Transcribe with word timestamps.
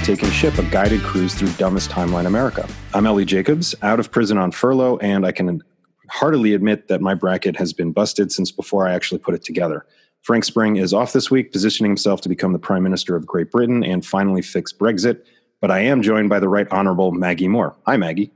to 0.00 0.06
Taking 0.06 0.30
Ship, 0.30 0.56
a 0.58 0.62
guided 0.64 1.02
cruise 1.02 1.34
through 1.34 1.50
dumbest 1.52 1.90
timeline 1.90 2.26
America. 2.26 2.68
I'm 2.94 3.06
Ellie 3.06 3.24
Jacobs, 3.24 3.74
out 3.82 4.00
of 4.00 4.10
prison 4.10 4.38
on 4.38 4.50
furlough, 4.50 4.98
and 4.98 5.26
I 5.26 5.32
can 5.32 5.62
heartily 6.08 6.54
admit 6.54 6.88
that 6.88 7.00
my 7.00 7.14
bracket 7.14 7.56
has 7.56 7.72
been 7.72 7.92
busted 7.92 8.32
since 8.32 8.50
before 8.50 8.86
I 8.86 8.92
actually 8.92 9.18
put 9.18 9.34
it 9.34 9.44
together. 9.44 9.86
Frank 10.22 10.44
Spring 10.44 10.76
is 10.76 10.94
off 10.94 11.12
this 11.12 11.30
week, 11.30 11.52
positioning 11.52 11.90
himself 11.90 12.20
to 12.22 12.28
become 12.28 12.52
the 12.52 12.58
Prime 12.58 12.82
Minister 12.82 13.16
of 13.16 13.26
Great 13.26 13.50
Britain 13.50 13.82
and 13.84 14.04
finally 14.04 14.42
fix 14.42 14.72
Brexit. 14.72 15.22
But 15.60 15.70
I 15.70 15.80
am 15.80 16.02
joined 16.02 16.28
by 16.28 16.40
the 16.40 16.48
Right 16.48 16.68
Honorable 16.70 17.12
Maggie 17.12 17.48
Moore. 17.48 17.74
Hi, 17.86 17.96
Maggie. 17.96 18.30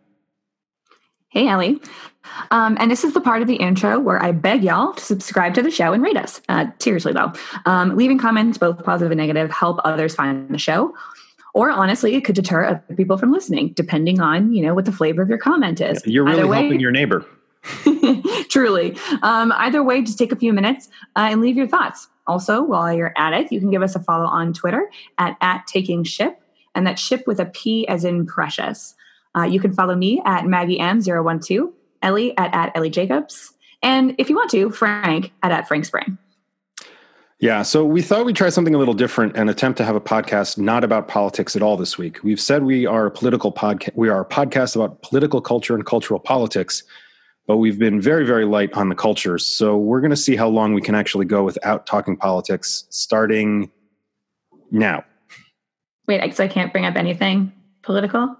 Hey, 1.28 1.48
Ellie. 1.48 1.80
Um, 2.50 2.76
and 2.78 2.90
this 2.90 3.04
is 3.04 3.12
the 3.12 3.20
part 3.20 3.42
of 3.42 3.48
the 3.48 3.56
intro 3.56 3.98
where 3.98 4.22
I 4.22 4.32
beg 4.32 4.62
y'all 4.64 4.92
to 4.94 5.04
subscribe 5.04 5.54
to 5.54 5.62
the 5.62 5.70
show 5.70 5.92
and 5.92 6.02
rate 6.02 6.16
us. 6.16 6.40
Uh, 6.48 6.66
seriously, 6.78 7.12
though, 7.12 7.32
um, 7.66 7.96
leaving 7.96 8.18
comments, 8.18 8.56
both 8.56 8.82
positive 8.84 9.10
and 9.10 9.18
negative, 9.18 9.50
help 9.50 9.80
others 9.84 10.14
find 10.14 10.48
the 10.48 10.58
show. 10.58 10.94
Or 11.54 11.70
honestly, 11.70 12.14
it 12.14 12.24
could 12.24 12.34
deter 12.34 12.64
other 12.64 12.96
people 12.96 13.16
from 13.16 13.32
listening, 13.32 13.72
depending 13.74 14.20
on 14.20 14.52
you 14.52 14.64
know 14.64 14.74
what 14.74 14.84
the 14.84 14.92
flavor 14.92 15.22
of 15.22 15.28
your 15.28 15.38
comment 15.38 15.80
is. 15.80 16.06
You're 16.06 16.24
really 16.24 16.40
helping 16.40 16.80
your 16.80 16.90
neighbor. 16.90 17.24
truly. 18.48 18.96
Um, 19.22 19.52
either 19.56 19.82
way, 19.82 20.02
just 20.02 20.18
take 20.18 20.32
a 20.32 20.36
few 20.36 20.52
minutes 20.52 20.88
uh, 21.16 21.28
and 21.30 21.40
leave 21.40 21.56
your 21.56 21.66
thoughts. 21.66 22.08
Also, 22.26 22.62
while 22.62 22.92
you're 22.92 23.12
at 23.16 23.32
it, 23.32 23.52
you 23.52 23.60
can 23.60 23.70
give 23.70 23.82
us 23.82 23.94
a 23.94 24.00
follow 24.00 24.26
on 24.26 24.52
Twitter 24.52 24.90
at, 25.18 25.36
at 25.40 25.66
Taking 25.66 26.04
Ship, 26.04 26.40
and 26.74 26.86
that 26.86 26.98
ship 26.98 27.24
with 27.26 27.40
a 27.40 27.46
P 27.46 27.86
as 27.88 28.04
in 28.04 28.26
precious. 28.26 28.94
Uh, 29.36 29.42
you 29.42 29.60
can 29.60 29.72
follow 29.72 29.94
me 29.94 30.22
at 30.24 30.46
Maggie 30.46 30.78
M012, 30.78 31.72
Ellie 32.02 32.36
at, 32.38 32.54
at 32.54 32.76
Ellie 32.76 32.90
Jacobs, 32.90 33.52
and 33.82 34.14
if 34.18 34.30
you 34.30 34.36
want 34.36 34.50
to, 34.52 34.70
Frank 34.70 35.32
at, 35.42 35.52
at 35.52 35.68
Frank 35.68 35.84
Spring. 35.84 36.16
Yeah, 37.44 37.60
so 37.60 37.84
we 37.84 38.00
thought 38.00 38.24
we'd 38.24 38.36
try 38.36 38.48
something 38.48 38.74
a 38.74 38.78
little 38.78 38.94
different 38.94 39.36
and 39.36 39.50
attempt 39.50 39.76
to 39.76 39.84
have 39.84 39.94
a 39.94 40.00
podcast 40.00 40.56
not 40.56 40.82
about 40.82 41.08
politics 41.08 41.54
at 41.54 41.60
all 41.60 41.76
this 41.76 41.98
week. 41.98 42.24
We've 42.24 42.40
said 42.40 42.62
we 42.62 42.86
are 42.86 43.04
a 43.04 43.10
political 43.10 43.52
podcast. 43.52 43.94
We 43.94 44.08
are 44.08 44.22
a 44.22 44.24
podcast 44.24 44.76
about 44.76 45.02
political 45.02 45.42
culture 45.42 45.74
and 45.74 45.84
cultural 45.84 46.18
politics, 46.18 46.84
but 47.46 47.58
we've 47.58 47.78
been 47.78 48.00
very, 48.00 48.24
very 48.24 48.46
light 48.46 48.72
on 48.72 48.88
the 48.88 48.94
culture. 48.94 49.36
So 49.36 49.76
we're 49.76 50.00
going 50.00 50.08
to 50.08 50.16
see 50.16 50.36
how 50.36 50.48
long 50.48 50.72
we 50.72 50.80
can 50.80 50.94
actually 50.94 51.26
go 51.26 51.44
without 51.44 51.84
talking 51.84 52.16
politics, 52.16 52.86
starting 52.88 53.70
now. 54.70 55.04
Wait, 56.08 56.34
so 56.34 56.44
I 56.44 56.48
can't 56.48 56.72
bring 56.72 56.86
up 56.86 56.96
anything 56.96 57.52
political? 57.82 58.34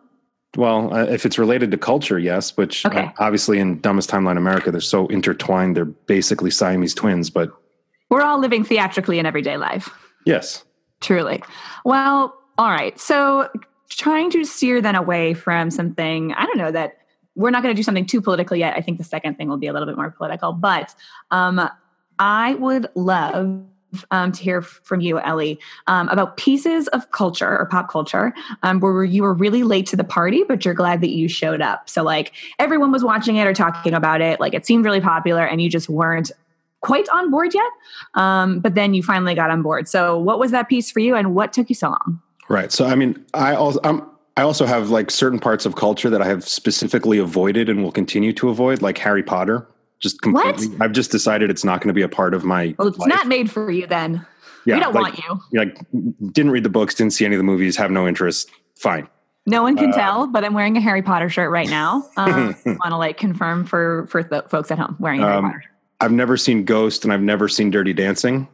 Well, 0.56 0.94
uh, 0.94 1.04
if 1.04 1.26
it's 1.26 1.38
related 1.38 1.70
to 1.72 1.76
culture, 1.76 2.18
yes, 2.18 2.56
which 2.56 2.86
okay. 2.86 3.00
uh, 3.00 3.10
obviously 3.18 3.58
in 3.58 3.82
Dumbest 3.82 4.08
Timeline 4.08 4.38
America, 4.38 4.70
they're 4.70 4.80
so 4.80 5.08
intertwined. 5.08 5.76
They're 5.76 5.84
basically 5.84 6.50
Siamese 6.50 6.94
twins, 6.94 7.28
but 7.28 7.52
we're 8.10 8.22
all 8.22 8.38
living 8.38 8.64
theatrically 8.64 9.18
in 9.18 9.26
everyday 9.26 9.56
life. 9.56 9.88
Yes. 10.24 10.64
Truly. 11.00 11.42
Well, 11.84 12.36
all 12.58 12.70
right. 12.70 12.98
So 12.98 13.48
trying 13.88 14.30
to 14.30 14.44
steer 14.44 14.80
then 14.80 14.94
away 14.94 15.34
from 15.34 15.70
something, 15.70 16.32
I 16.34 16.46
don't 16.46 16.58
know, 16.58 16.70
that 16.70 16.98
we're 17.34 17.50
not 17.50 17.62
going 17.62 17.74
to 17.74 17.78
do 17.78 17.82
something 17.82 18.06
too 18.06 18.20
political 18.20 18.56
yet. 18.56 18.76
I 18.76 18.80
think 18.80 18.98
the 18.98 19.04
second 19.04 19.36
thing 19.36 19.48
will 19.48 19.56
be 19.56 19.66
a 19.66 19.72
little 19.72 19.86
bit 19.86 19.96
more 19.96 20.10
political, 20.10 20.52
but 20.52 20.94
um, 21.30 21.68
I 22.18 22.54
would 22.54 22.86
love 22.94 23.64
um, 24.10 24.32
to 24.32 24.42
hear 24.42 24.62
from 24.62 25.00
you, 25.00 25.20
Ellie, 25.20 25.58
um, 25.86 26.08
about 26.08 26.36
pieces 26.36 26.88
of 26.88 27.10
culture 27.12 27.58
or 27.58 27.66
pop 27.66 27.88
culture 27.88 28.32
um, 28.62 28.80
where 28.80 29.04
you 29.04 29.22
were 29.22 29.34
really 29.34 29.62
late 29.62 29.86
to 29.86 29.96
the 29.96 30.04
party, 30.04 30.44
but 30.44 30.64
you're 30.64 30.74
glad 30.74 31.00
that 31.00 31.10
you 31.10 31.28
showed 31.28 31.60
up. 31.60 31.88
So, 31.88 32.02
like, 32.02 32.32
everyone 32.58 32.92
was 32.92 33.04
watching 33.04 33.36
it 33.36 33.46
or 33.46 33.52
talking 33.52 33.94
about 33.94 34.20
it, 34.20 34.40
like, 34.40 34.54
it 34.54 34.66
seemed 34.66 34.84
really 34.84 35.00
popular, 35.00 35.46
and 35.46 35.60
you 35.60 35.68
just 35.68 35.88
weren't 35.88 36.32
quite 36.84 37.08
on 37.08 37.30
board 37.30 37.54
yet. 37.54 37.70
Um, 38.14 38.60
but 38.60 38.74
then 38.74 38.94
you 38.94 39.02
finally 39.02 39.34
got 39.34 39.50
on 39.50 39.62
board. 39.62 39.88
So, 39.88 40.18
what 40.18 40.38
was 40.38 40.50
that 40.52 40.68
piece 40.68 40.90
for 40.90 41.00
you, 41.00 41.16
and 41.16 41.34
what 41.34 41.52
took 41.52 41.68
you 41.68 41.74
so 41.74 41.88
long? 41.88 42.20
Right. 42.48 42.70
So, 42.70 42.84
I 42.86 42.94
mean, 42.94 43.24
I 43.32 43.54
also, 43.54 43.80
I'm, 43.82 44.02
I 44.36 44.42
also 44.42 44.66
have 44.66 44.90
like 44.90 45.10
certain 45.10 45.38
parts 45.38 45.64
of 45.64 45.76
culture 45.76 46.10
that 46.10 46.20
I 46.20 46.26
have 46.26 46.46
specifically 46.46 47.18
avoided 47.18 47.68
and 47.68 47.82
will 47.82 47.92
continue 47.92 48.32
to 48.34 48.50
avoid, 48.50 48.82
like 48.82 48.98
Harry 48.98 49.22
Potter. 49.22 49.66
Just 50.00 50.20
completely. 50.20 50.68
What? 50.68 50.82
I've 50.82 50.92
just 50.92 51.10
decided 51.10 51.50
it's 51.50 51.64
not 51.64 51.80
going 51.80 51.88
to 51.88 51.94
be 51.94 52.02
a 52.02 52.08
part 52.08 52.34
of 52.34 52.44
my. 52.44 52.74
Well, 52.78 52.88
it's 52.88 52.98
life. 52.98 53.08
not 53.08 53.26
made 53.26 53.50
for 53.50 53.70
you 53.70 53.86
then. 53.86 54.24
Yeah, 54.66 54.76
we 54.76 54.80
don't 54.80 54.94
like, 54.94 55.18
want 55.18 55.42
you. 55.52 55.58
Like, 55.58 56.32
didn't 56.32 56.50
read 56.50 56.62
the 56.62 56.70
books, 56.70 56.94
didn't 56.94 57.12
see 57.12 57.24
any 57.24 57.34
of 57.34 57.38
the 57.38 57.44
movies, 57.44 57.76
have 57.76 57.90
no 57.90 58.08
interest. 58.08 58.50
Fine. 58.76 59.08
No 59.46 59.62
one 59.62 59.76
can 59.76 59.90
uh, 59.90 59.96
tell, 59.96 60.26
but 60.26 60.42
I'm 60.42 60.54
wearing 60.54 60.76
a 60.78 60.80
Harry 60.80 61.02
Potter 61.02 61.28
shirt 61.28 61.50
right 61.50 61.68
now. 61.68 62.08
Um, 62.16 62.56
want 62.64 62.90
to 62.90 62.96
like 62.96 63.18
confirm 63.18 63.66
for 63.66 64.06
for 64.06 64.22
the 64.22 64.42
folks 64.48 64.70
at 64.70 64.78
home 64.78 64.96
wearing 64.98 65.20
a 65.20 65.24
Harry 65.24 65.36
um, 65.36 65.44
Potter. 65.44 65.62
I've 66.00 66.12
never 66.12 66.36
seen 66.36 66.64
Ghost, 66.64 67.04
and 67.04 67.12
I've 67.12 67.22
never 67.22 67.48
seen 67.48 67.70
Dirty 67.70 67.92
Dancing. 67.92 68.48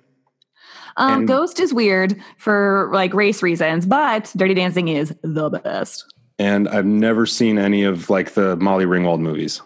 Um, 0.97 1.25
Ghost 1.25 1.61
is 1.61 1.73
weird 1.73 2.21
for 2.37 2.91
like 2.93 3.15
race 3.15 3.43
reasons, 3.43 3.87
but 3.87 4.33
Dirty 4.37 4.55
Dancing 4.55 4.89
is 4.89 5.15
the 5.23 5.49
best. 5.49 6.05
And 6.39 6.69
I've 6.69 6.87
never 6.87 7.27
seen 7.27 7.59
any 7.59 7.85
of 7.85 8.11
like 8.11 8.35
the 8.35 8.57
Molly 8.57 8.85
Ringwald 8.85 9.21
movies. 9.21 9.63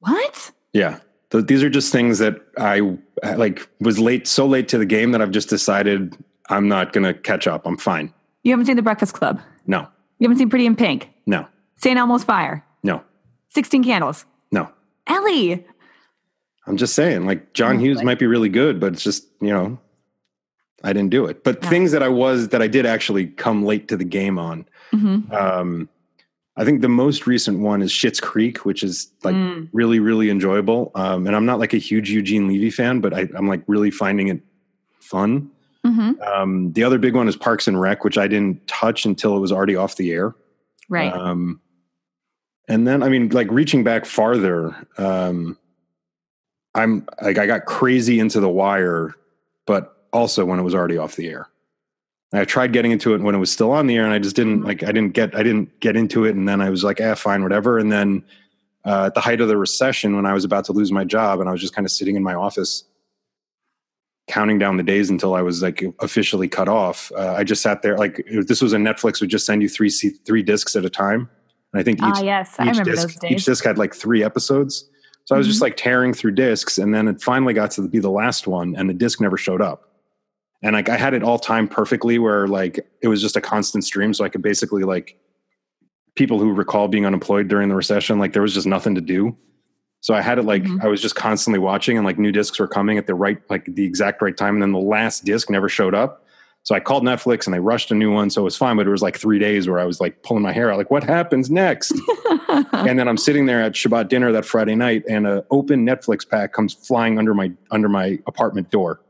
What? 0.00 0.50
Yeah 0.72 0.98
these 1.42 1.62
are 1.62 1.70
just 1.70 1.92
things 1.92 2.18
that 2.18 2.40
I 2.58 2.96
like 3.36 3.68
was 3.80 3.98
late, 3.98 4.26
so 4.26 4.46
late 4.46 4.68
to 4.68 4.78
the 4.78 4.86
game 4.86 5.12
that 5.12 5.22
I've 5.22 5.30
just 5.30 5.48
decided 5.48 6.16
I'm 6.48 6.68
not 6.68 6.92
going 6.92 7.04
to 7.04 7.14
catch 7.14 7.46
up. 7.46 7.66
I'm 7.66 7.76
fine. 7.76 8.12
You 8.42 8.52
haven't 8.52 8.66
seen 8.66 8.76
The 8.76 8.82
Breakfast 8.82 9.14
Club? 9.14 9.40
No. 9.66 9.88
You 10.18 10.28
haven't 10.28 10.38
seen 10.38 10.50
Pretty 10.50 10.66
in 10.66 10.76
Pink? 10.76 11.10
No. 11.26 11.46
St. 11.76 11.98
Elmo's 11.98 12.24
Fire? 12.24 12.64
No. 12.82 13.02
16 13.48 13.84
Candles? 13.84 14.24
No. 14.52 14.70
Ellie. 15.06 15.66
I'm 16.66 16.76
just 16.76 16.94
saying, 16.94 17.26
like 17.26 17.52
John 17.52 17.78
Hughes 17.78 18.02
might 18.02 18.18
be 18.18 18.26
really 18.26 18.48
good, 18.48 18.80
but 18.80 18.92
it's 18.92 19.04
just, 19.04 19.26
you 19.40 19.50
know, 19.50 19.78
I 20.82 20.92
didn't 20.92 21.10
do 21.10 21.26
it. 21.26 21.44
But 21.44 21.64
things 21.64 21.92
that 21.92 22.02
I 22.02 22.08
was 22.08 22.48
that 22.48 22.60
I 22.60 22.66
did 22.66 22.86
actually 22.86 23.26
come 23.26 23.64
late 23.64 23.88
to 23.88 23.96
the 23.96 24.04
game 24.04 24.38
on. 24.38 24.66
Mm-hmm. 24.92 25.32
Um, 25.32 25.88
I 26.56 26.64
think 26.64 26.80
the 26.80 26.88
most 26.88 27.26
recent 27.26 27.60
one 27.60 27.82
is 27.82 27.92
Schitt's 27.92 28.20
Creek, 28.20 28.64
which 28.64 28.82
is 28.82 29.12
like 29.22 29.34
mm. 29.34 29.68
really, 29.72 30.00
really 30.00 30.30
enjoyable. 30.30 30.90
Um, 30.94 31.26
and 31.26 31.36
I'm 31.36 31.44
not 31.44 31.58
like 31.58 31.74
a 31.74 31.78
huge 31.78 32.10
Eugene 32.10 32.48
Levy 32.48 32.70
fan, 32.70 33.00
but 33.00 33.12
I, 33.12 33.28
am 33.36 33.46
like 33.46 33.62
really 33.66 33.90
finding 33.90 34.28
it 34.28 34.40
fun. 35.00 35.50
Mm-hmm. 35.84 36.20
Um, 36.22 36.72
the 36.72 36.82
other 36.82 36.98
big 36.98 37.14
one 37.14 37.28
is 37.28 37.36
Parks 37.36 37.68
and 37.68 37.80
Rec, 37.80 38.04
which 38.04 38.16
I 38.16 38.26
didn't 38.26 38.66
touch 38.66 39.04
until 39.04 39.36
it 39.36 39.40
was 39.40 39.52
already 39.52 39.76
off 39.76 39.96
the 39.96 40.12
air. 40.12 40.34
Right. 40.88 41.12
Um, 41.12 41.60
and 42.68 42.86
then, 42.86 43.02
I 43.02 43.08
mean, 43.08 43.28
like 43.28 43.50
reaching 43.50 43.84
back 43.84 44.06
farther, 44.06 44.74
um, 44.98 45.58
I'm 46.76 47.06
like, 47.22 47.38
I 47.38 47.46
got 47.46 47.64
crazy 47.64 48.20
into 48.20 48.38
The 48.38 48.48
Wire, 48.48 49.14
but 49.66 50.06
also 50.12 50.44
when 50.44 50.58
it 50.58 50.62
was 50.62 50.74
already 50.74 50.98
off 50.98 51.16
the 51.16 51.28
air. 51.28 51.48
I 52.32 52.44
tried 52.44 52.72
getting 52.72 52.92
into 52.92 53.14
it 53.14 53.20
when 53.20 53.34
it 53.34 53.38
was 53.38 53.50
still 53.50 53.72
on 53.72 53.86
the 53.86 53.96
air, 53.96 54.04
and 54.04 54.12
I 54.12 54.18
just 54.18 54.36
didn't 54.36 54.58
mm-hmm. 54.58 54.66
like. 54.66 54.82
I 54.82 54.92
didn't 54.92 55.12
get. 55.12 55.34
I 55.34 55.42
didn't 55.42 55.80
get 55.80 55.96
into 55.96 56.24
it, 56.24 56.34
and 56.34 56.48
then 56.48 56.60
I 56.60 56.70
was 56.70 56.84
like, 56.84 57.00
"Ah, 57.00 57.14
fine, 57.14 57.42
whatever." 57.42 57.78
And 57.78 57.90
then 57.90 58.24
uh, 58.84 59.06
at 59.06 59.14
the 59.14 59.20
height 59.20 59.40
of 59.40 59.48
the 59.48 59.56
recession, 59.56 60.16
when 60.16 60.26
I 60.26 60.32
was 60.32 60.44
about 60.44 60.64
to 60.66 60.72
lose 60.72 60.92
my 60.92 61.04
job, 61.04 61.40
and 61.40 61.48
I 61.48 61.52
was 61.52 61.60
just 61.60 61.74
kind 61.74 61.86
of 61.86 61.92
sitting 61.92 62.16
in 62.16 62.22
my 62.22 62.34
office, 62.34 62.84
counting 64.28 64.58
down 64.58 64.76
the 64.76 64.82
days 64.82 65.08
until 65.08 65.34
I 65.34 65.42
was 65.42 65.62
like 65.62 65.82
officially 66.00 66.48
cut 66.48 66.68
off. 66.68 67.10
Uh, 67.16 67.34
I 67.34 67.44
just 67.44 67.62
sat 67.62 67.82
there. 67.82 67.96
Like 67.96 68.26
this 68.28 68.60
was 68.60 68.72
a 68.72 68.76
Netflix 68.76 69.20
would 69.20 69.30
just 69.30 69.46
send 69.46 69.62
you 69.62 69.68
three 69.68 69.88
three 69.90 70.42
discs 70.42 70.76
at 70.76 70.84
a 70.84 70.90
time, 70.90 71.30
and 71.72 71.80
I 71.80 71.84
think 71.84 72.00
ah, 72.02 72.10
each, 72.10 72.22
uh, 72.22 72.24
yes, 72.24 72.54
each 72.54 72.60
I 72.60 72.70
remember 72.70 72.90
disc, 72.90 73.08
those 73.08 73.16
days. 73.16 73.30
Each 73.30 73.44
disc 73.44 73.64
had 73.64 73.78
like 73.78 73.94
three 73.94 74.22
episodes. 74.22 74.90
So 75.26 75.34
I 75.34 75.38
was 75.38 75.46
mm-hmm. 75.46 75.50
just 75.52 75.62
like 75.62 75.76
tearing 75.76 76.14
through 76.14 76.32
discs, 76.32 76.78
and 76.78 76.94
then 76.94 77.06
it 77.06 77.20
finally 77.20 77.52
got 77.52 77.70
to 77.72 77.86
be 77.86 77.98
the 77.98 78.10
last 78.10 78.46
one, 78.46 78.74
and 78.74 78.88
the 78.88 78.94
disc 78.94 79.20
never 79.20 79.36
showed 79.36 79.60
up 79.60 79.86
and 80.62 80.74
like 80.74 80.88
I 80.88 80.96
had 80.96 81.14
it 81.14 81.22
all 81.22 81.38
timed 81.38 81.70
perfectly 81.70 82.18
where 82.18 82.48
like 82.48 82.86
it 83.02 83.08
was 83.08 83.20
just 83.20 83.36
a 83.36 83.40
constant 83.40 83.84
stream, 83.84 84.12
so 84.14 84.24
I 84.24 84.28
could 84.28 84.42
basically 84.42 84.82
like 84.82 85.18
people 86.14 86.38
who 86.38 86.52
recall 86.52 86.88
being 86.88 87.06
unemployed 87.06 87.48
during 87.48 87.68
the 87.68 87.76
recession, 87.76 88.18
like 88.18 88.32
there 88.32 88.42
was 88.42 88.54
just 88.54 88.66
nothing 88.66 88.94
to 88.94 89.00
do. 89.00 89.36
So 90.00 90.14
I 90.14 90.22
had 90.22 90.38
it 90.38 90.44
like 90.44 90.62
mm-hmm. 90.62 90.82
I 90.82 90.88
was 90.88 91.00
just 91.00 91.14
constantly 91.14 91.58
watching, 91.58 91.96
and 91.96 92.06
like 92.06 92.18
new 92.18 92.32
discs 92.32 92.58
were 92.58 92.68
coming 92.68 92.98
at 92.98 93.06
the 93.06 93.14
right, 93.14 93.38
like 93.50 93.66
the 93.66 93.84
exact 93.84 94.22
right 94.22 94.36
time, 94.36 94.54
and 94.54 94.62
then 94.62 94.72
the 94.72 94.78
last 94.78 95.24
disc 95.24 95.50
never 95.50 95.68
showed 95.68 95.94
up. 95.94 96.25
So 96.66 96.74
I 96.74 96.80
called 96.80 97.04
Netflix 97.04 97.46
and 97.46 97.54
they 97.54 97.60
rushed 97.60 97.90
a 97.90 97.94
new 97.94 98.12
one, 98.12 98.28
so 98.28 98.42
it 98.42 98.44
was 98.44 98.56
fine. 98.56 98.76
But 98.76 98.86
it 98.86 98.90
was 98.90 99.02
like 99.02 99.16
three 99.16 99.38
days 99.38 99.68
where 99.68 99.78
I 99.78 99.84
was 99.84 100.00
like 100.00 100.22
pulling 100.22 100.42
my 100.42 100.52
hair 100.52 100.70
out, 100.70 100.76
like 100.76 100.90
what 100.90 101.04
happens 101.04 101.48
next? 101.48 101.92
and 102.72 102.98
then 102.98 103.08
I'm 103.08 103.16
sitting 103.16 103.46
there 103.46 103.62
at 103.62 103.72
Shabbat 103.72 104.08
dinner 104.08 104.32
that 104.32 104.44
Friday 104.44 104.74
night, 104.74 105.04
and 105.08 105.26
an 105.26 105.42
open 105.50 105.86
Netflix 105.86 106.28
pack 106.28 106.52
comes 106.52 106.74
flying 106.74 107.18
under 107.18 107.34
my 107.34 107.52
under 107.70 107.88
my 107.88 108.18
apartment 108.26 108.70
door 108.70 109.00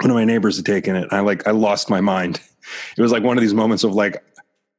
one 0.00 0.10
of 0.10 0.14
my 0.14 0.24
neighbors 0.24 0.56
had 0.56 0.66
taken 0.66 0.96
it. 0.96 1.08
I 1.10 1.20
like 1.20 1.46
I 1.46 1.52
lost 1.52 1.90
my 1.90 2.00
mind. 2.00 2.40
It 2.98 3.00
was 3.00 3.12
like 3.12 3.22
one 3.22 3.38
of 3.38 3.40
these 3.40 3.54
moments 3.54 3.82
of 3.82 3.94
like 3.94 4.22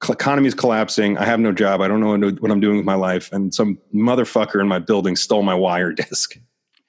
economy 0.08 0.48
is 0.48 0.54
collapsing. 0.54 1.18
I 1.18 1.26
have 1.26 1.40
no 1.40 1.52
job. 1.52 1.82
I 1.82 1.88
don't 1.88 2.00
know 2.00 2.30
what 2.30 2.52
I'm 2.52 2.60
doing 2.60 2.78
with 2.78 2.86
my 2.86 2.94
life, 2.94 3.32
and 3.32 3.52
some 3.52 3.80
motherfucker 3.96 4.62
in 4.62 4.68
my 4.68 4.78
building 4.78 5.16
stole 5.16 5.42
my 5.42 5.56
wire 5.56 5.92
disc. 5.94 6.38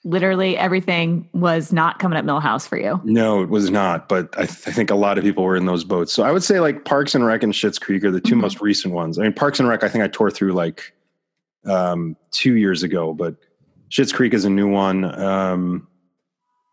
Literally 0.02 0.56
everything 0.56 1.29
was 1.35 1.73
not 1.73 1.99
coming 1.99 2.19
up 2.19 2.25
Milhouse 2.25 2.67
for 2.67 2.79
you. 2.79 3.00
No, 3.05 3.43
it 3.43 3.50
was 3.50 3.70
not. 3.70 4.08
But 4.08 4.31
I, 4.35 4.47
th- 4.47 4.67
I, 4.67 4.73
think 4.73 4.91
a 4.91 4.94
lot 4.94 5.19
of 5.19 5.25
people 5.25 5.44
were 5.44 5.56
in 5.56 5.67
those 5.67 5.85
boats. 5.85 6.12
So 6.12 6.23
I 6.23 6.32
would 6.32 6.43
say 6.43 6.58
like 6.58 6.87
Parks 6.87 7.14
and 7.14 7.26
Rec 7.26 7.43
and 7.43 7.52
Schitt's 7.52 7.79
Creek 7.79 8.02
are 8.05 8.11
the 8.11 8.20
2 8.20 8.31
mm-hmm. 8.31 8.41
most 8.41 8.62
recent 8.62 8.94
ones. 8.94 9.19
I 9.19 9.23
mean, 9.23 9.35
Parks 9.35 9.61
and 9.61 9.69
Rec, 9.69 9.85
I 9.85 9.88
think 9.88 10.02
I 10.02 10.08
tore 10.08 10.31
through 10.31 10.52
like 10.52 10.94
um, 11.67 12.17
two 12.31 12.56
years 12.56 12.82
ago, 12.82 13.12
but 13.12 13.37
Schitt's 13.91 14.12
Creek 14.12 14.32
is 14.32 14.44
a 14.44 14.50
new 14.50 14.69
one. 14.69 15.05
Um, 15.20 15.87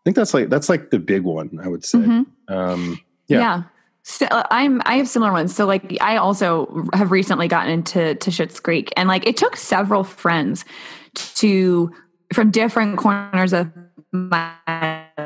think 0.04 0.16
that's 0.16 0.32
like 0.32 0.48
that's 0.48 0.68
like 0.68 0.90
the 0.90 0.98
big 0.98 1.22
one. 1.22 1.58
I 1.62 1.68
would 1.68 1.84
say. 1.84 1.98
Mm-hmm. 1.98 2.54
Um, 2.54 3.00
yeah. 3.26 3.38
yeah. 3.38 3.62
So 4.04 4.26
uh, 4.26 4.44
I'm 4.50 4.80
I 4.86 4.96
have 4.96 5.08
similar 5.08 5.32
ones. 5.32 5.54
So 5.54 5.66
like 5.66 5.98
I 6.00 6.16
also 6.16 6.88
have 6.94 7.10
recently 7.10 7.48
gotten 7.48 7.70
into 7.70 8.14
to 8.14 8.30
Schitt's 8.30 8.60
Creek, 8.60 8.92
and 8.96 9.08
like 9.08 9.26
it 9.26 9.36
took 9.36 9.56
several 9.56 10.04
friends 10.04 10.64
to 11.14 11.92
from 12.32 12.50
different 12.50 12.98
corners 12.98 13.52
of 13.52 13.70
my 14.12 14.54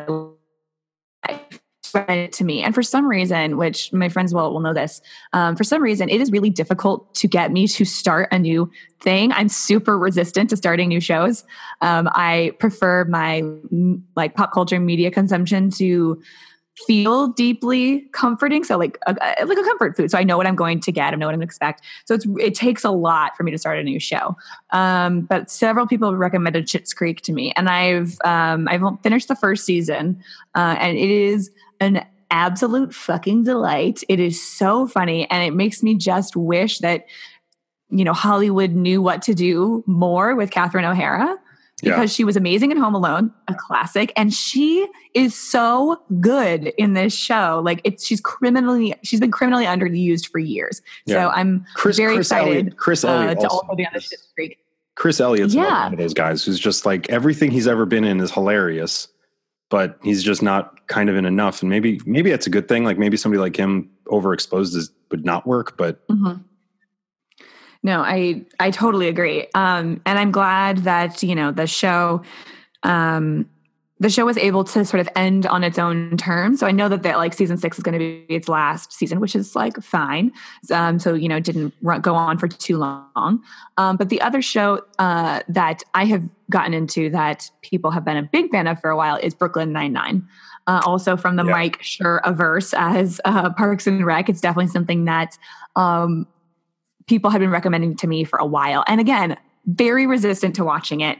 life 0.08 1.60
it 1.94 2.32
to 2.32 2.44
me. 2.44 2.62
And 2.62 2.74
for 2.74 2.82
some 2.82 3.06
reason, 3.06 3.56
which 3.56 3.92
my 3.92 4.08
friends 4.08 4.34
will 4.34 4.52
will 4.52 4.60
know 4.60 4.72
this, 4.72 5.00
um, 5.32 5.56
for 5.56 5.64
some 5.64 5.82
reason, 5.82 6.08
it 6.08 6.20
is 6.20 6.30
really 6.30 6.50
difficult 6.50 7.14
to 7.16 7.28
get 7.28 7.52
me 7.52 7.66
to 7.68 7.84
start 7.84 8.28
a 8.32 8.38
new 8.38 8.70
thing. 9.00 9.32
I'm 9.32 9.48
super 9.48 9.98
resistant 9.98 10.50
to 10.50 10.56
starting 10.56 10.88
new 10.88 11.00
shows. 11.00 11.44
Um, 11.80 12.08
I 12.12 12.52
prefer 12.58 13.04
my 13.04 13.42
like 14.16 14.34
pop 14.34 14.52
culture 14.52 14.80
media 14.80 15.10
consumption 15.10 15.70
to 15.70 16.22
feel 16.86 17.28
deeply 17.28 18.00
comforting. 18.12 18.64
So 18.64 18.78
like 18.78 18.98
a, 19.06 19.12
like 19.44 19.58
a 19.58 19.62
comfort 19.62 19.96
food. 19.96 20.10
So 20.10 20.18
I 20.18 20.24
know 20.24 20.36
what 20.36 20.46
I'm 20.46 20.56
going 20.56 20.80
to 20.80 20.92
get. 20.92 21.12
I 21.12 21.16
know 21.16 21.26
what 21.26 21.34
I'm 21.34 21.38
going 21.38 21.46
to 21.46 21.50
expect. 21.50 21.82
So 22.06 22.14
it's 22.14 22.26
it 22.38 22.54
takes 22.54 22.84
a 22.84 22.90
lot 22.90 23.36
for 23.36 23.42
me 23.42 23.50
to 23.50 23.58
start 23.58 23.78
a 23.78 23.82
new 23.82 24.00
show. 24.00 24.36
Um, 24.70 25.22
but 25.22 25.50
several 25.50 25.86
people 25.86 26.16
recommended 26.16 26.66
Schitt's 26.66 26.94
Creek 26.94 27.20
to 27.22 27.32
me, 27.32 27.52
and 27.56 27.68
I've 27.68 28.16
um, 28.24 28.68
I've 28.68 28.82
finished 29.02 29.28
the 29.28 29.36
first 29.36 29.64
season, 29.64 30.22
uh, 30.54 30.76
and 30.78 30.96
it 30.96 31.10
is 31.10 31.50
an 31.80 32.06
absolute 32.30 32.94
fucking 32.94 33.44
delight. 33.44 34.02
It 34.08 34.18
is 34.18 34.42
so 34.42 34.86
funny, 34.86 35.30
and 35.30 35.42
it 35.44 35.54
makes 35.54 35.82
me 35.82 35.94
just 35.94 36.36
wish 36.36 36.78
that 36.78 37.06
you 37.90 38.04
know 38.04 38.14
Hollywood 38.14 38.72
knew 38.72 39.02
what 39.02 39.20
to 39.22 39.34
do 39.34 39.84
more 39.86 40.34
with 40.34 40.50
Catherine 40.50 40.86
O'Hara 40.86 41.38
because 41.82 42.12
yeah. 42.12 42.16
she 42.16 42.24
was 42.24 42.36
amazing 42.36 42.70
in 42.70 42.76
Home 42.76 42.94
Alone, 42.94 43.32
a 43.48 43.54
classic, 43.54 44.12
and 44.16 44.32
she 44.32 44.86
is 45.14 45.34
so 45.34 46.00
good 46.20 46.68
in 46.78 46.94
this 46.94 47.12
show. 47.12 47.60
Like 47.64 47.80
it's 47.82 48.06
she's 48.06 48.20
criminally 48.20 48.94
she's 49.02 49.18
been 49.18 49.32
criminally 49.32 49.64
underused 49.64 50.28
for 50.28 50.38
years. 50.38 50.80
Yeah. 51.06 51.14
So 51.14 51.28
I'm 51.30 51.66
Chris, 51.74 51.96
very 51.96 52.14
Chris 52.14 52.28
excited. 52.28 52.56
Elliott, 52.56 52.76
Chris 52.76 53.04
Elliott 53.04 53.38
uh, 53.38 53.40
to 53.40 53.48
also 53.48 53.74
be 53.74 53.84
on 53.84 53.92
the 53.94 54.16
Creek. 54.34 54.58
Chris 54.94 55.20
Elliott's 55.20 55.54
yeah. 55.54 55.84
one 55.84 55.94
of 55.94 55.98
those 55.98 56.14
guys 56.14 56.44
who's 56.44 56.60
just 56.60 56.86
like 56.86 57.10
everything 57.10 57.50
he's 57.50 57.66
ever 57.66 57.84
been 57.84 58.04
in 58.04 58.20
is 58.20 58.30
hilarious, 58.30 59.08
but 59.68 59.98
he's 60.02 60.22
just 60.22 60.42
not 60.42 60.86
kind 60.86 61.10
of 61.10 61.16
in 61.16 61.24
enough. 61.24 61.62
And 61.62 61.70
maybe 61.70 62.00
maybe 62.06 62.30
that's 62.30 62.46
a 62.46 62.50
good 62.50 62.68
thing. 62.68 62.84
Like 62.84 62.98
maybe 62.98 63.16
somebody 63.16 63.40
like 63.40 63.56
him 63.56 63.90
overexposed 64.06 64.76
is, 64.76 64.92
would 65.10 65.24
not 65.24 65.46
work, 65.46 65.76
but. 65.76 66.06
Mm-hmm 66.08 66.42
no, 67.82 68.00
I 68.00 68.44
I 68.60 68.70
totally 68.70 69.08
agree. 69.08 69.46
Um, 69.54 70.00
and 70.06 70.18
I'm 70.18 70.30
glad 70.30 70.78
that 70.78 71.22
you 71.22 71.34
know 71.34 71.50
the 71.50 71.66
show, 71.66 72.22
um, 72.84 73.48
the 73.98 74.08
show 74.08 74.24
was 74.24 74.36
able 74.36 74.62
to 74.64 74.84
sort 74.84 75.00
of 75.00 75.08
end 75.16 75.46
on 75.46 75.64
its 75.64 75.78
own 75.78 76.16
terms. 76.16 76.60
So 76.60 76.66
I 76.66 76.70
know 76.70 76.88
that 76.88 77.02
that 77.02 77.16
like 77.16 77.34
season 77.34 77.56
six 77.56 77.78
is 77.78 77.82
going 77.82 77.94
to 77.94 77.98
be 77.98 78.34
its 78.34 78.48
last 78.48 78.92
season, 78.92 79.18
which 79.18 79.34
is 79.34 79.56
like 79.56 79.76
fine. 79.82 80.30
Um, 80.70 81.00
so 81.00 81.14
you 81.14 81.28
know, 81.28 81.36
it 81.36 81.44
didn't 81.44 81.74
run, 81.82 82.00
go 82.00 82.14
on 82.14 82.38
for 82.38 82.46
too 82.46 82.78
long. 82.78 83.42
Um, 83.76 83.96
but 83.96 84.10
the 84.10 84.20
other 84.20 84.42
show 84.42 84.82
uh, 85.00 85.40
that 85.48 85.82
I 85.94 86.04
have 86.04 86.28
gotten 86.50 86.74
into 86.74 87.10
that 87.10 87.50
people 87.62 87.90
have 87.90 88.04
been 88.04 88.16
a 88.16 88.22
big 88.22 88.50
fan 88.52 88.68
of 88.68 88.80
for 88.80 88.90
a 88.90 88.96
while 88.96 89.16
is 89.16 89.34
Brooklyn 89.34 89.72
Nine 89.72 89.92
Nine. 89.92 90.28
Uh, 90.68 90.80
also 90.84 91.16
from 91.16 91.34
the 91.34 91.44
yeah. 91.44 91.50
Mike 91.50 91.82
Schur 91.82 92.20
averse 92.22 92.72
as 92.74 93.20
uh, 93.24 93.52
Parks 93.54 93.88
and 93.88 94.06
Rec, 94.06 94.28
it's 94.28 94.40
definitely 94.40 94.68
something 94.68 95.06
that 95.06 95.36
um, 95.74 96.26
people 97.12 97.28
had 97.28 97.40
been 97.42 97.50
recommending 97.50 97.94
to 97.94 98.06
me 98.06 98.24
for 98.24 98.38
a 98.38 98.46
while. 98.46 98.84
And 98.86 98.98
again, 98.98 99.36
very 99.66 100.06
resistant 100.06 100.54
to 100.54 100.64
watching 100.64 101.02
it. 101.02 101.18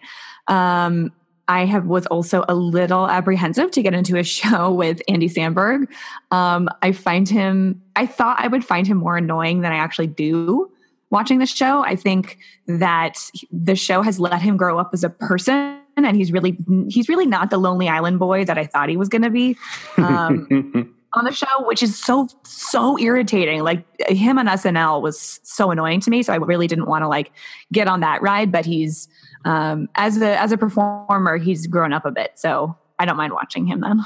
Um, 0.49 1.13
I 1.49 1.67
have 1.67 1.85
was 1.85 2.07
also 2.07 2.47
a 2.49 2.55
little 2.55 3.07
apprehensive 3.11 3.71
to 3.73 3.83
get 3.83 3.93
into 3.93 4.17
a 4.17 4.23
show 4.39 4.73
with 4.73 5.03
Andy 5.07 5.29
Samberg. 5.29 5.87
Um, 6.31 6.71
I 6.81 6.93
find 6.93 7.29
him. 7.29 7.83
I 7.95 8.07
thought 8.07 8.39
I 8.41 8.49
would 8.49 8.65
find 8.65 8.87
him 8.87 8.97
more 8.97 9.19
annoying 9.19 9.61
than 9.61 9.71
I 9.71 9.77
actually 9.77 10.07
do 10.07 10.73
watching 11.11 11.41
the 11.41 11.47
show. 11.47 11.85
I 11.85 11.95
think 11.95 12.39
that 12.67 13.19
the 13.51 13.77
show 13.77 14.01
has 14.01 14.19
let 14.19 14.41
him 14.41 14.57
grow 14.57 14.79
up 14.79 14.93
as 14.95 15.05
a 15.05 15.11
person, 15.11 15.79
and 15.99 16.17
he's 16.17 16.33
really 16.33 16.57
he's 16.89 17.07
really 17.11 17.27
not 17.27 17.51
the 17.51 17.59
Lonely 17.59 17.91
Island 17.91 18.19
boy 18.19 18.47
that 18.47 18.57
I 18.57 18.65
thought 18.65 18.89
he 18.89 18.97
was 18.97 19.11
going 19.11 19.23
to 19.23 19.31
be. 19.31 19.59
Um, 19.99 20.95
on 21.15 21.25
the 21.25 21.33
show, 21.33 21.67
which 21.67 21.83
is 21.83 21.99
so 21.99 22.29
so 22.45 22.99
irritating. 22.99 23.63
Like 23.63 23.85
him 24.09 24.39
on 24.39 24.47
SNL 24.47 25.03
was 25.03 25.41
so 25.43 25.71
annoying 25.71 26.01
to 26.01 26.11
me, 26.11 26.23
so 26.23 26.33
I 26.33 26.37
really 26.37 26.67
didn't 26.67 26.87
want 26.87 27.03
to 27.03 27.09
like 27.09 27.33
get 27.73 27.89
on 27.89 28.01
that 28.01 28.23
ride. 28.23 28.51
But 28.51 28.65
he's 28.65 29.09
um, 29.45 29.89
as 29.95 30.21
a 30.21 30.39
as 30.41 30.53
a 30.53 30.59
performer, 30.59 31.37
he's 31.37 31.67
grown 31.67 31.93
up 31.93 32.05
a 32.05 32.11
bit, 32.11 32.33
so 32.37 32.77
I 32.99 33.05
don't 33.05 33.17
mind 33.17 33.33
watching 33.33 33.67
him 33.67 33.81
then. 33.81 34.03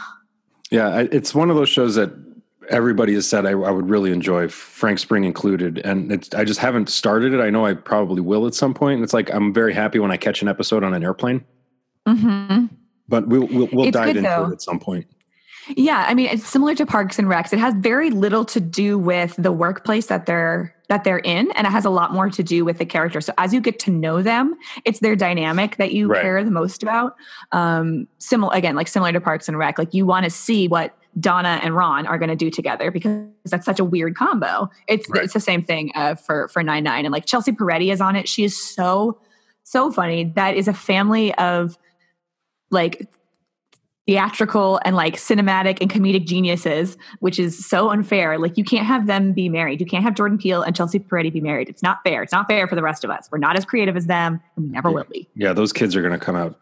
Yeah, 0.71 1.07
it's 1.13 1.35
one 1.35 1.49
of 1.49 1.57
those 1.57 1.69
shows 1.69 1.95
that 1.95 2.13
everybody 2.69 3.15
has 3.15 3.29
said 3.29 3.47
I, 3.47 3.51
I 3.51 3.71
would 3.71 3.89
really 3.89 4.11
enjoy, 4.11 4.49
Frank 4.49 4.99
Spring 4.99 5.25
included, 5.25 5.79
and 5.79 6.29
I 6.35 6.45
just 6.45 6.59
haven't 6.61 6.89
started 6.89 7.33
it. 7.33 7.41
I 7.41 7.51
know 7.51 7.65
I 7.65 7.75
probably 7.75 8.21
will 8.21 8.47
at 8.47 8.55
some 8.55 8.75
point. 8.75 8.97
And 8.97 9.05
it's 9.05 9.15
like 9.15 9.33
I'm 9.33 9.53
very 9.53 9.73
happy 9.73 9.99
when 9.99 10.11
I 10.11 10.17
catch 10.17 10.43
an 10.43 10.49
episode 10.49 10.83
on 10.83 10.95
an 10.95 11.05
airplane. 11.05 11.45
Mm-hmm. 12.07 12.67
But 13.09 13.29
we'll 13.29 13.47
we'll, 13.47 13.69
we'll 13.73 13.91
dive 13.91 14.17
into 14.17 14.23
though. 14.23 14.47
it 14.47 14.53
at 14.55 14.63
some 14.63 14.81
point. 14.81 15.07
Yeah, 15.69 16.05
I 16.07 16.15
mean, 16.15 16.29
it's 16.31 16.47
similar 16.47 16.75
to 16.77 16.87
Parks 16.87 17.19
and 17.19 17.29
Recs. 17.29 17.53
It 17.53 17.59
has 17.59 17.75
very 17.75 18.11
little 18.11 18.45
to 18.47 18.61
do 18.61 18.99
with 18.99 19.35
the 19.37 19.53
workplace 19.53 20.07
that 20.07 20.27
they're 20.27 20.75
that 20.89 21.03
they're 21.03 21.19
in, 21.19 21.51
and 21.53 21.67
it 21.67 21.71
has 21.71 21.85
a 21.85 21.91
lot 21.91 22.13
more 22.13 22.31
to 22.31 22.43
do 22.45 22.65
with 22.65 22.79
the 22.79 22.87
character. 22.87 23.21
So 23.21 23.33
as 23.39 23.53
you 23.53 23.61
get 23.61 23.81
to 23.81 23.91
know 23.91 24.23
them, 24.23 24.55
it's 24.85 25.01
their 25.01 25.17
dynamic 25.17 25.77
that 25.79 25.93
you 25.93 26.07
right. 26.07 26.23
care 26.23 26.45
the 26.45 26.51
most 26.53 26.85
about. 26.85 27.17
Um, 27.51 28.07
similar 28.19 28.55
again, 28.55 28.77
like 28.77 28.87
similar 28.87 29.13
to 29.13 29.21
Parks 29.21 29.49
and 29.49 29.59
Rec, 29.59 29.79
like 29.79 29.93
you 29.93 30.07
want 30.07 30.25
to 30.25 30.31
see 30.31 30.69
what 30.69 30.97
Donna 31.19 31.61
and 31.63 31.75
Ron 31.75 32.07
are 32.07 32.19
going 32.19 32.29
to 32.29 32.37
do 32.37 32.51
together 32.51 32.91
because 32.91 33.27
that's 33.47 33.65
such 33.65 33.81
a 33.81 33.85
weird 33.85 34.15
combo. 34.15 34.71
It's 34.87 35.09
right. 35.09 35.25
it's 35.25 35.33
the 35.33 35.41
same 35.41 35.63
thing 35.63 35.91
uh, 35.95 36.15
for 36.15 36.49
for 36.49 36.63
Nine 36.63 36.85
Nine, 36.85 37.05
and 37.05 37.13
like 37.13 37.27
Chelsea 37.27 37.53
Peretti 37.53 37.93
is 37.93 38.01
on 38.01 38.15
it. 38.15 38.29
She 38.29 38.45
is 38.45 38.57
so 38.57 39.19
so 39.65 39.91
funny. 39.91 40.25
That 40.37 40.57
is 40.57 40.69
a 40.69 40.75
family 40.75 41.35
of 41.35 41.77
like 42.71 43.09
theatrical 44.07 44.81
and 44.85 44.95
like 44.95 45.17
cinematic 45.17 45.79
and 45.81 45.91
comedic 45.91 46.27
geniuses, 46.27 46.97
which 47.19 47.39
is 47.39 47.67
so 47.67 47.91
unfair. 47.91 48.39
Like 48.39 48.57
you 48.57 48.65
can't 48.65 48.87
have 48.87 49.07
them 49.07 49.33
be 49.33 49.49
married. 49.49 49.81
You 49.81 49.87
can't 49.87 50.05
have 50.05 50.15
Jordan 50.15 50.39
Peele 50.39 50.63
and 50.63 50.77
Chelsea 50.77 51.01
Peretti 51.01 51.33
be 51.33 51.41
married. 51.41 51.69
It's 51.69 51.83
not 51.83 51.99
fair. 52.05 52.23
It's 52.23 52.33
not 52.33 52.47
fair 52.47 52.69
for 52.69 52.77
the 52.77 52.83
rest 52.83 53.05
of 53.05 53.11
us. 53.11 53.29
We're 53.31 53.39
not 53.39 53.57
as 53.57 53.65
creative 53.65 53.97
as 53.97 54.07
them, 54.07 54.41
we 54.57 54.69
never 54.69 54.89
yeah. 54.89 54.95
will 54.95 55.05
be. 55.11 55.29
Yeah, 55.35 55.53
those 55.53 55.73
kids 55.73 55.97
are 55.97 56.03
going 56.03 56.19
to 56.19 56.25
come 56.25 56.37
out 56.37 56.59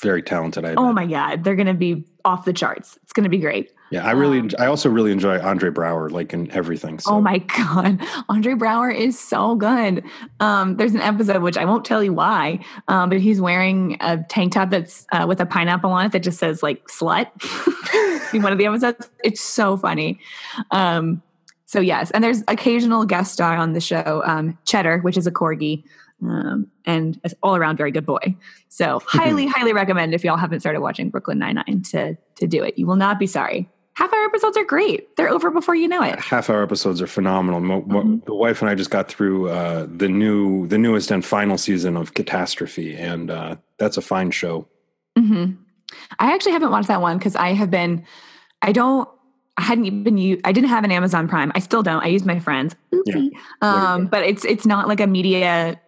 very 0.00 0.22
talented. 0.22 0.64
I 0.64 0.74
oh 0.74 0.92
my 0.92 1.06
god, 1.06 1.42
they're 1.42 1.56
going 1.56 1.66
to 1.66 1.74
be 1.74 2.04
off 2.24 2.44
the 2.44 2.52
charts. 2.52 2.98
It's 3.02 3.12
going 3.12 3.24
to 3.24 3.30
be 3.30 3.38
great. 3.38 3.72
Yeah, 3.90 4.04
I 4.04 4.10
really, 4.10 4.40
um, 4.40 4.50
I 4.58 4.66
also 4.66 4.90
really 4.90 5.12
enjoy 5.12 5.40
Andre 5.40 5.70
Braugher, 5.70 6.10
like 6.10 6.34
in 6.34 6.50
everything. 6.50 6.98
So. 6.98 7.12
Oh 7.12 7.20
my 7.20 7.38
god, 7.56 8.00
Andre 8.28 8.52
Braugher 8.52 8.94
is 8.94 9.18
so 9.18 9.54
good. 9.54 10.04
Um, 10.40 10.76
there's 10.76 10.94
an 10.94 11.00
episode 11.00 11.42
which 11.42 11.56
I 11.56 11.64
won't 11.64 11.84
tell 11.84 12.02
you 12.02 12.12
why, 12.12 12.64
um, 12.88 13.08
but 13.08 13.20
he's 13.20 13.40
wearing 13.40 13.96
a 14.00 14.22
tank 14.28 14.52
top 14.52 14.70
that's 14.70 15.06
uh, 15.12 15.24
with 15.26 15.40
a 15.40 15.46
pineapple 15.46 15.90
on 15.90 16.06
it 16.06 16.12
that 16.12 16.20
just 16.20 16.38
says 16.38 16.62
like 16.62 16.86
"slut." 16.88 17.28
in 18.34 18.42
one 18.42 18.52
of 18.52 18.58
the 18.58 18.66
episodes, 18.66 19.08
it's 19.24 19.40
so 19.40 19.76
funny. 19.76 20.20
Um, 20.70 21.22
so 21.64 21.80
yes, 21.80 22.10
and 22.10 22.22
there's 22.22 22.42
occasional 22.48 23.04
guest 23.06 23.32
star 23.32 23.56
on 23.56 23.72
the 23.72 23.80
show, 23.80 24.22
um, 24.26 24.58
Cheddar, 24.64 24.98
which 24.98 25.16
is 25.16 25.26
a 25.26 25.32
corgi 25.32 25.84
um, 26.22 26.66
and 26.84 27.20
all 27.42 27.56
around 27.56 27.76
very 27.76 27.90
good 27.90 28.06
boy. 28.06 28.34
So 28.68 29.00
highly, 29.06 29.46
highly 29.46 29.72
recommend 29.72 30.14
if 30.14 30.24
y'all 30.24 30.36
haven't 30.36 30.60
started 30.60 30.80
watching 30.80 31.10
Brooklyn 31.10 31.38
Nine 31.38 31.56
Nine 31.56 31.82
to 31.90 32.16
to 32.36 32.46
do 32.46 32.62
it. 32.62 32.78
You 32.78 32.86
will 32.86 32.96
not 32.96 33.18
be 33.18 33.26
sorry. 33.26 33.68
Half 33.94 34.12
hour 34.12 34.24
episodes 34.24 34.56
are 34.56 34.64
great. 34.64 35.16
They're 35.16 35.28
over 35.28 35.50
before 35.50 35.74
you 35.74 35.88
know 35.88 36.02
it. 36.02 36.20
Half 36.20 36.50
hour 36.50 36.62
episodes 36.62 37.02
are 37.02 37.08
phenomenal. 37.08 37.60
Mm-hmm. 37.60 38.18
The 38.26 38.34
wife 38.34 38.62
and 38.62 38.70
I 38.70 38.76
just 38.76 38.90
got 38.90 39.08
through 39.08 39.48
uh, 39.48 39.88
the 39.90 40.08
new, 40.08 40.68
the 40.68 40.78
newest 40.78 41.10
and 41.10 41.24
final 41.24 41.58
season 41.58 41.96
of 41.96 42.14
Catastrophe, 42.14 42.94
and 42.94 43.28
uh, 43.28 43.56
that's 43.78 43.96
a 43.96 44.00
fine 44.00 44.30
show. 44.30 44.68
Mm-hmm. 45.18 45.54
I 46.20 46.32
actually 46.32 46.52
haven't 46.52 46.70
watched 46.70 46.86
that 46.86 47.00
one 47.00 47.18
because 47.18 47.34
I 47.34 47.54
have 47.54 47.70
been. 47.70 48.04
I 48.62 48.70
don't 48.70 49.08
I 49.58 49.62
hadn't 49.62 49.86
even 49.86 50.40
I 50.44 50.52
didn't 50.52 50.70
have 50.70 50.84
an 50.84 50.92
Amazon 50.92 51.26
Prime. 51.26 51.50
I 51.54 51.58
still 51.58 51.82
don't. 51.82 52.02
I 52.02 52.06
use 52.06 52.24
my 52.24 52.38
friends. 52.38 52.76
Yeah. 53.06 53.28
Um, 53.60 54.06
but 54.06 54.22
it's 54.22 54.44
it's 54.44 54.64
not 54.64 54.86
like 54.86 55.00
a 55.00 55.06
media 55.08 55.80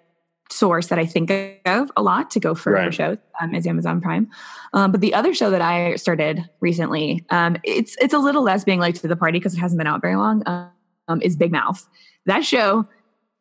source 0.53 0.89
that 0.89 0.99
I 0.99 1.07
think 1.07 1.31
of 1.65 1.91
a 1.97 2.03
lot 2.03 2.31
to 2.33 2.41
go 2.41 2.55
for, 2.55 2.73
right. 2.73 2.87
for 2.87 2.93
shows 2.93 3.19
um, 3.41 3.55
is 3.55 3.67
Amazon 3.67 4.01
Prime. 4.01 4.29
Um, 4.73 4.93
but 4.93 5.01
the 5.01 5.15
other 5.15 5.35
show 5.35 5.51
that 5.51 5.63
I 5.63 5.97
started 5.97 6.49
recently, 6.61 7.25
um, 7.31 7.57
it's 7.65 7.97
it's 8.01 8.15
a 8.15 8.19
little 8.19 8.43
less 8.43 8.65
being 8.65 8.81
late 8.81 8.97
to 8.97 9.09
the 9.09 9.17
party 9.17 9.39
because 9.39 9.55
it 9.55 9.59
hasn't 9.59 9.79
been 9.79 9.87
out 9.87 10.01
very 10.01 10.17
long. 10.17 10.43
Um, 10.47 11.21
is 11.23 11.37
Big 11.37 11.51
Mouth. 11.51 11.89
That 12.27 12.45
show 12.45 12.87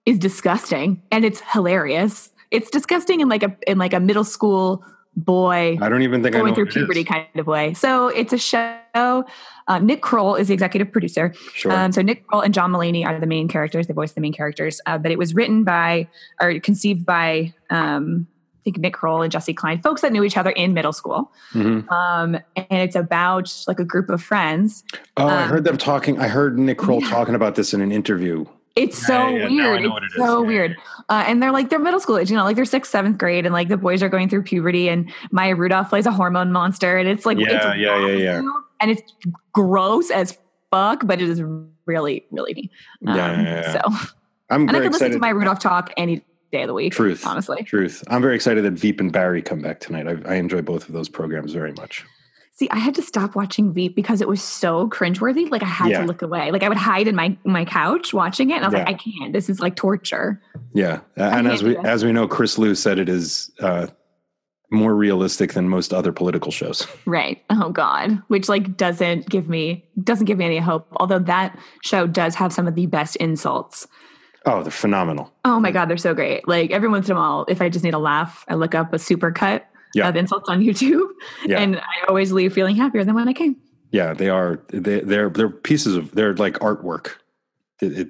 is 0.06 0.18
disgusting 0.18 1.02
and 1.12 1.24
it's 1.24 1.42
hilarious. 1.52 2.32
It's 2.52 2.70
disgusting 2.72 3.20
in 3.20 3.30
like 3.30 3.44
a 3.44 3.56
in 3.68 3.78
like 3.78 3.94
a 3.94 4.00
middle 4.00 4.24
school 4.24 4.84
boy. 5.16 5.78
I 5.82 5.90
don't 5.90 6.02
even 6.02 6.24
think 6.24 6.34
going 6.34 6.46
I 6.46 6.50
know 6.50 6.56
through 6.56 6.68
puberty 6.68 7.04
kind 7.04 7.26
of 7.36 7.48
way. 7.48 7.74
So 7.74 8.08
it's 8.08 8.34
a 8.34 8.38
show. 8.38 9.26
Uh, 9.68 9.80
Nick 9.80 10.02
Kroll 10.02 10.36
is 10.36 10.48
the 10.48 10.54
executive 10.54 10.92
producer. 10.92 11.34
Sure. 11.54 11.72
Um, 11.72 11.92
so 11.92 12.02
Nick 12.02 12.26
Kroll 12.28 12.42
and 12.42 12.54
John 12.54 12.72
Mulaney 12.72 13.06
are 13.06 13.20
the 13.20 13.28
main 13.28 13.48
characters. 13.48 13.88
They 13.88 13.94
voice 13.94 14.14
the 14.14 14.22
main 14.22 14.34
characters. 14.34 14.82
Uh, 14.86 14.98
but 14.98 15.12
it 15.12 15.18
was 15.18 15.34
written 15.36 15.64
by 15.64 16.08
or 16.42 16.60
conceived 16.60 17.06
by 17.06 17.54
um, 17.70 18.28
I 18.62 18.62
think 18.64 18.78
Nick 18.80 18.94
Kroll 18.94 19.22
and 19.22 19.32
Jessi 19.32 19.56
Klein, 19.56 19.82
folks 19.82 20.02
that 20.02 20.12
knew 20.12 20.24
each 20.24 20.38
other 20.38 20.50
in 20.50 20.74
middle 20.74 20.92
school. 20.94 21.32
Mhm. 21.54 21.90
Um, 21.92 22.36
and 22.56 22.66
it's 22.70 22.96
about 22.96 23.54
like 23.68 23.80
a 23.80 23.86
group 23.86 24.10
of 24.10 24.22
friends. 24.22 24.84
Oh, 25.18 25.28
I 25.28 25.44
Um, 25.44 25.50
heard 25.50 25.64
them 25.64 25.78
talking. 25.78 26.20
I 26.20 26.28
heard 26.28 26.58
Nick 26.60 26.78
Kroll 26.78 27.02
yeah. 27.02 27.10
talking 27.10 27.36
about 27.36 27.56
this 27.56 27.74
in 27.74 27.82
an 27.82 27.92
interview. 27.92 28.46
It's 28.80 29.06
so 29.06 29.28
yeah, 29.28 29.48
yeah. 29.48 29.68
I 29.68 29.72
weird. 29.72 30.04
It's 30.04 30.16
it 30.16 30.18
so 30.18 30.42
weird. 30.42 30.78
Uh, 31.10 31.24
and 31.28 31.42
they're 31.42 31.52
like 31.52 31.70
they're 31.70 31.80
middle 31.80 32.00
school 32.00 32.18
age, 32.18 32.30
you 32.30 32.38
know, 32.38 32.44
like 32.44 32.56
they're 32.56 32.66
sixth, 32.66 32.92
seventh 32.92 33.18
grade, 33.18 33.46
and 33.46 33.54
like 33.54 33.68
the 33.68 33.78
boys 33.78 34.02
are 34.02 34.10
going 34.10 34.30
through 34.30 34.44
puberty, 34.44 34.90
and 34.90 35.12
Maya 35.32 35.56
Rudolph 35.56 35.90
plays 35.90 36.06
a 36.06 36.12
hormone 36.12 36.52
monster, 36.52 36.98
and 36.98 37.10
it's 37.10 37.26
like 37.26 37.38
Yeah, 37.38 37.72
it's 37.72 37.80
yeah, 37.80 38.08
yeah, 38.08 38.16
yeah. 38.16 38.42
and 38.80 38.92
it's 38.92 39.02
gross 39.54 40.12
as 40.12 40.38
fuck, 40.72 41.06
but 41.06 41.22
it 41.22 41.30
is 41.30 41.42
really, 41.86 42.26
really 42.32 42.54
neat. 42.54 42.72
Yeah, 43.02 43.16
yeah, 43.16 43.42
yeah. 43.42 43.72
So, 43.74 44.08
I'm 44.50 44.68
and 44.68 44.72
I 44.72 44.74
could 44.82 44.92
listen 44.92 45.08
excited. 45.08 45.14
to 45.14 45.20
Maya 45.20 45.36
Rudolph 45.36 45.60
talk 45.60 45.92
any 45.98 46.24
day 46.52 46.64
of 46.64 46.68
the 46.68 46.74
week. 46.74 46.94
Truth. 46.94 47.26
honestly. 47.26 47.64
Truth. 47.64 48.04
I'm 48.08 48.22
very 48.22 48.36
excited 48.36 48.64
that 48.66 48.74
Veep 48.74 49.00
and 49.00 49.12
Barry 49.12 49.42
come 49.42 49.62
back 49.62 49.80
tonight. 49.80 50.08
I, 50.08 50.32
I 50.32 50.36
enjoy 50.36 50.62
both 50.62 50.88
of 50.88 50.94
those 50.94 51.10
programs 51.10 51.54
very 51.54 51.74
much. 51.74 52.06
See, 52.60 52.70
I 52.72 52.78
had 52.78 52.94
to 52.96 53.02
stop 53.02 53.36
watching 53.38 53.72
Veep 53.72 53.96
because 53.96 54.20
it 54.20 54.28
was 54.28 54.44
so 54.44 54.90
cringeworthy. 54.90 55.50
Like 55.50 55.64
I 55.64 55.68
had 55.68 55.92
Yeah. 55.92 56.02
to 56.02 56.06
look 56.06 56.22
away. 56.22 56.52
Like 56.52 56.62
I 56.62 56.68
would 56.68 56.78
hide 56.78 57.08
in 57.08 57.16
my 57.16 57.38
my 57.46 57.64
couch 57.64 58.14
watching 58.14 58.50
it, 58.50 58.56
and 58.56 58.66
I 58.66 58.68
was 58.68 58.74
like, 58.74 58.88
I 58.90 58.94
can't. 58.96 59.32
This 59.32 59.50
is 59.50 59.62
like 59.62 59.78
torture. 59.78 60.42
Yeah, 60.74 61.00
Uh, 61.18 61.24
and 61.24 61.48
as 61.48 61.64
we 61.64 61.78
as 61.78 62.04
we 62.04 62.12
know, 62.12 62.28
Chris 62.28 62.58
Liu 62.58 62.76
said 62.76 63.00
it 63.00 63.08
is 63.08 63.50
uh, 63.62 63.88
more 64.72 64.94
realistic 64.94 65.54
than 65.54 65.70
most 65.70 65.94
other 65.94 66.12
political 66.12 66.52
shows. 66.52 66.86
Right. 67.06 67.42
Oh 67.50 67.70
God. 67.70 68.22
Which 68.28 68.50
like 68.50 68.76
doesn't 68.76 69.30
give 69.30 69.48
me 69.48 69.86
doesn't 70.04 70.26
give 70.26 70.38
me 70.38 70.44
any 70.46 70.58
hope. 70.60 70.86
Although 70.98 71.20
that 71.20 71.58
show 71.82 72.08
does 72.08 72.36
have 72.36 72.52
some 72.52 72.68
of 72.68 72.76
the 72.76 72.88
best 72.88 73.16
insults. 73.16 73.88
Oh, 74.46 74.64
they're 74.64 74.72
phenomenal. 74.72 75.32
Oh 75.46 75.62
my 75.62 75.72
God, 75.72 75.90
they're 75.90 75.96
so 75.98 76.14
great. 76.14 76.46
Like 76.46 76.72
every 76.72 76.90
once 76.90 77.08
in 77.10 77.16
a 77.16 77.20
while, 77.20 77.46
if 77.48 77.62
I 77.62 77.70
just 77.70 77.86
need 77.86 77.94
a 77.94 78.00
laugh, 78.00 78.44
I 78.50 78.56
look 78.56 78.76
up 78.76 78.92
a 78.94 79.00
super 79.00 79.32
cut 79.32 79.66
Yeah. 79.96 80.08
of 80.10 80.16
insults 80.16 80.50
on 80.50 80.62
YouTube. 80.62 81.08
Yeah. 81.46 81.60
And 81.60 81.78
I 81.78 82.06
always 82.08 82.32
leave 82.32 82.54
feeling 82.54 82.76
happier 82.76 83.04
than 83.04 83.16
when 83.16 83.28
I 83.28 83.34
came. 83.34 83.56
Yeah, 83.92 84.14
they 84.14 84.30
are. 84.30 84.62
They, 84.70 85.00
they're 85.00 85.30
they're 85.30 85.50
pieces 85.50 85.96
of 85.96 86.12
they're 86.12 86.36
like 86.36 86.56
artwork. 86.60 87.14
It 87.82 88.10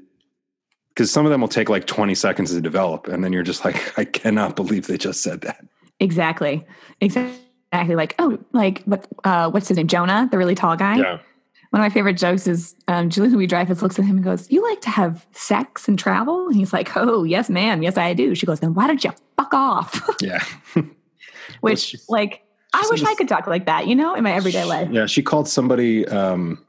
because 0.90 1.12
some 1.12 1.26
of 1.26 1.32
them 1.32 1.40
will 1.40 1.48
take 1.48 1.70
like 1.70 1.88
20 1.88 2.14
seconds 2.16 2.52
to 2.54 2.60
develop, 2.60 3.08
and 3.08 3.24
then 3.24 3.32
you're 3.32 3.44
just 3.44 3.64
like, 3.64 3.98
I 3.98 4.04
cannot 4.04 4.56
believe 4.58 4.88
they 4.88 4.98
just 4.98 5.22
said 5.24 5.42
that. 5.42 5.66
Exactly. 6.02 6.66
Exactly. 7.00 7.96
Like, 7.96 8.16
oh, 8.20 8.38
like 8.52 8.84
what 8.84 9.08
uh 9.24 9.50
what's 9.52 9.68
his 9.70 9.78
name? 9.78 9.88
Jonah, 9.88 10.28
the 10.30 10.38
really 10.38 10.56
tall 10.56 10.76
guy. 10.76 10.98
Yeah, 10.98 11.20
One 11.70 11.82
of 11.82 11.86
my 11.86 11.90
favorite 11.90 12.18
jokes 12.18 12.48
is 12.48 12.76
um, 12.90 13.10
Julie 13.10 13.30
Louis 13.30 13.48
Dreyfus 13.48 13.82
looks 13.82 13.98
at 14.00 14.04
him 14.06 14.18
and 14.18 14.24
goes, 14.26 14.52
"You 14.52 14.62
like 14.64 14.82
to 14.82 14.90
have 14.90 15.26
sex 15.32 15.88
and 15.88 15.98
travel?" 15.98 16.48
And 16.48 16.56
he's 16.56 16.74
like, 16.74 16.90
"Oh, 16.98 17.24
yes, 17.24 17.50
ma'am. 17.50 17.84
Yes, 17.84 17.96
I 17.96 18.14
do." 18.14 18.36
She 18.36 18.46
goes, 18.46 18.60
"Then 18.60 18.74
why 18.74 18.88
don't 18.88 19.02
you 19.04 19.12
fuck 19.38 19.54
off?" 19.54 20.02
yeah, 20.22 20.44
Which, 21.62 21.80
she- 21.80 21.98
like, 22.10 22.44
I 22.74 22.88
wish 22.92 23.04
I 23.04 23.16
could 23.16 23.28
talk 23.28 23.48
like 23.48 23.66
that, 23.66 23.88
you 23.88 23.96
know, 23.96 24.14
in 24.14 24.24
my 24.24 24.32
everyday 24.34 24.64
life. 24.64 24.90
yeah. 24.92 25.08
She 25.08 25.24
called 25.24 25.48
somebody 25.48 26.08
um, 26.08 26.64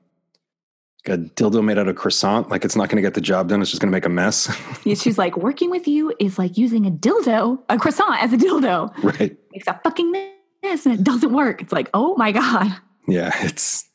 a 1.07 1.19
dildo 1.19 1.63
made 1.65 1.79
out 1.79 1.89
of 1.89 1.97
croissant. 1.97 2.49
Like 2.49 2.65
it's 2.65 2.77
not 2.77 2.89
going 2.89 2.97
to 2.97 3.03
get 3.03 3.15
the 3.15 3.21
job 3.21 3.49
done. 3.49 3.61
It's 3.61 3.71
just 3.71 3.83
going 3.83 3.91
to 3.91 3.97
make 3.97 4.07
a 4.07 4.11
mess. 4.11 4.51
She's 4.85 5.19
like, 5.19 5.37
"Working 5.37 5.71
with 5.71 5.87
you 5.87 6.15
is 6.19 6.39
like 6.39 6.57
using 6.57 6.87
a 6.87 6.91
dildo, 6.91 7.63
a 7.69 7.79
croissant 7.79 8.23
as 8.23 8.33
a 8.33 8.37
dildo. 8.39 8.93
right. 9.03 9.37
Makes 9.53 9.67
a 9.67 9.81
fucking 9.85 10.11
mess 10.11 10.87
and 10.87 10.95
it 10.95 11.05
doesn't 11.05 11.33
work." 11.33 11.61
It's 11.63 11.73
like, 11.73 11.91
"Oh 11.95 12.17
my 12.17 12.33
god." 12.33 12.75
Yeah, 13.07 13.31
it's 13.45 13.89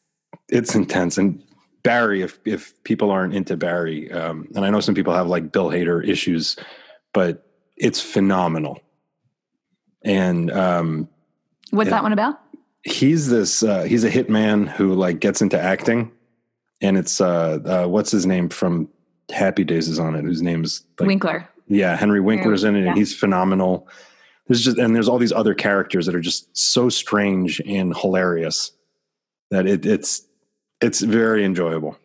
it's 0.49 0.75
intense. 0.75 1.17
And 1.17 1.41
Barry, 1.83 2.21
if 2.21 2.39
if 2.45 2.83
people 2.83 3.09
aren't 3.11 3.33
into 3.33 3.55
Barry, 3.57 4.11
um, 4.11 4.47
and 4.55 4.65
I 4.65 4.69
know 4.69 4.79
some 4.79 4.95
people 4.95 5.13
have 5.13 5.27
like 5.27 5.51
Bill 5.51 5.69
Hader 5.69 6.07
issues, 6.07 6.55
but 7.13 7.47
it's 7.77 7.99
phenomenal. 8.01 8.79
And 10.05 10.49
um, 10.51 11.09
What's 11.71 11.89
that 11.89 12.03
one 12.03 12.13
about? 12.13 12.39
he's 12.83 13.27
this 13.27 13.63
uh, 13.63 13.81
he's 13.83 14.03
a 14.03 14.09
hitman 14.11 14.69
who 14.69 14.93
like 14.93 15.19
gets 15.19 15.41
into 15.41 15.59
acting, 15.59 16.11
and 16.81 16.97
it's 16.97 17.19
uh, 17.19 17.59
uh, 17.65 17.87
what's 17.87 18.11
his 18.11 18.25
name 18.27 18.47
from 18.49 18.87
Happy 19.33 19.63
Days 19.63 19.89
is 19.89 19.97
on 19.99 20.15
it. 20.15 20.23
Whose 20.23 20.43
name 20.43 20.63
is 20.63 20.83
like 20.99 21.07
Winkler. 21.07 21.49
yeah, 21.67 21.95
Henry 21.95 22.21
Winkler's 22.21 22.63
in 22.63 22.75
it, 22.75 22.83
Yeah. 22.83 22.89
and 22.89 22.97
he's 22.97 23.15
phenomenal. 23.15 23.87
There's 24.47 24.63
just 24.63 24.77
and 24.77 24.95
there's 24.95 25.09
all 25.09 25.17
these 25.17 25.31
other 25.33 25.55
characters 25.55 26.05
that 26.05 26.13
are 26.13 26.21
just 26.21 26.55
so 26.55 26.87
strange 26.89 27.59
and 27.65 27.97
hilarious 27.97 28.71
that 29.49 29.65
it, 29.65 29.83
it's 29.87 30.21
it's 30.81 31.01
very 31.01 31.43
enjoyable. 31.43 31.97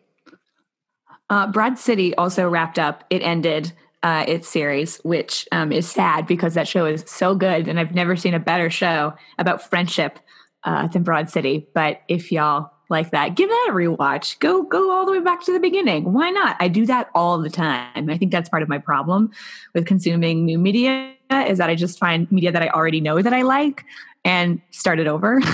Uh, 1.29 1.45
Broad 1.47 1.77
City 1.77 2.15
also 2.15 2.49
wrapped 2.49 2.79
up. 2.79 3.03
It 3.11 3.21
ended 3.21 3.71
uh, 4.03 4.25
its 4.27 4.47
series, 4.47 4.97
which 4.97 5.47
um, 5.51 5.71
is 5.71 5.89
sad 5.89 6.25
because 6.27 6.53
that 6.55 6.67
show 6.67 6.85
is 6.85 7.03
so 7.07 7.35
good, 7.35 7.67
and 7.67 7.79
I've 7.79 7.93
never 7.93 8.15
seen 8.15 8.33
a 8.33 8.39
better 8.39 8.69
show 8.69 9.13
about 9.37 9.61
friendship 9.61 10.19
uh, 10.63 10.87
than 10.87 11.03
Broad 11.03 11.29
City. 11.29 11.67
But 11.73 12.01
if 12.07 12.31
y'all 12.31 12.71
like 12.89 13.11
that, 13.11 13.35
give 13.35 13.49
that 13.49 13.67
a 13.69 13.73
rewatch. 13.73 14.39
Go 14.39 14.63
go 14.63 14.91
all 14.91 15.05
the 15.05 15.11
way 15.11 15.19
back 15.19 15.43
to 15.45 15.53
the 15.53 15.59
beginning. 15.59 16.13
Why 16.13 16.29
not? 16.29 16.57
I 16.59 16.67
do 16.67 16.85
that 16.87 17.09
all 17.15 17.39
the 17.39 17.49
time. 17.49 18.09
I 18.09 18.17
think 18.17 18.31
that's 18.31 18.49
part 18.49 18.63
of 18.63 18.69
my 18.69 18.79
problem 18.79 19.31
with 19.73 19.85
consuming 19.85 20.45
new 20.45 20.57
media 20.57 21.13
is 21.31 21.59
that 21.59 21.69
I 21.69 21.75
just 21.75 21.97
find 21.97 22.29
media 22.31 22.51
that 22.51 22.61
I 22.61 22.67
already 22.69 22.99
know 22.99 23.21
that 23.21 23.33
I 23.33 23.43
like 23.43 23.85
and 24.25 24.61
start 24.71 24.99
it 24.99 25.07
over. 25.07 25.41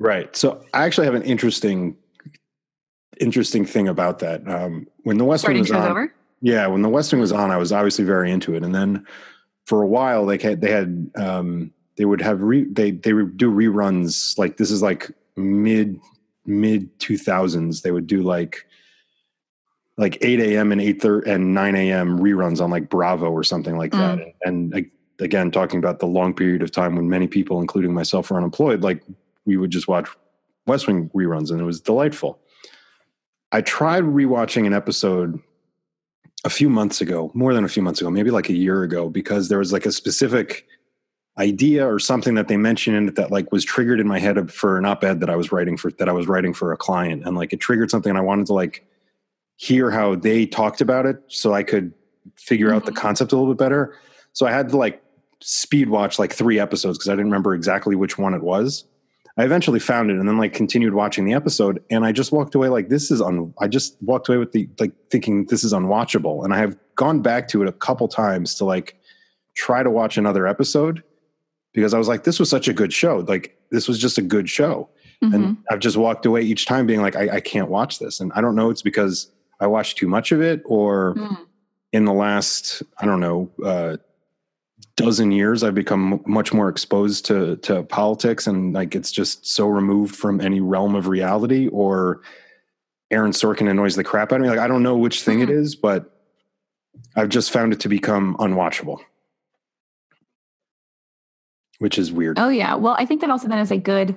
Right. 0.00 0.34
So 0.36 0.64
I 0.72 0.84
actually 0.84 1.06
have 1.06 1.16
an 1.16 1.24
interesting 1.24 1.96
interesting 3.20 3.64
thing 3.64 3.88
about 3.88 4.20
that. 4.20 4.48
Um, 4.48 4.86
when 5.02 5.18
the 5.18 5.24
West 5.24 5.42
Wing 5.42 5.56
Starting 5.56 5.60
was 5.60 5.68
shows 5.68 5.84
on, 5.84 5.90
over. 5.90 6.14
Yeah, 6.40 6.66
when 6.66 6.82
the 6.82 6.88
West 6.88 7.12
Wing 7.12 7.20
was 7.20 7.32
on, 7.32 7.50
I 7.50 7.56
was 7.56 7.72
obviously 7.72 8.04
very 8.04 8.30
into 8.30 8.54
it, 8.54 8.62
and 8.62 8.74
then 8.74 9.06
for 9.66 9.82
a 9.82 9.86
while 9.86 10.24
they 10.26 10.38
had 10.38 10.60
they 10.60 10.70
had 10.70 11.10
um, 11.16 11.72
they 11.96 12.04
would 12.04 12.20
have 12.20 12.42
re, 12.42 12.64
they 12.70 12.92
they 12.92 13.12
would 13.12 13.36
do 13.36 13.50
reruns 13.50 14.38
like 14.38 14.56
this 14.56 14.70
is 14.70 14.82
like 14.82 15.10
mid 15.36 15.98
mid 16.46 16.98
two 17.00 17.18
thousands. 17.18 17.82
They 17.82 17.90
would 17.90 18.06
do 18.06 18.22
like 18.22 18.64
like 19.98 20.16
8 20.20 20.38
a.m. 20.38 20.70
and 20.70 20.80
8 20.80 21.02
thir- 21.02 21.22
and 21.22 21.52
9 21.52 21.74
a.m. 21.74 22.20
reruns 22.20 22.60
on 22.62 22.70
like 22.70 22.88
Bravo 22.88 23.30
or 23.30 23.42
something 23.42 23.76
like 23.76 23.90
that. 23.90 24.20
And, 24.44 24.72
and 24.72 24.90
again, 25.18 25.50
talking 25.50 25.78
about 25.80 25.98
the 25.98 26.06
long 26.06 26.32
period 26.32 26.62
of 26.62 26.70
time 26.70 26.94
when 26.94 27.08
many 27.08 27.26
people, 27.26 27.60
including 27.60 27.92
myself, 27.92 28.30
were 28.30 28.36
unemployed, 28.36 28.82
like 28.84 29.02
we 29.44 29.56
would 29.56 29.70
just 29.70 29.88
watch 29.88 30.08
West 30.66 30.86
Wing 30.86 31.10
reruns 31.16 31.50
and 31.50 31.60
it 31.60 31.64
was 31.64 31.80
delightful. 31.80 32.38
I 33.50 33.60
tried 33.60 34.04
rewatching 34.04 34.68
an 34.68 34.72
episode 34.72 35.40
a 36.44 36.50
few 36.50 36.68
months 36.68 37.00
ago, 37.00 37.30
more 37.34 37.52
than 37.54 37.64
a 37.64 37.68
few 37.68 37.82
months 37.82 38.00
ago, 38.00 38.10
maybe 38.10 38.30
like 38.30 38.48
a 38.48 38.54
year 38.54 38.82
ago, 38.82 39.08
because 39.08 39.48
there 39.48 39.58
was 39.58 39.72
like 39.72 39.86
a 39.86 39.92
specific 39.92 40.66
idea 41.38 41.86
or 41.86 41.98
something 41.98 42.34
that 42.34 42.48
they 42.48 42.56
mentioned 42.56 42.96
in 42.96 43.08
it 43.08 43.14
that 43.16 43.30
like 43.30 43.52
was 43.52 43.64
triggered 43.64 44.00
in 44.00 44.08
my 44.08 44.18
head 44.18 44.52
for 44.52 44.76
an 44.78 44.84
op-ed 44.84 45.20
that 45.20 45.30
I 45.30 45.36
was 45.36 45.52
writing 45.52 45.76
for 45.76 45.90
that 45.92 46.08
I 46.08 46.12
was 46.12 46.26
writing 46.26 46.52
for 46.52 46.72
a 46.72 46.76
client. 46.76 47.24
And 47.24 47.36
like 47.36 47.52
it 47.52 47.58
triggered 47.60 47.90
something 47.90 48.10
and 48.10 48.18
I 48.18 48.22
wanted 48.22 48.46
to 48.46 48.54
like 48.54 48.84
hear 49.56 49.90
how 49.90 50.14
they 50.16 50.46
talked 50.46 50.80
about 50.80 51.06
it 51.06 51.20
so 51.28 51.54
I 51.54 51.62
could 51.62 51.92
figure 52.36 52.72
out 52.72 52.86
the 52.86 52.92
Mhm. 52.92 52.96
concept 52.96 53.32
a 53.32 53.36
little 53.36 53.52
bit 53.52 53.58
better. 53.58 53.94
So 54.32 54.46
I 54.46 54.52
had 54.52 54.68
to 54.70 54.76
like 54.76 55.02
speed 55.40 55.88
watch 55.88 56.18
like 56.18 56.32
three 56.32 56.58
episodes 56.58 56.98
because 56.98 57.08
I 57.08 57.12
didn't 57.12 57.26
remember 57.26 57.54
exactly 57.54 57.94
which 57.94 58.18
one 58.18 58.34
it 58.34 58.42
was. 58.42 58.84
I 59.38 59.44
eventually 59.44 59.78
found 59.78 60.10
it 60.10 60.18
and 60.18 60.28
then 60.28 60.36
like 60.36 60.52
continued 60.52 60.94
watching 60.94 61.24
the 61.24 61.32
episode 61.32 61.80
and 61.90 62.04
I 62.04 62.10
just 62.12 62.32
walked 62.32 62.54
away 62.56 62.68
like 62.68 62.88
this 62.88 63.10
is 63.10 63.22
un 63.22 63.54
I 63.60 63.68
just 63.68 63.96
walked 64.02 64.28
away 64.28 64.38
with 64.38 64.50
the 64.52 64.68
like 64.80 64.92
thinking 65.10 65.46
this 65.46 65.62
is 65.64 65.72
unwatchable 65.72 66.44
and 66.44 66.52
I 66.52 66.58
have 66.58 66.76
gone 66.96 67.20
back 67.22 67.46
to 67.48 67.62
it 67.62 67.68
a 67.68 67.72
couple 67.72 68.08
times 68.08 68.56
to 68.56 68.64
like 68.64 68.96
try 69.54 69.82
to 69.84 69.90
watch 69.90 70.18
another 70.18 70.46
episode 70.46 71.02
because 71.72 71.94
I 71.94 71.98
was 71.98 72.08
like 72.08 72.24
this 72.24 72.40
was 72.40 72.50
such 72.50 72.66
a 72.68 72.72
good 72.72 72.92
show 72.92 73.18
like 73.28 73.56
this 73.70 73.86
was 73.86 73.98
just 73.98 74.18
a 74.18 74.22
good 74.22 74.48
show 74.50 74.88
Mhm. 75.22 75.34
and 75.34 75.56
I've 75.70 75.80
just 75.80 75.96
walked 75.96 76.26
away 76.26 76.42
each 76.42 76.64
time 76.66 76.86
being 76.86 77.00
like 77.02 77.16
I, 77.16 77.36
I 77.36 77.40
can't 77.40 77.68
watch 77.68 77.98
this 77.98 78.20
and 78.20 78.32
I 78.34 78.40
don't 78.40 78.54
know 78.56 78.70
it's 78.70 78.82
because 78.82 79.30
I 79.60 79.66
watched 79.66 79.98
too 79.98 80.06
much 80.08 80.30
of 80.32 80.40
it 80.40 80.62
or 80.64 81.14
Mm. 81.16 81.36
in 81.92 82.04
the 82.04 82.12
last 82.12 82.82
I 83.00 83.06
don't 83.06 83.20
know 83.20 83.50
uh, 83.64 83.96
dozen 84.98 85.30
years 85.32 85.62
I've 85.62 85.74
become 85.74 86.20
much 86.26 86.52
more 86.52 86.68
exposed 86.68 87.24
to 87.26 87.56
to 87.58 87.82
politics 87.84 88.46
and 88.46 88.74
like 88.74 88.94
it's 88.94 89.10
just 89.10 89.46
so 89.46 89.66
removed 89.66 90.14
from 90.14 90.40
any 90.40 90.60
realm 90.60 90.94
of 90.94 91.06
reality 91.08 91.68
or 91.68 92.20
Aaron 93.10 93.32
Sorkin 93.32 93.70
annoys 93.70 93.96
the 93.96 94.04
crap 94.04 94.32
out 94.32 94.36
of 94.36 94.42
me 94.42 94.48
like 94.50 94.58
I 94.58 94.66
don't 94.68 94.82
know 94.82 94.96
which 94.96 95.22
thing 95.22 95.40
it 95.40 95.48
Mhm. 95.48 95.58
is 95.62 95.74
but 95.76 96.14
I've 97.16 97.28
just 97.30 97.50
found 97.50 97.72
it 97.72 97.80
to 97.80 97.88
become 97.88 98.36
unwatchable 98.38 98.98
which 101.78 101.98
is 101.98 102.10
weird 102.12 102.38
Oh 102.38 102.48
yeah. 102.48 102.74
Well, 102.74 102.96
I 102.98 103.06
think 103.06 103.20
that 103.20 103.30
also 103.30 103.48
then 103.48 103.58
is 103.60 103.70
a 103.70 103.76
good. 103.78 104.16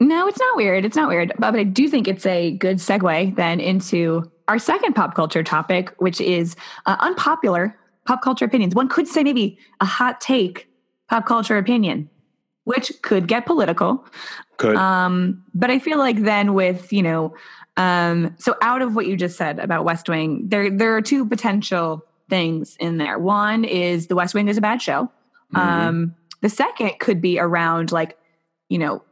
No, 0.00 0.28
it's 0.28 0.38
not 0.38 0.56
weird. 0.56 0.84
It's 0.84 0.94
not 0.94 1.08
weird, 1.08 1.32
but, 1.40 1.50
but 1.50 1.58
I 1.58 1.64
do 1.64 1.88
think 1.88 2.06
it's 2.06 2.24
a 2.24 2.52
good 2.52 2.76
segue 2.76 3.34
then 3.34 3.58
into 3.58 4.30
our 4.46 4.60
second 4.60 4.94
pop 4.94 5.14
culture 5.16 5.42
topic, 5.42 5.92
which 5.98 6.20
is 6.20 6.54
uh, 6.86 6.96
unpopular 7.00 7.76
pop 8.08 8.22
culture 8.22 8.46
opinions. 8.46 8.74
One 8.74 8.88
could 8.88 9.06
say 9.06 9.22
maybe 9.22 9.58
a 9.82 9.84
hot 9.84 10.18
take 10.18 10.66
pop 11.10 11.26
culture 11.26 11.58
opinion, 11.58 12.08
which 12.64 12.90
could 13.02 13.28
get 13.28 13.44
political. 13.44 14.02
could 14.56 14.76
Um, 14.76 15.44
but 15.54 15.70
I 15.70 15.78
feel 15.78 15.98
like 15.98 16.22
then 16.22 16.54
with 16.54 16.90
you 16.90 17.02
know, 17.02 17.34
um, 17.76 18.34
so 18.38 18.56
out 18.62 18.80
of 18.80 18.96
what 18.96 19.06
you 19.06 19.14
just 19.14 19.36
said 19.36 19.58
about 19.58 19.84
West 19.84 20.08
Wing, 20.08 20.48
there 20.48 20.70
there 20.70 20.96
are 20.96 21.02
two 21.02 21.26
potential 21.26 22.02
things 22.30 22.76
in 22.80 22.96
there. 22.96 23.18
One 23.18 23.64
is 23.64 24.06
the 24.06 24.16
West 24.16 24.34
Wing 24.34 24.48
is 24.48 24.56
a 24.56 24.62
bad 24.62 24.80
show. 24.80 25.10
Mhm. 25.54 25.58
Um, 25.58 26.14
the 26.40 26.48
second 26.48 26.98
could 27.00 27.20
be 27.20 27.38
around 27.38 27.92
like, 27.92 28.16
you 28.70 28.78
know, 28.78 29.02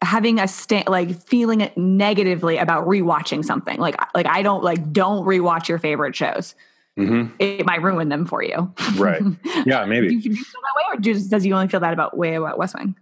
having 0.00 0.38
a 0.38 0.46
sta- 0.46 0.88
like 0.88 1.20
feeling 1.24 1.60
it 1.60 1.76
negatively 1.76 2.56
about 2.56 2.86
rewatching 2.86 3.44
something. 3.44 3.80
Like 3.80 3.96
like 4.14 4.26
I 4.26 4.42
don't 4.42 4.62
like 4.62 4.92
don't 4.92 5.26
rewatch 5.26 5.66
your 5.66 5.78
favorite 5.80 6.14
shows. 6.14 6.54
Mm-hmm. 6.98 7.34
It 7.38 7.64
might 7.66 7.82
ruin 7.82 8.08
them 8.08 8.26
for 8.26 8.42
you. 8.42 8.72
Right. 8.96 9.22
Yeah, 9.64 9.84
maybe. 9.88 10.08
do, 10.08 10.14
you, 10.16 10.20
do 10.22 10.28
you 10.30 10.36
feel 10.36 10.60
that 10.62 10.76
way, 10.76 10.82
or 10.96 11.00
just, 11.00 11.30
does 11.30 11.46
you 11.46 11.54
only 11.54 11.68
feel 11.68 11.80
that 11.80 11.92
about 11.92 12.16
way 12.16 12.34
about 12.34 12.58
West 12.58 12.74
Wing? 12.74 12.94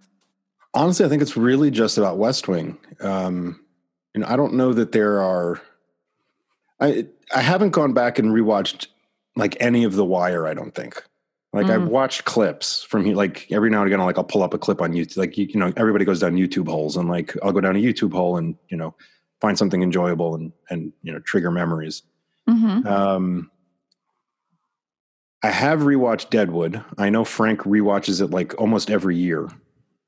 Honestly, 0.75 1.05
I 1.07 1.09
think 1.09 1.23
it's 1.23 1.37
really 1.37 1.71
just 1.71 1.99
about 1.99 2.19
West 2.19 2.47
Wing. 2.49 2.79
Um, 3.01 3.65
and 4.15 4.25
I 4.25 4.37
don't 4.37 4.55
know 4.55 4.73
that 4.73 4.93
there 4.93 5.21
are. 5.21 5.61
I 6.81 7.07
I 7.35 7.41
haven't 7.41 7.71
gone 7.71 7.93
back 7.93 8.19
and 8.19 8.31
rewatched 8.31 8.87
like 9.37 9.57
any 9.61 9.85
of 9.85 9.95
The 9.95 10.05
Wire. 10.05 10.47
I 10.47 10.55
don't 10.55 10.75
think. 10.75 11.03
Like 11.53 11.67
Mm. 11.67 11.71
I've 11.71 11.89
watched 11.89 12.25
clips 12.27 12.83
from 12.85 13.05
he- 13.07 13.15
like 13.15 13.51
every 13.51 13.71
now 13.71 13.79
and 13.83 13.87
again. 13.93 14.05
Like 14.05 14.19
I'll 14.19 14.25
pull 14.25 14.43
up 14.43 14.53
a 14.55 14.59
clip 14.59 14.83
on 14.83 14.93
YouTube. 14.93 15.17
Like 15.17 15.37
you, 15.39 15.47
you 15.47 15.59
know, 15.59 15.73
everybody 15.77 16.05
goes 16.05 16.21
down 16.21 16.37
YouTube 16.37 16.69
holes, 16.69 16.97
and 16.97 17.09
like 17.09 17.35
I'll 17.43 17.53
go 17.53 17.61
down 17.61 17.75
a 17.75 17.79
YouTube 17.81 18.13
hole 18.13 18.37
and 18.37 18.55
you 18.69 18.77
know 18.77 18.95
find 19.41 19.57
something 19.59 19.83
enjoyable 19.83 20.35
and 20.35 20.53
and 20.71 20.93
you 21.03 21.13
know 21.13 21.19
trigger 21.21 21.51
memories. 21.51 22.03
Mm-hmm. 22.49 22.87
Um, 22.87 23.51
I 25.43 25.51
have 25.51 25.81
rewatched 25.81 26.31
Deadwood. 26.31 26.83
I 26.97 27.11
know 27.11 27.25
Frank 27.25 27.61
rewatches 27.61 28.21
it 28.21 28.31
like 28.31 28.61
almost 28.61 28.91
every 28.91 29.17
year. 29.17 29.49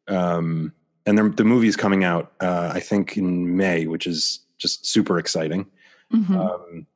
Um, 0.09 0.73
and 1.07 1.17
the, 1.17 1.29
the 1.29 1.45
movie's 1.45 1.77
coming 1.77 2.05
out, 2.05 2.33
uh, 2.41 2.73
I 2.75 2.81
think, 2.81 3.17
in 3.17 3.57
May, 3.57 3.87
which 3.87 4.07
is 4.07 4.41
just 4.59 4.87
super 4.87 5.19
exciting. 5.19 5.67
Mm-hmm. 6.13 6.37
Um, 6.37 6.87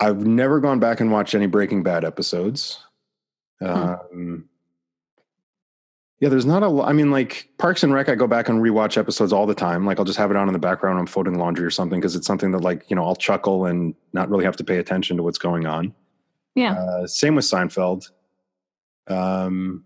I've 0.00 0.26
never 0.26 0.60
gone 0.60 0.78
back 0.78 1.00
and 1.00 1.10
watched 1.10 1.34
any 1.34 1.46
Breaking 1.46 1.82
Bad 1.82 2.04
episodes. 2.04 2.78
Um, 3.62 4.48
yeah, 6.20 6.28
there's 6.28 6.46
not 6.46 6.62
a 6.62 6.68
lot. 6.68 6.88
I 6.88 6.92
mean, 6.92 7.10
like 7.10 7.48
Parks 7.58 7.82
and 7.82 7.92
Rec, 7.92 8.10
I 8.10 8.14
go 8.14 8.26
back 8.26 8.48
and 8.50 8.60
rewatch 8.60 8.98
episodes 8.98 9.32
all 9.32 9.46
the 9.46 9.54
time. 9.54 9.86
Like 9.86 9.98
I'll 9.98 10.04
just 10.04 10.18
have 10.18 10.30
it 10.30 10.36
on 10.36 10.48
in 10.48 10.52
the 10.52 10.58
background. 10.58 10.96
when 10.96 11.00
I'm 11.00 11.06
folding 11.06 11.38
laundry 11.38 11.64
or 11.64 11.70
something 11.70 11.98
because 11.98 12.14
it's 12.14 12.26
something 12.26 12.52
that, 12.52 12.60
like, 12.60 12.84
you 12.88 12.96
know, 12.96 13.04
I'll 13.04 13.16
chuckle 13.16 13.64
and 13.64 13.94
not 14.12 14.28
really 14.28 14.44
have 14.44 14.56
to 14.56 14.64
pay 14.64 14.76
attention 14.76 15.16
to 15.16 15.22
what's 15.22 15.38
going 15.38 15.66
on. 15.66 15.94
Yeah. 16.56 16.72
Uh, 16.72 17.06
same 17.06 17.36
with 17.36 17.44
Seinfeld. 17.44 18.10
Um, 19.06 19.84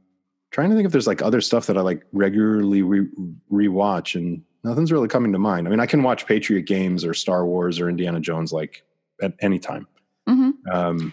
trying 0.50 0.70
to 0.70 0.76
think 0.76 0.86
if 0.86 0.92
there's 0.92 1.06
like 1.06 1.20
other 1.22 1.40
stuff 1.40 1.66
that 1.66 1.76
I 1.76 1.82
like 1.82 2.04
regularly 2.12 2.82
re- 2.82 3.08
rewatch, 3.52 4.14
and 4.14 4.42
nothing's 4.64 4.90
really 4.92 5.08
coming 5.08 5.32
to 5.32 5.38
mind. 5.38 5.66
I 5.66 5.70
mean, 5.70 5.80
I 5.80 5.86
can 5.86 6.02
watch 6.02 6.26
Patriot 6.26 6.62
Games 6.62 7.04
or 7.04 7.12
Star 7.14 7.44
Wars 7.44 7.78
or 7.80 7.88
Indiana 7.88 8.20
Jones 8.20 8.52
like 8.52 8.82
at 9.22 9.34
any 9.40 9.58
time. 9.58 9.86
hmm 10.26 10.50
Um, 10.72 11.12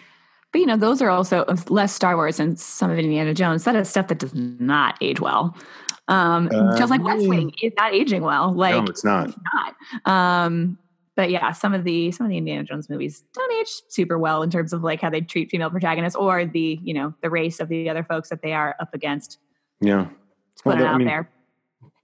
But 0.52 0.60
you 0.60 0.66
know, 0.66 0.76
those 0.78 1.02
are 1.02 1.10
also 1.10 1.44
less 1.68 1.92
Star 1.92 2.16
Wars 2.16 2.40
and 2.40 2.58
some 2.58 2.90
of 2.90 2.98
Indiana 2.98 3.34
Jones. 3.34 3.64
That 3.64 3.76
is 3.76 3.88
stuff 3.90 4.08
that 4.08 4.18
does 4.18 4.34
not 4.34 4.96
age 5.02 5.20
well. 5.20 5.54
Um, 6.08 6.48
Uh, 6.50 6.78
just 6.78 6.90
like 6.90 7.04
West. 7.04 7.28
Wing 7.28 7.52
is 7.62 7.72
not 7.76 7.92
aging 7.92 8.22
well. 8.22 8.54
Like 8.54 8.74
no, 8.74 8.84
it's 8.84 9.04
not. 9.04 9.28
it's 9.28 9.38
not. 10.06 10.10
Um, 10.46 10.78
but 11.18 11.32
yeah, 11.32 11.50
some 11.50 11.74
of 11.74 11.82
the 11.82 12.12
some 12.12 12.26
of 12.26 12.30
the 12.30 12.36
Indiana 12.38 12.62
Jones 12.62 12.88
movies 12.88 13.24
don't 13.34 13.52
age 13.54 13.66
super 13.88 14.16
well 14.16 14.40
in 14.44 14.50
terms 14.50 14.72
of 14.72 14.84
like 14.84 15.00
how 15.00 15.10
they 15.10 15.20
treat 15.20 15.50
female 15.50 15.68
protagonists 15.68 16.14
or 16.14 16.46
the 16.46 16.78
you 16.80 16.94
know 16.94 17.12
the 17.22 17.28
race 17.28 17.58
of 17.58 17.68
the 17.68 17.90
other 17.90 18.04
folks 18.04 18.28
that 18.28 18.40
they 18.40 18.52
are 18.52 18.76
up 18.78 18.94
against. 18.94 19.40
Yeah, 19.80 20.04
put 20.62 20.76
Well, 20.76 20.80
it 20.80 20.86
I 20.86 20.96
mean, 20.96 21.08
there. 21.08 21.28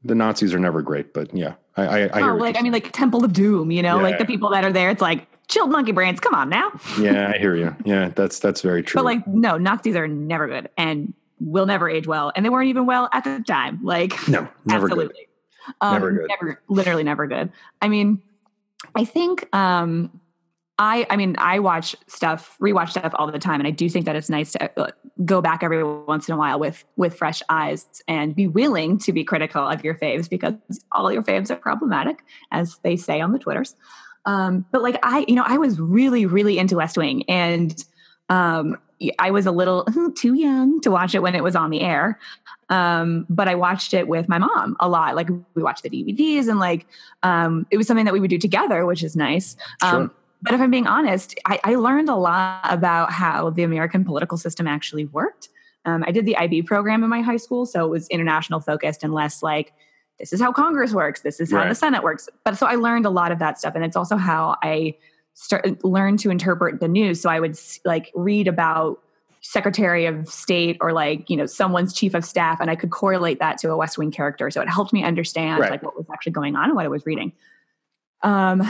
the 0.02 0.16
Nazis 0.16 0.52
are 0.52 0.58
never 0.58 0.82
great, 0.82 1.14
but 1.14 1.32
yeah, 1.32 1.54
I, 1.76 1.82
I, 1.84 2.00
I. 2.06 2.22
Oh, 2.28 2.34
like 2.34 2.58
I 2.58 2.60
mean, 2.62 2.72
like 2.72 2.90
Temple 2.90 3.24
of 3.24 3.32
Doom. 3.32 3.70
You 3.70 3.82
know, 3.82 3.98
like 3.98 4.18
the 4.18 4.24
people 4.24 4.50
that 4.50 4.64
are 4.64 4.72
there. 4.72 4.90
It's 4.90 5.00
like 5.00 5.28
chilled 5.46 5.70
monkey 5.70 5.92
brains. 5.92 6.18
Come 6.18 6.34
on 6.34 6.48
now. 6.48 6.72
yeah, 6.98 7.30
I 7.32 7.38
hear 7.38 7.54
you. 7.54 7.72
Yeah, 7.84 8.08
that's 8.16 8.40
that's 8.40 8.62
very 8.62 8.82
true. 8.82 8.98
But 8.98 9.04
like, 9.04 9.24
no, 9.28 9.56
Nazis 9.58 9.94
are 9.94 10.08
never 10.08 10.48
good 10.48 10.70
and 10.76 11.14
will 11.38 11.66
never 11.66 11.88
age 11.88 12.08
well, 12.08 12.32
and 12.34 12.44
they 12.44 12.50
weren't 12.50 12.68
even 12.68 12.84
well 12.84 13.08
at 13.12 13.22
the 13.22 13.44
time. 13.46 13.78
Like, 13.84 14.26
no, 14.26 14.48
never 14.64 14.88
good. 14.88 15.12
Um, 15.80 15.92
Never 15.94 16.10
good. 16.10 16.28
never, 16.28 16.62
literally 16.68 17.04
never 17.04 17.28
good. 17.28 17.50
I 17.80 17.88
mean, 17.88 18.20
I 18.94 19.04
think, 19.04 19.48
um, 19.54 20.20
I, 20.78 21.06
I 21.08 21.16
mean, 21.16 21.36
I 21.38 21.60
watch 21.60 21.94
stuff, 22.08 22.56
rewatch 22.60 22.90
stuff 22.90 23.12
all 23.14 23.30
the 23.30 23.38
time, 23.38 23.60
and 23.60 23.66
I 23.66 23.70
do 23.70 23.88
think 23.88 24.06
that 24.06 24.16
it's 24.16 24.28
nice 24.28 24.52
to 24.52 24.80
uh, 24.80 24.90
go 25.24 25.40
back 25.40 25.62
every 25.62 25.84
once 25.84 26.28
in 26.28 26.34
a 26.34 26.36
while 26.36 26.58
with 26.58 26.84
with 26.96 27.16
fresh 27.16 27.42
eyes 27.48 27.86
and 28.08 28.34
be 28.34 28.48
willing 28.48 28.98
to 28.98 29.12
be 29.12 29.22
critical 29.22 29.64
of 29.66 29.84
your 29.84 29.94
faves 29.94 30.28
because 30.28 30.54
all 30.90 31.12
your 31.12 31.22
faves 31.22 31.50
are 31.50 31.56
problematic, 31.56 32.24
as 32.50 32.78
they 32.82 32.96
say 32.96 33.20
on 33.20 33.32
the 33.32 33.38
twitters. 33.38 33.76
Um, 34.26 34.64
but 34.72 34.82
like 34.82 34.98
I, 35.04 35.24
you 35.28 35.36
know, 35.36 35.44
I 35.46 35.58
was 35.58 35.78
really, 35.78 36.26
really 36.26 36.58
into 36.58 36.76
West 36.76 36.96
Wing, 36.96 37.22
and 37.28 37.84
um, 38.28 38.76
I 39.18 39.30
was 39.30 39.46
a 39.46 39.50
little 39.50 39.84
too 40.16 40.34
young 40.34 40.80
to 40.82 40.90
watch 40.90 41.14
it 41.14 41.20
when 41.20 41.34
it 41.34 41.42
was 41.42 41.56
on 41.56 41.70
the 41.70 41.80
air. 41.80 42.18
Um, 42.70 43.26
but 43.28 43.48
I 43.48 43.54
watched 43.54 43.92
it 43.92 44.08
with 44.08 44.28
my 44.28 44.38
mom 44.38 44.76
a 44.80 44.88
lot. 44.88 45.14
Like 45.16 45.28
we 45.54 45.62
watched 45.62 45.82
the 45.82 45.90
DVDs, 45.90 46.48
and 46.48 46.58
like 46.58 46.86
um, 47.22 47.66
it 47.70 47.76
was 47.76 47.86
something 47.86 48.06
that 48.06 48.14
we 48.14 48.20
would 48.20 48.30
do 48.30 48.38
together, 48.38 48.86
which 48.86 49.02
is 49.02 49.16
nice. 49.16 49.56
Um, 49.82 49.90
Sure. 50.08 50.10
but 50.42 50.54
if 50.54 50.60
I'm 50.60 50.70
being 50.70 50.86
honest, 50.86 51.38
I, 51.44 51.60
I 51.64 51.74
learned 51.74 52.08
a 52.08 52.14
lot 52.16 52.64
about 52.64 53.12
how 53.12 53.50
the 53.50 53.62
American 53.64 54.04
political 54.04 54.38
system 54.38 54.66
actually 54.66 55.04
worked. 55.06 55.50
Um, 55.84 56.04
I 56.06 56.12
did 56.12 56.24
the 56.24 56.36
IB 56.38 56.62
program 56.62 57.04
in 57.04 57.10
my 57.10 57.20
high 57.20 57.36
school, 57.36 57.66
so 57.66 57.84
it 57.84 57.88
was 57.88 58.08
international 58.08 58.60
focused 58.60 59.04
and 59.04 59.12
less 59.12 59.42
like 59.42 59.74
this 60.18 60.32
is 60.32 60.40
how 60.40 60.52
Congress 60.52 60.94
works, 60.94 61.20
this 61.22 61.40
is 61.40 61.50
how 61.52 61.68
the 61.68 61.74
Senate 61.74 62.02
works. 62.02 62.28
But 62.44 62.56
so 62.56 62.66
I 62.66 62.76
learned 62.76 63.04
a 63.04 63.10
lot 63.10 63.32
of 63.32 63.38
that 63.40 63.58
stuff, 63.58 63.74
and 63.74 63.84
it's 63.84 63.96
also 63.96 64.16
how 64.16 64.56
I 64.62 64.94
start 65.34 65.84
learned 65.84 66.18
to 66.20 66.30
interpret 66.30 66.80
the 66.80 66.88
news. 66.88 67.20
So 67.20 67.28
I 67.28 67.40
would 67.40 67.58
like 67.84 68.10
read 68.14 68.48
about 68.48 69.00
Secretary 69.40 70.06
of 70.06 70.26
State 70.28 70.78
or 70.80 70.92
like 70.92 71.28
you 71.28 71.36
know 71.36 71.44
someone's 71.46 71.92
chief 71.92 72.14
of 72.14 72.24
staff, 72.24 72.60
and 72.60 72.70
I 72.70 72.76
could 72.76 72.90
correlate 72.90 73.40
that 73.40 73.58
to 73.58 73.70
a 73.70 73.76
West 73.76 73.98
Wing 73.98 74.10
character. 74.10 74.50
So 74.50 74.62
it 74.62 74.68
helped 74.68 74.92
me 74.92 75.04
understand 75.04 75.60
Right. 75.60 75.70
like 75.70 75.82
what 75.82 75.96
was 75.96 76.06
actually 76.12 76.32
going 76.32 76.56
on 76.56 76.64
and 76.64 76.74
what 76.74 76.84
I 76.86 76.88
was 76.88 77.04
reading. 77.04 77.32
Um, 78.22 78.62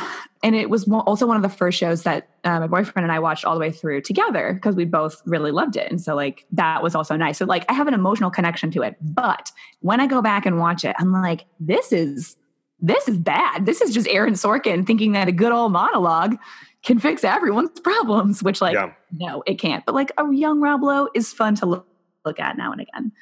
and 0.42 0.56
it 0.56 0.68
was 0.68 0.88
also 0.90 1.28
one 1.28 1.36
of 1.36 1.42
the 1.44 1.48
first 1.48 1.78
shows 1.78 2.02
that 2.02 2.28
uh, 2.42 2.58
my 2.58 2.66
boyfriend 2.66 3.04
and 3.04 3.12
I 3.12 3.20
watched 3.20 3.44
all 3.44 3.54
the 3.54 3.60
way 3.60 3.70
through 3.70 4.00
together 4.00 4.52
because 4.52 4.74
we 4.74 4.84
both 4.84 5.22
really 5.26 5.52
loved 5.52 5.76
it. 5.76 5.88
And 5.92 6.00
so 6.00 6.16
like 6.16 6.44
that 6.50 6.82
was 6.82 6.96
also 6.96 7.14
nice. 7.14 7.38
So 7.38 7.44
like 7.44 7.64
I 7.68 7.72
have 7.72 7.86
an 7.86 7.94
emotional 7.94 8.30
connection 8.32 8.72
to 8.72 8.82
it. 8.82 8.96
But 9.00 9.52
when 9.78 10.00
I 10.00 10.08
go 10.08 10.20
back 10.20 10.44
and 10.44 10.58
watch 10.58 10.84
it, 10.84 10.96
I'm 10.98 11.12
like, 11.12 11.44
this 11.60 11.92
is 11.92 12.36
this 12.86 13.08
is 13.08 13.16
bad. 13.18 13.64
This 13.66 13.80
is 13.80 13.94
just 13.94 14.06
Aaron 14.08 14.34
Sorkin 14.34 14.86
thinking 14.86 15.12
that 15.12 15.26
a 15.26 15.32
good 15.32 15.52
old 15.52 15.72
monologue 15.72 16.36
can 16.82 16.98
fix 16.98 17.24
everyone's 17.24 17.80
problems, 17.80 18.42
which 18.42 18.60
like 18.60 18.74
Yeah. 18.74 18.92
no, 19.12 19.42
it 19.46 19.58
can't. 19.58 19.84
But 19.86 19.94
like 19.94 20.12
a 20.18 20.32
young 20.32 20.60
Rob 20.60 20.82
Lowe 20.82 21.08
is 21.14 21.32
fun 21.32 21.54
to 21.56 21.66
look, 21.66 21.86
look 22.26 22.38
at 22.38 22.58
now 22.58 22.72
and 22.72 22.80
again. 22.82 23.12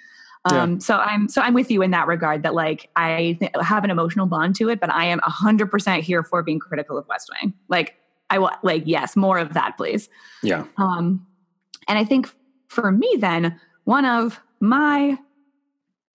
Um, 0.45 0.81
so 0.81 0.97
I'm 0.97 1.29
so 1.29 1.41
I'm 1.41 1.55
with 1.55 1.71
you 1.71 1.83
in 1.83 1.93
that 1.93 2.09
regard 2.09 2.43
that 2.43 2.53
like 2.55 2.91
I 2.97 3.37
th- 3.39 3.53
have 3.63 3.85
an 3.85 3.91
emotional 3.91 4.27
bond 4.27 4.57
to 4.57 4.69
it, 4.69 4.81
but 4.81 4.93
I 4.93 5.05
am 5.05 5.21
hundred 5.23 5.71
percent 5.71 6.03
here 6.03 6.25
for 6.25 6.43
being 6.43 6.59
critical 6.59 6.99
of 6.99 7.07
West 7.07 7.31
Wing. 7.41 7.55
Like 7.69 7.95
I 8.29 8.39
will 8.39 8.51
like 8.65 8.83
yes, 8.85 9.15
more 9.15 9.39
of 9.39 9.53
that, 9.55 9.77
please. 9.77 10.09
Yeah, 10.43 10.65
Um, 10.77 11.25
and 11.87 11.97
I 11.97 12.05
think 12.05 12.29
for 12.67 12.91
me, 12.91 13.17
then 13.21 13.61
one 13.85 14.05
of 14.05 14.41
my 14.59 15.17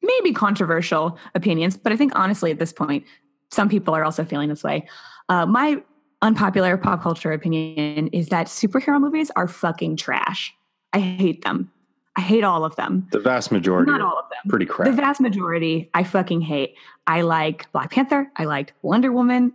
maybe 0.02 0.34
controversial 0.34 1.18
opinions, 1.34 1.78
but 1.78 1.94
I 1.94 1.96
think 1.96 2.12
honestly 2.14 2.52
at 2.52 2.60
this 2.60 2.74
point, 2.74 3.06
some 3.52 3.70
people 3.70 3.94
are 3.96 4.04
also 4.04 4.24
feeling 4.26 4.50
this 4.50 4.64
way. 4.64 4.88
Uh, 5.30 5.46
my 5.46 5.82
unpopular 6.22 6.78
pop 6.78 7.02
culture 7.02 7.32
opinion 7.32 8.08
is 8.08 8.30
that 8.30 8.48
superhero 8.48 9.00
movies 9.00 9.32
are 9.36 9.48
fucking 9.48 9.96
trash. 9.98 10.54
I 10.94 11.00
hate 11.00 11.44
them. 11.44 11.72
I 12.16 12.22
hate 12.22 12.44
all 12.44 12.66
of 12.66 12.76
them. 12.76 13.08
the 13.12 13.20
vast 13.20 13.52
majority 13.52 13.92
Not 13.92 14.02
all 14.02 14.18
of 14.18 14.26
them. 14.30 14.40
pretty 14.50 14.66
crap. 14.66 14.90
The 14.90 14.96
vast 14.96 15.22
majority, 15.22 15.90
I 15.94 16.04
fucking 16.04 16.42
hate. 16.42 16.74
I 17.06 17.22
like 17.22 17.72
Black 17.72 17.92
Panther. 17.92 18.32
I 18.38 18.46
liked 18.46 18.74
Wonder 18.82 19.12
Woman. 19.12 19.54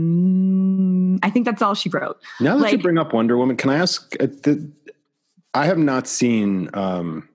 Um, 0.00 1.20
I 1.22 1.30
think 1.30 1.46
that's 1.46 1.62
all 1.62 1.74
she 1.74 1.88
wrote. 1.88 2.18
Now 2.40 2.56
that 2.58 2.72
you 2.72 2.78
bring 2.78 2.98
up 2.98 3.12
Wonder 3.12 3.36
Woman, 3.36 3.56
can 3.56 3.70
I 3.70 3.76
ask? 3.76 4.14
Uh, 4.20 4.26
the, 4.26 4.68
I 5.54 5.66
have 5.66 5.78
not 5.78 6.08
seen 6.08 6.68
um, 6.74 7.28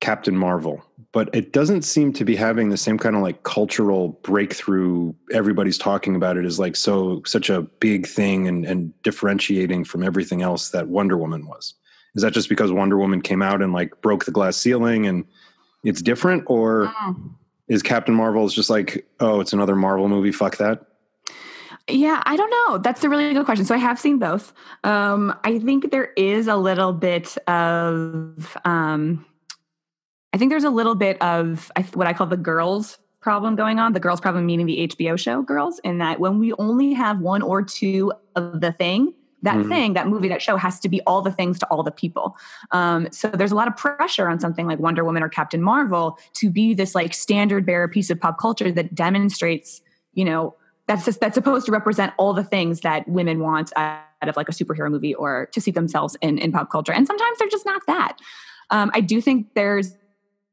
Captain 0.00 0.36
Marvel, 0.36 0.84
but 1.14 1.32
it 1.32 1.52
doesn't 1.52 1.82
seem 1.82 2.12
to 2.12 2.24
be 2.24 2.34
having 2.34 2.70
the 2.70 2.76
same 2.76 2.98
kind 2.98 3.14
of 3.14 3.22
like 3.22 3.44
cultural 3.44 4.08
breakthrough. 4.24 5.14
Everybody's 5.32 5.78
talking 5.78 6.16
about 6.16 6.36
it 6.36 6.44
as 6.44 6.58
like 6.58 6.74
so 6.74 7.22
such 7.24 7.48
a 7.48 7.62
big 7.62 8.04
thing 8.04 8.48
and, 8.48 8.66
and 8.66 8.92
differentiating 9.04 9.84
from 9.84 10.02
everything 10.02 10.42
else 10.42 10.70
that 10.70 10.88
Wonder 10.88 11.16
Woman 11.16 11.46
was. 11.46 11.74
Is 12.16 12.22
that 12.22 12.32
just 12.32 12.48
because 12.48 12.72
Wonder 12.72 12.98
Woman 12.98 13.22
came 13.22 13.42
out 13.42 13.62
and 13.62 13.72
like 13.72 14.02
broke 14.02 14.24
the 14.24 14.32
glass 14.32 14.56
ceiling 14.56 15.06
and 15.06 15.24
it's 15.84 16.02
different, 16.02 16.42
or 16.48 16.92
is 17.68 17.80
Captain 17.80 18.14
Marvel 18.14 18.44
is 18.44 18.52
just 18.52 18.68
like 18.68 19.06
oh 19.20 19.38
it's 19.40 19.52
another 19.52 19.76
Marvel 19.76 20.08
movie? 20.08 20.32
Fuck 20.32 20.56
that. 20.56 20.84
Yeah, 21.88 22.22
I 22.26 22.34
don't 22.34 22.50
know. 22.50 22.78
That's 22.78 23.04
a 23.04 23.08
really 23.08 23.32
good 23.34 23.44
question. 23.44 23.64
So 23.66 23.74
I 23.74 23.78
have 23.78 24.00
seen 24.00 24.18
both. 24.18 24.52
Um, 24.82 25.38
I 25.44 25.60
think 25.60 25.92
there 25.92 26.12
is 26.16 26.48
a 26.48 26.56
little 26.56 26.94
bit 26.94 27.36
of, 27.46 28.56
um, 28.64 29.26
I 30.34 30.36
think 30.36 30.50
there's 30.50 30.64
a 30.64 30.70
little 30.70 30.96
bit 30.96 31.16
of 31.22 31.70
what 31.94 32.08
I 32.08 32.12
call 32.12 32.26
the 32.26 32.36
girls 32.36 32.98
problem 33.20 33.54
going 33.54 33.78
on. 33.78 33.92
The 33.92 34.00
girls 34.00 34.20
problem 34.20 34.44
meaning 34.44 34.66
the 34.66 34.88
HBO 34.88 35.16
show 35.16 35.42
girls, 35.42 35.78
in 35.84 35.98
that 35.98 36.18
when 36.18 36.40
we 36.40 36.52
only 36.54 36.92
have 36.92 37.20
one 37.20 37.40
or 37.40 37.62
two 37.62 38.12
of 38.34 38.60
the 38.60 38.72
thing, 38.72 39.14
that 39.42 39.58
mm-hmm. 39.58 39.68
thing, 39.68 39.92
that 39.92 40.08
movie, 40.08 40.26
that 40.26 40.42
show 40.42 40.56
has 40.56 40.80
to 40.80 40.88
be 40.88 41.00
all 41.02 41.22
the 41.22 41.30
things 41.30 41.60
to 41.60 41.66
all 41.66 41.84
the 41.84 41.92
people. 41.92 42.36
Um, 42.72 43.06
so 43.12 43.28
there's 43.28 43.52
a 43.52 43.54
lot 43.54 43.68
of 43.68 43.76
pressure 43.76 44.28
on 44.28 44.40
something 44.40 44.66
like 44.66 44.80
Wonder 44.80 45.04
Woman 45.04 45.22
or 45.22 45.28
Captain 45.28 45.62
Marvel 45.62 46.18
to 46.32 46.50
be 46.50 46.74
this 46.74 46.96
like 46.96 47.14
standard 47.14 47.64
bearer 47.64 47.86
piece 47.86 48.10
of 48.10 48.20
pop 48.20 48.36
culture 48.36 48.72
that 48.72 48.92
demonstrates, 48.92 49.82
you 50.14 50.24
know, 50.24 50.56
that's 50.88 51.04
just, 51.04 51.20
that's 51.20 51.34
supposed 51.34 51.64
to 51.66 51.72
represent 51.72 52.12
all 52.18 52.34
the 52.34 52.42
things 52.42 52.80
that 52.80 53.06
women 53.06 53.38
want 53.38 53.72
out 53.76 54.02
of 54.22 54.36
like 54.36 54.48
a 54.48 54.52
superhero 54.52 54.90
movie 54.90 55.14
or 55.14 55.48
to 55.52 55.60
see 55.60 55.70
themselves 55.70 56.16
in 56.20 56.38
in 56.38 56.50
pop 56.50 56.72
culture. 56.72 56.92
And 56.92 57.06
sometimes 57.06 57.38
they're 57.38 57.48
just 57.48 57.66
not 57.66 57.82
that. 57.86 58.18
Um, 58.70 58.90
I 58.94 59.00
do 59.00 59.20
think 59.20 59.54
there's 59.54 59.94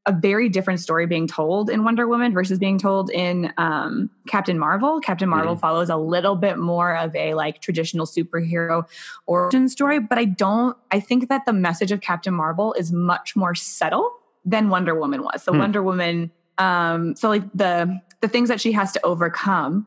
a 0.07 0.11
very 0.11 0.49
different 0.49 0.79
story 0.79 1.05
being 1.05 1.27
told 1.27 1.69
in 1.69 1.83
Wonder 1.83 2.07
Woman 2.07 2.33
versus 2.33 2.57
being 2.57 2.79
told 2.79 3.11
in 3.11 3.53
um, 3.57 4.09
Captain 4.27 4.57
Marvel. 4.57 4.99
Captain 4.99 5.29
Marvel 5.29 5.53
mm-hmm. 5.53 5.59
follows 5.59 5.89
a 5.89 5.97
little 5.97 6.35
bit 6.35 6.57
more 6.57 6.95
of 6.95 7.15
a 7.15 7.35
like 7.35 7.61
traditional 7.61 8.07
superhero 8.07 8.87
origin 9.27 9.69
story, 9.69 9.99
but 9.99 10.17
I 10.17 10.25
don't. 10.25 10.75
I 10.89 10.99
think 10.99 11.29
that 11.29 11.45
the 11.45 11.53
message 11.53 11.91
of 11.91 12.01
Captain 12.01 12.33
Marvel 12.33 12.73
is 12.73 12.91
much 12.91 13.35
more 13.35 13.53
subtle 13.53 14.11
than 14.43 14.69
Wonder 14.69 14.95
Woman 14.95 15.21
was. 15.23 15.43
So 15.43 15.51
mm. 15.51 15.59
Wonder 15.59 15.83
Woman, 15.83 16.31
um, 16.57 17.15
so 17.15 17.29
like 17.29 17.43
the 17.53 18.01
the 18.21 18.27
things 18.27 18.49
that 18.49 18.59
she 18.59 18.71
has 18.71 18.91
to 18.93 19.05
overcome 19.05 19.85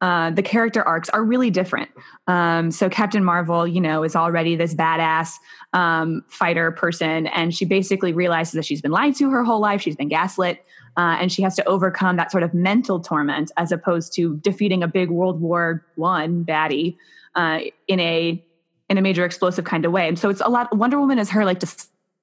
uh, 0.00 0.30
the 0.30 0.42
character 0.42 0.82
arcs 0.82 1.08
are 1.10 1.24
really 1.24 1.50
different. 1.50 1.90
Um, 2.26 2.70
so 2.70 2.90
Captain 2.90 3.24
Marvel, 3.24 3.66
you 3.66 3.80
know, 3.80 4.02
is 4.02 4.16
already 4.16 4.56
this 4.56 4.74
badass 4.74 5.32
um, 5.72 6.24
fighter 6.28 6.72
person, 6.72 7.26
and 7.28 7.54
she 7.54 7.64
basically 7.64 8.12
realizes 8.12 8.52
that 8.52 8.64
she's 8.64 8.82
been 8.82 8.90
lied 8.90 9.16
to 9.16 9.30
her 9.30 9.44
whole 9.44 9.60
life. 9.60 9.80
She's 9.80 9.96
been 9.96 10.08
gaslit, 10.08 10.64
uh, 10.96 11.16
and 11.20 11.32
she 11.32 11.42
has 11.42 11.56
to 11.56 11.64
overcome 11.64 12.16
that 12.16 12.30
sort 12.30 12.42
of 12.42 12.52
mental 12.52 13.00
torment 13.00 13.50
as 13.56 13.72
opposed 13.72 14.12
to 14.14 14.36
defeating 14.38 14.82
a 14.82 14.88
big 14.88 15.10
World 15.10 15.40
War 15.40 15.86
One 15.94 16.44
baddie 16.44 16.96
uh, 17.34 17.60
in 17.88 18.00
a 18.00 18.44
in 18.90 18.98
a 18.98 19.02
major 19.02 19.24
explosive 19.24 19.64
kind 19.64 19.84
of 19.84 19.92
way. 19.92 20.06
And 20.06 20.18
so 20.18 20.28
it's 20.28 20.42
a 20.42 20.48
lot. 20.48 20.76
Wonder 20.76 21.00
Woman 21.00 21.18
is 21.18 21.30
her 21.30 21.44
like 21.44 21.60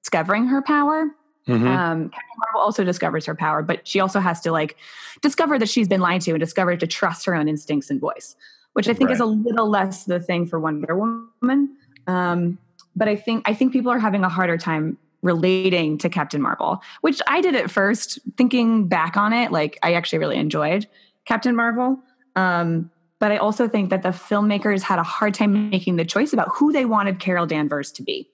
discovering 0.01 0.47
her 0.47 0.61
power 0.61 1.07
Mm-hmm. 1.51 1.67
Um, 1.67 2.09
Captain 2.09 2.37
Marvel 2.37 2.61
also 2.61 2.83
discovers 2.83 3.25
her 3.25 3.35
power, 3.35 3.61
but 3.61 3.87
she 3.87 3.99
also 3.99 4.19
has 4.19 4.41
to 4.41 4.51
like 4.51 4.77
discover 5.21 5.57
that 5.59 5.69
she's 5.69 5.87
been 5.87 6.01
lied 6.01 6.21
to 6.21 6.31
and 6.31 6.39
discover 6.39 6.75
to 6.75 6.87
trust 6.87 7.25
her 7.25 7.35
own 7.35 7.47
instincts 7.47 7.89
and 7.89 7.99
voice, 7.99 8.35
which 8.73 8.87
I 8.87 8.93
think 8.93 9.09
right. 9.09 9.15
is 9.15 9.19
a 9.19 9.25
little 9.25 9.69
less 9.69 10.05
the 10.05 10.19
thing 10.19 10.45
for 10.45 10.59
Wonder 10.59 10.95
Woman. 10.95 11.75
Um, 12.07 12.57
but 12.95 13.07
I 13.07 13.15
think 13.15 13.47
I 13.47 13.53
think 13.53 13.73
people 13.73 13.91
are 13.91 13.99
having 13.99 14.23
a 14.23 14.29
harder 14.29 14.57
time 14.57 14.97
relating 15.21 15.97
to 15.99 16.09
Captain 16.09 16.41
Marvel, 16.41 16.81
which 17.01 17.21
I 17.27 17.41
did 17.41 17.55
at 17.55 17.69
first. 17.69 18.19
Thinking 18.37 18.87
back 18.87 19.17
on 19.17 19.33
it, 19.33 19.51
like 19.51 19.77
I 19.83 19.93
actually 19.93 20.19
really 20.19 20.37
enjoyed 20.37 20.87
Captain 21.25 21.55
Marvel. 21.55 21.99
Um, 22.35 22.89
but 23.19 23.31
I 23.31 23.37
also 23.37 23.67
think 23.67 23.91
that 23.91 24.01
the 24.01 24.09
filmmakers 24.09 24.81
had 24.81 24.97
a 24.97 25.03
hard 25.03 25.35
time 25.35 25.69
making 25.69 25.97
the 25.97 26.05
choice 26.05 26.33
about 26.33 26.49
who 26.55 26.71
they 26.71 26.85
wanted 26.85 27.19
Carol 27.19 27.45
Danvers 27.45 27.91
to 27.93 28.03
be. 28.03 28.27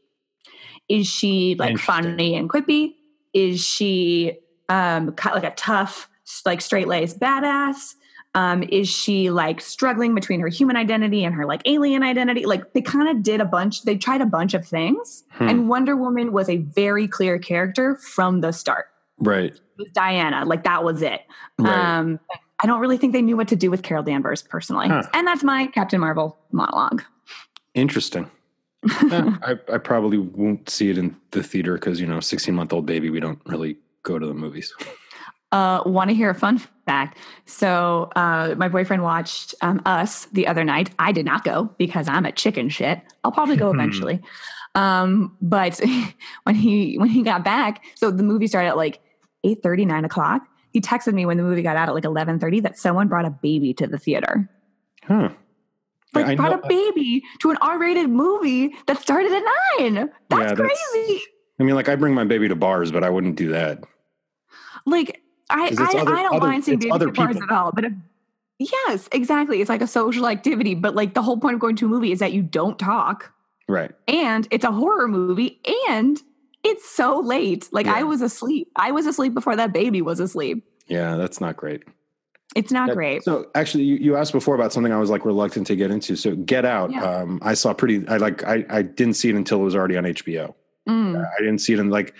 Is 0.87 1.07
she 1.07 1.55
like 1.59 1.77
funny 1.77 2.35
and 2.35 2.49
quippy? 2.49 2.93
Is 3.37 3.63
she 3.63 4.39
um, 4.67 5.13
like 5.23 5.43
a 5.43 5.51
tough, 5.51 6.09
like 6.43 6.59
straight 6.59 6.87
laced 6.87 7.19
badass? 7.19 7.93
Um, 8.33 8.63
is 8.63 8.89
she 8.89 9.29
like 9.29 9.61
struggling 9.61 10.15
between 10.15 10.39
her 10.39 10.47
human 10.47 10.75
identity 10.75 11.23
and 11.23 11.35
her 11.35 11.45
like 11.45 11.61
alien 11.65 12.01
identity? 12.01 12.47
Like 12.47 12.73
they 12.73 12.81
kind 12.81 13.09
of 13.09 13.21
did 13.21 13.39
a 13.39 13.45
bunch, 13.45 13.83
they 13.83 13.95
tried 13.95 14.21
a 14.21 14.25
bunch 14.25 14.55
of 14.55 14.67
things. 14.67 15.23
Hmm. 15.31 15.49
And 15.49 15.69
Wonder 15.69 15.95
Woman 15.95 16.31
was 16.31 16.49
a 16.49 16.57
very 16.57 17.07
clear 17.07 17.37
character 17.37 17.95
from 17.95 18.41
the 18.41 18.51
start. 18.51 18.87
Right. 19.19 19.59
With 19.77 19.93
Diana, 19.93 20.45
like 20.45 20.63
that 20.63 20.83
was 20.83 21.03
it. 21.03 21.21
Right. 21.59 21.97
Um, 21.99 22.19
I 22.59 22.65
don't 22.65 22.79
really 22.79 22.97
think 22.97 23.13
they 23.13 23.21
knew 28.83 28.93
what 28.93 29.01
to 29.01 29.09
do 29.09 29.25
with 29.25 29.35
Carol 29.35 29.37
Danvers 29.37 29.37
personally. 29.37 29.37
Huh. 29.37 29.37
And 29.37 29.37
that's 29.37 29.37
my 29.37 29.37
Captain 29.37 29.37
Marvel 29.37 29.37
monologue. 29.37 29.37
Interesting 29.37 29.37
yeah, 29.37 29.37
I, 29.41 29.73
I 29.73 29.77
probably 29.77 30.17
won't 30.17 30.69
see 30.69 30.89
it 30.89 30.97
in 30.97 31.15
the 31.31 31.43
theater 31.43 31.73
because 31.73 31.99
you 31.99 32.07
know, 32.07 32.19
sixteen 32.19 32.55
month 32.55 32.73
old 32.73 32.85
baby, 32.85 33.09
we 33.09 33.19
don't 33.19 33.41
really 33.45 33.77
go 34.03 34.19
to 34.19 34.25
the 34.25 34.33
movies. 34.33 34.73
Uh, 35.51 35.81
Want 35.85 36.09
to 36.09 36.15
hear 36.15 36.29
a 36.29 36.35
fun 36.35 36.59
fact? 36.85 37.17
So, 37.45 38.11
uh, 38.15 38.55
my 38.57 38.67
boyfriend 38.67 39.01
watched 39.03 39.55
um, 39.61 39.81
Us 39.85 40.25
the 40.25 40.45
other 40.47 40.63
night. 40.63 40.91
I 40.99 41.11
did 41.11 41.25
not 41.25 41.43
go 41.43 41.73
because 41.77 42.07
I'm 42.07 42.25
a 42.25 42.31
chicken 42.31 42.69
shit. 42.69 43.01
I'll 43.23 43.31
probably 43.31 43.55
go 43.55 43.71
eventually. 43.71 44.21
um, 44.75 45.35
but 45.41 45.79
when 46.43 46.55
he 46.55 46.97
when 46.97 47.09
he 47.09 47.23
got 47.23 47.43
back, 47.43 47.83
so 47.95 48.11
the 48.11 48.23
movie 48.23 48.47
started 48.47 48.69
at 48.69 48.77
like 48.77 48.99
8 49.43 49.63
30, 49.63 49.85
9 49.85 50.05
o'clock. 50.05 50.47
He 50.71 50.81
texted 50.81 51.13
me 51.13 51.25
when 51.25 51.37
the 51.37 51.43
movie 51.43 51.63
got 51.63 51.77
out 51.77 51.87
at 51.87 51.95
like 51.95 52.05
eleven 52.05 52.39
thirty 52.39 52.59
that 52.59 52.77
someone 52.77 53.07
brought 53.07 53.25
a 53.25 53.31
baby 53.31 53.73
to 53.75 53.87
the 53.87 53.97
theater. 53.97 54.49
Huh 55.03 55.29
like 56.21 56.31
I 56.31 56.35
brought 56.35 56.51
know, 56.51 56.61
a 56.63 56.67
baby 56.67 57.23
to 57.39 57.51
an 57.51 57.57
R-rated 57.61 58.09
movie 58.09 58.75
that 58.85 59.01
started 59.01 59.31
at 59.31 59.43
nine. 59.79 60.09
That's, 60.29 60.51
yeah, 60.51 60.55
crazy. 60.55 61.23
I 61.59 61.63
mean, 61.63 61.75
like 61.75 61.89
I 61.89 61.95
bring 61.95 62.13
my 62.13 62.23
baby 62.23 62.47
to 62.47 62.55
bars, 62.55 62.91
but 62.91 63.03
I 63.03 63.09
wouldn't 63.09 63.35
do 63.35 63.49
that. 63.49 63.83
Like 64.85 65.21
I, 65.49 65.67
I, 65.77 65.99
other, 65.99 66.11
I, 66.11 66.23
don't 66.23 66.35
other, 66.35 66.47
mind 66.47 66.65
seeing 66.65 66.79
babies 66.79 66.99
to 66.99 67.11
bars 67.11 67.37
at 67.37 67.49
all. 67.49 67.71
But 67.71 67.85
if, 67.85 67.93
yes, 68.59 69.09
exactly. 69.11 69.61
It's 69.61 69.69
like 69.69 69.81
a 69.81 69.87
social 69.87 70.27
activity. 70.27 70.75
But 70.75 70.95
like 70.95 71.13
the 71.13 71.21
whole 71.21 71.37
point 71.37 71.55
of 71.55 71.59
going 71.59 71.75
to 71.77 71.85
a 71.85 71.89
movie 71.89 72.11
is 72.11 72.19
that 72.19 72.33
you 72.33 72.41
don't 72.41 72.77
talk. 72.77 73.33
Right. 73.67 73.91
And 74.07 74.47
it's 74.51 74.63
a 74.63 74.71
horror 74.71 75.07
movie, 75.07 75.59
and 75.89 76.21
it's 76.63 76.89
so 76.89 77.19
late. 77.19 77.67
Like 77.71 77.85
yeah. 77.85 77.95
I 77.95 78.03
was 78.03 78.21
asleep. 78.21 78.71
I 78.75 78.91
was 78.91 79.05
asleep 79.05 79.33
before 79.33 79.55
that 79.55 79.73
baby 79.73 80.01
was 80.01 80.19
asleep. 80.19 80.63
Yeah, 80.87 81.15
that's 81.17 81.41
not 81.41 81.57
great. 81.57 81.83
It's 82.57 82.71
not 82.71 82.87
that, 82.87 82.95
great. 82.95 83.23
So 83.23 83.49
actually, 83.53 83.83
you, 83.83 83.97
you 83.97 84.15
asked 84.15 84.33
before 84.33 84.55
about 84.55 84.73
something 84.73 84.91
I 84.91 84.97
was 84.97 85.11
like 85.11 85.25
reluctant 85.25 85.67
to 85.67 85.75
get 85.75 85.91
into. 85.91 86.15
So 86.15 86.35
Get 86.35 86.65
Out, 86.65 86.91
yeah. 86.91 87.03
um, 87.03 87.39
I 87.43 87.53
saw 87.53 87.71
pretty. 87.73 88.07
I 88.07 88.17
like. 88.17 88.43
I 88.43 88.65
I 88.69 88.81
didn't 88.81 89.13
see 89.13 89.29
it 89.29 89.35
until 89.35 89.61
it 89.61 89.63
was 89.63 89.75
already 89.75 89.95
on 89.95 90.05
HBO. 90.05 90.55
Mm. 90.89 91.23
I 91.23 91.39
didn't 91.39 91.59
see 91.59 91.73
it 91.73 91.79
in 91.79 91.89
like. 91.89 92.15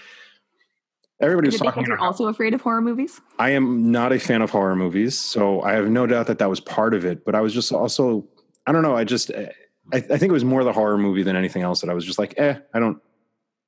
Everybody 1.20 1.48
was 1.48 1.58
talking. 1.58 1.86
You're 1.86 1.98
also 1.98 2.28
afraid 2.28 2.54
of 2.54 2.62
horror 2.62 2.82
movies. 2.82 3.20
I 3.40 3.50
am 3.50 3.92
not 3.92 4.12
a 4.12 4.20
fan 4.20 4.44
of 4.44 4.52
horror 4.52 4.76
movies, 4.76 5.18
so 5.18 5.62
I 5.64 5.74
have 5.74 5.90
no 5.90 6.06
doubt 6.06 6.28
that 6.28 6.38
that 6.38 6.50
was 6.50 6.60
part 6.60 6.94
of 6.94 7.04
it. 7.06 7.26
But 7.26 7.34
I 7.34 7.42
was 7.42 7.52
just 7.52 7.72
also, 7.72 8.28
I 8.68 8.72
don't 8.72 8.84
know. 8.84 8.96
I 8.96 9.04
just, 9.04 9.32
I, 9.32 9.50
I 9.92 10.00
think 10.02 10.24
it 10.24 10.32
was 10.32 10.46
more 10.46 10.64
the 10.64 10.74
horror 10.74 11.00
movie 11.00 11.24
than 11.24 11.36
anything 11.36 11.64
else 11.64 11.82
that 11.82 11.90
I 11.90 11.96
was 11.96 12.06
just 12.06 12.20
like, 12.20 12.36
eh, 12.38 12.60
I 12.72 12.80
don't, 12.80 13.02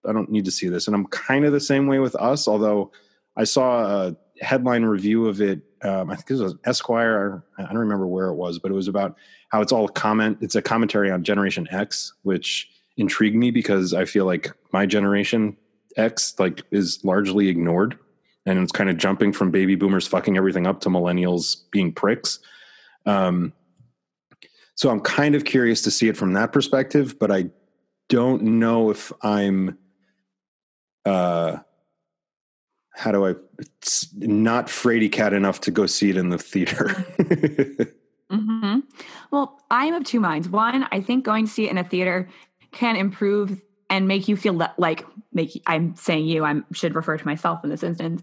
I 0.07 0.13
don't 0.13 0.29
need 0.29 0.45
to 0.45 0.51
see 0.51 0.69
this. 0.69 0.85
And 0.85 0.95
I'm 0.95 1.07
kind 1.07 1.43
of 1.43 1.51
the 1.51 1.59
same 1.59 1.87
way 1.87 1.97
with 1.97 2.15
Us, 2.17 2.47
although 2.47 2.91
I 3.35 3.45
saw 3.45 4.09
a 4.09 4.15
headline 4.41 4.83
review 4.83 5.25
of 5.25 5.41
it 5.41 5.61
um, 5.83 6.09
I 6.09 6.15
think 6.15 6.29
it 6.29 6.43
was 6.43 6.55
Esquire. 6.65 7.43
I 7.57 7.63
don't 7.63 7.77
remember 7.77 8.07
where 8.07 8.27
it 8.27 8.35
was, 8.35 8.59
but 8.59 8.71
it 8.71 8.73
was 8.73 8.87
about 8.87 9.15
how 9.49 9.61
it's 9.61 9.71
all 9.71 9.87
comment. 9.87 10.37
It's 10.41 10.55
a 10.55 10.61
commentary 10.61 11.11
on 11.11 11.23
Generation 11.23 11.67
X, 11.71 12.13
which 12.23 12.69
intrigued 12.97 13.35
me 13.35 13.51
because 13.51 13.93
I 13.93 14.05
feel 14.05 14.25
like 14.25 14.51
my 14.73 14.85
generation 14.85 15.55
X 15.95 16.35
like 16.37 16.63
is 16.71 17.03
largely 17.03 17.47
ignored, 17.47 17.97
and 18.45 18.59
it's 18.59 18.71
kind 18.71 18.89
of 18.89 18.97
jumping 18.97 19.31
from 19.31 19.51
baby 19.51 19.75
boomers 19.75 20.07
fucking 20.07 20.37
everything 20.37 20.67
up 20.67 20.81
to 20.81 20.89
millennials 20.89 21.61
being 21.71 21.93
pricks. 21.93 22.39
Um, 23.05 23.53
so 24.75 24.89
I'm 24.89 25.01
kind 25.01 25.35
of 25.35 25.45
curious 25.45 25.81
to 25.83 25.91
see 25.91 26.07
it 26.07 26.17
from 26.17 26.33
that 26.33 26.51
perspective, 26.51 27.17
but 27.19 27.31
I 27.31 27.49
don't 28.07 28.43
know 28.43 28.89
if 28.89 29.11
I'm. 29.21 29.77
Uh, 31.05 31.57
how 32.99 33.13
do 33.13 33.25
I 33.25 33.35
it's 33.57 34.13
not 34.15 34.67
fraidy 34.67 35.09
cat 35.09 35.33
enough 35.33 35.61
to 35.61 35.71
go 35.71 35.85
see 35.85 36.09
it 36.09 36.17
in 36.17 36.29
the 36.29 36.37
theater. 36.37 36.85
mm-hmm. 38.31 38.79
Well, 39.31 39.61
I'm 39.71 39.93
of 39.93 40.03
two 40.03 40.19
minds. 40.19 40.49
One, 40.49 40.85
I 40.91 40.99
think 40.99 41.23
going 41.23 41.45
to 41.45 41.51
see 41.51 41.65
it 41.65 41.71
in 41.71 41.77
a 41.77 41.83
theater 41.83 42.27
can 42.73 42.97
improve 42.97 43.61
and 43.89 44.07
make 44.07 44.27
you 44.27 44.35
feel 44.35 44.53
le- 44.53 44.73
like 44.77 45.05
make 45.31 45.61
I'm 45.65 45.95
saying 45.95 46.25
you 46.25 46.43
I 46.43 46.61
should 46.73 46.93
refer 46.93 47.17
to 47.17 47.25
myself 47.25 47.63
in 47.63 47.69
this 47.69 47.83
instance 47.83 48.21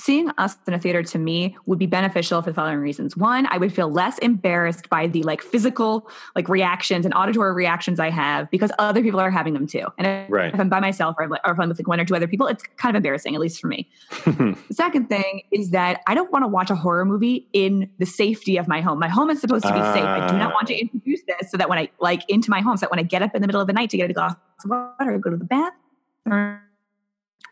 seeing 0.00 0.30
us 0.38 0.56
in 0.66 0.74
a 0.74 0.78
theater 0.78 1.02
to 1.02 1.18
me 1.18 1.56
would 1.66 1.78
be 1.78 1.86
beneficial 1.86 2.40
for 2.40 2.50
the 2.50 2.54
following 2.54 2.78
reasons. 2.78 3.16
One, 3.16 3.46
I 3.50 3.58
would 3.58 3.72
feel 3.74 3.90
less 3.90 4.18
embarrassed 4.18 4.88
by 4.88 5.06
the 5.06 5.22
like 5.22 5.42
physical 5.42 6.08
like 6.34 6.48
reactions 6.48 7.04
and 7.04 7.14
auditory 7.14 7.52
reactions 7.52 8.00
I 8.00 8.10
have 8.10 8.50
because 8.50 8.72
other 8.78 9.02
people 9.02 9.20
are 9.20 9.30
having 9.30 9.52
them 9.52 9.66
too. 9.66 9.86
And 9.98 10.06
if, 10.06 10.30
right. 10.30 10.52
if 10.52 10.58
I'm 10.58 10.68
by 10.68 10.80
myself 10.80 11.16
or, 11.18 11.24
or 11.24 11.52
if 11.52 11.60
I'm 11.60 11.68
with 11.68 11.78
like 11.78 11.88
one 11.88 12.00
or 12.00 12.04
two 12.04 12.16
other 12.16 12.26
people, 12.26 12.46
it's 12.46 12.62
kind 12.78 12.96
of 12.96 13.00
embarrassing, 13.00 13.34
at 13.34 13.40
least 13.40 13.60
for 13.60 13.68
me. 13.68 13.88
the 14.24 14.56
second 14.72 15.08
thing 15.08 15.42
is 15.50 15.70
that 15.70 16.00
I 16.06 16.14
don't 16.14 16.32
want 16.32 16.44
to 16.44 16.48
watch 16.48 16.70
a 16.70 16.74
horror 16.74 17.04
movie 17.04 17.46
in 17.52 17.90
the 17.98 18.06
safety 18.06 18.56
of 18.56 18.66
my 18.66 18.80
home. 18.80 18.98
My 18.98 19.08
home 19.08 19.30
is 19.30 19.40
supposed 19.40 19.64
to 19.64 19.72
be 19.72 19.80
uh, 19.80 19.94
safe. 19.94 20.04
I 20.04 20.26
do 20.26 20.38
not 20.38 20.54
want 20.54 20.68
to 20.68 20.74
ah. 20.74 20.78
introduce 20.78 21.20
this 21.26 21.50
so 21.50 21.58
that 21.58 21.68
when 21.68 21.78
I 21.78 21.90
like 22.00 22.28
into 22.28 22.50
my 22.50 22.60
home, 22.60 22.76
so 22.76 22.82
that 22.82 22.90
when 22.90 22.98
I 22.98 23.04
get 23.04 23.22
up 23.22 23.34
in 23.34 23.42
the 23.42 23.46
middle 23.46 23.60
of 23.60 23.66
the 23.66 23.72
night 23.74 23.90
to 23.90 23.96
get 23.98 24.10
a 24.10 24.14
glass 24.14 24.34
of 24.64 24.70
water, 24.70 25.14
or 25.14 25.18
go 25.18 25.30
to 25.30 25.36
the 25.36 25.44
bathroom 25.44 26.60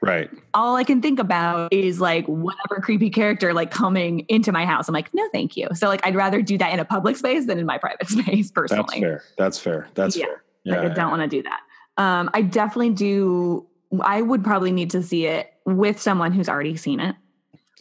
Right. 0.02 0.30
All 0.54 0.76
I 0.76 0.84
can 0.84 1.02
think 1.02 1.18
about 1.18 1.72
is 1.72 2.00
like 2.00 2.26
whatever 2.26 2.80
creepy 2.80 3.10
character 3.10 3.52
like 3.52 3.70
coming 3.70 4.20
into 4.28 4.50
my 4.50 4.64
house. 4.64 4.88
I'm 4.88 4.94
like, 4.94 5.12
no, 5.12 5.28
thank 5.32 5.56
you. 5.56 5.68
So 5.74 5.88
like 5.88 6.04
I'd 6.06 6.16
rather 6.16 6.40
do 6.40 6.56
that 6.58 6.72
in 6.72 6.80
a 6.80 6.84
public 6.84 7.16
space 7.16 7.46
than 7.46 7.58
in 7.58 7.66
my 7.66 7.78
private 7.78 8.08
space 8.08 8.50
personally. 8.50 9.00
That's 9.00 9.00
fair. 9.00 9.24
That's 9.36 9.58
fair. 9.58 9.88
That's 9.94 10.16
yeah. 10.16 10.24
fair. 10.26 10.44
Yeah. 10.64 10.80
Like, 10.80 10.92
I 10.92 10.94
don't 10.94 11.10
want 11.10 11.22
to 11.22 11.28
do 11.28 11.42
that. 11.42 11.60
Um, 11.96 12.30
I 12.32 12.42
definitely 12.42 12.90
do. 12.90 13.66
I 14.00 14.22
would 14.22 14.44
probably 14.44 14.72
need 14.72 14.90
to 14.90 15.02
see 15.02 15.26
it 15.26 15.52
with 15.66 16.00
someone 16.00 16.32
who's 16.32 16.48
already 16.48 16.76
seen 16.76 17.00
it. 17.00 17.16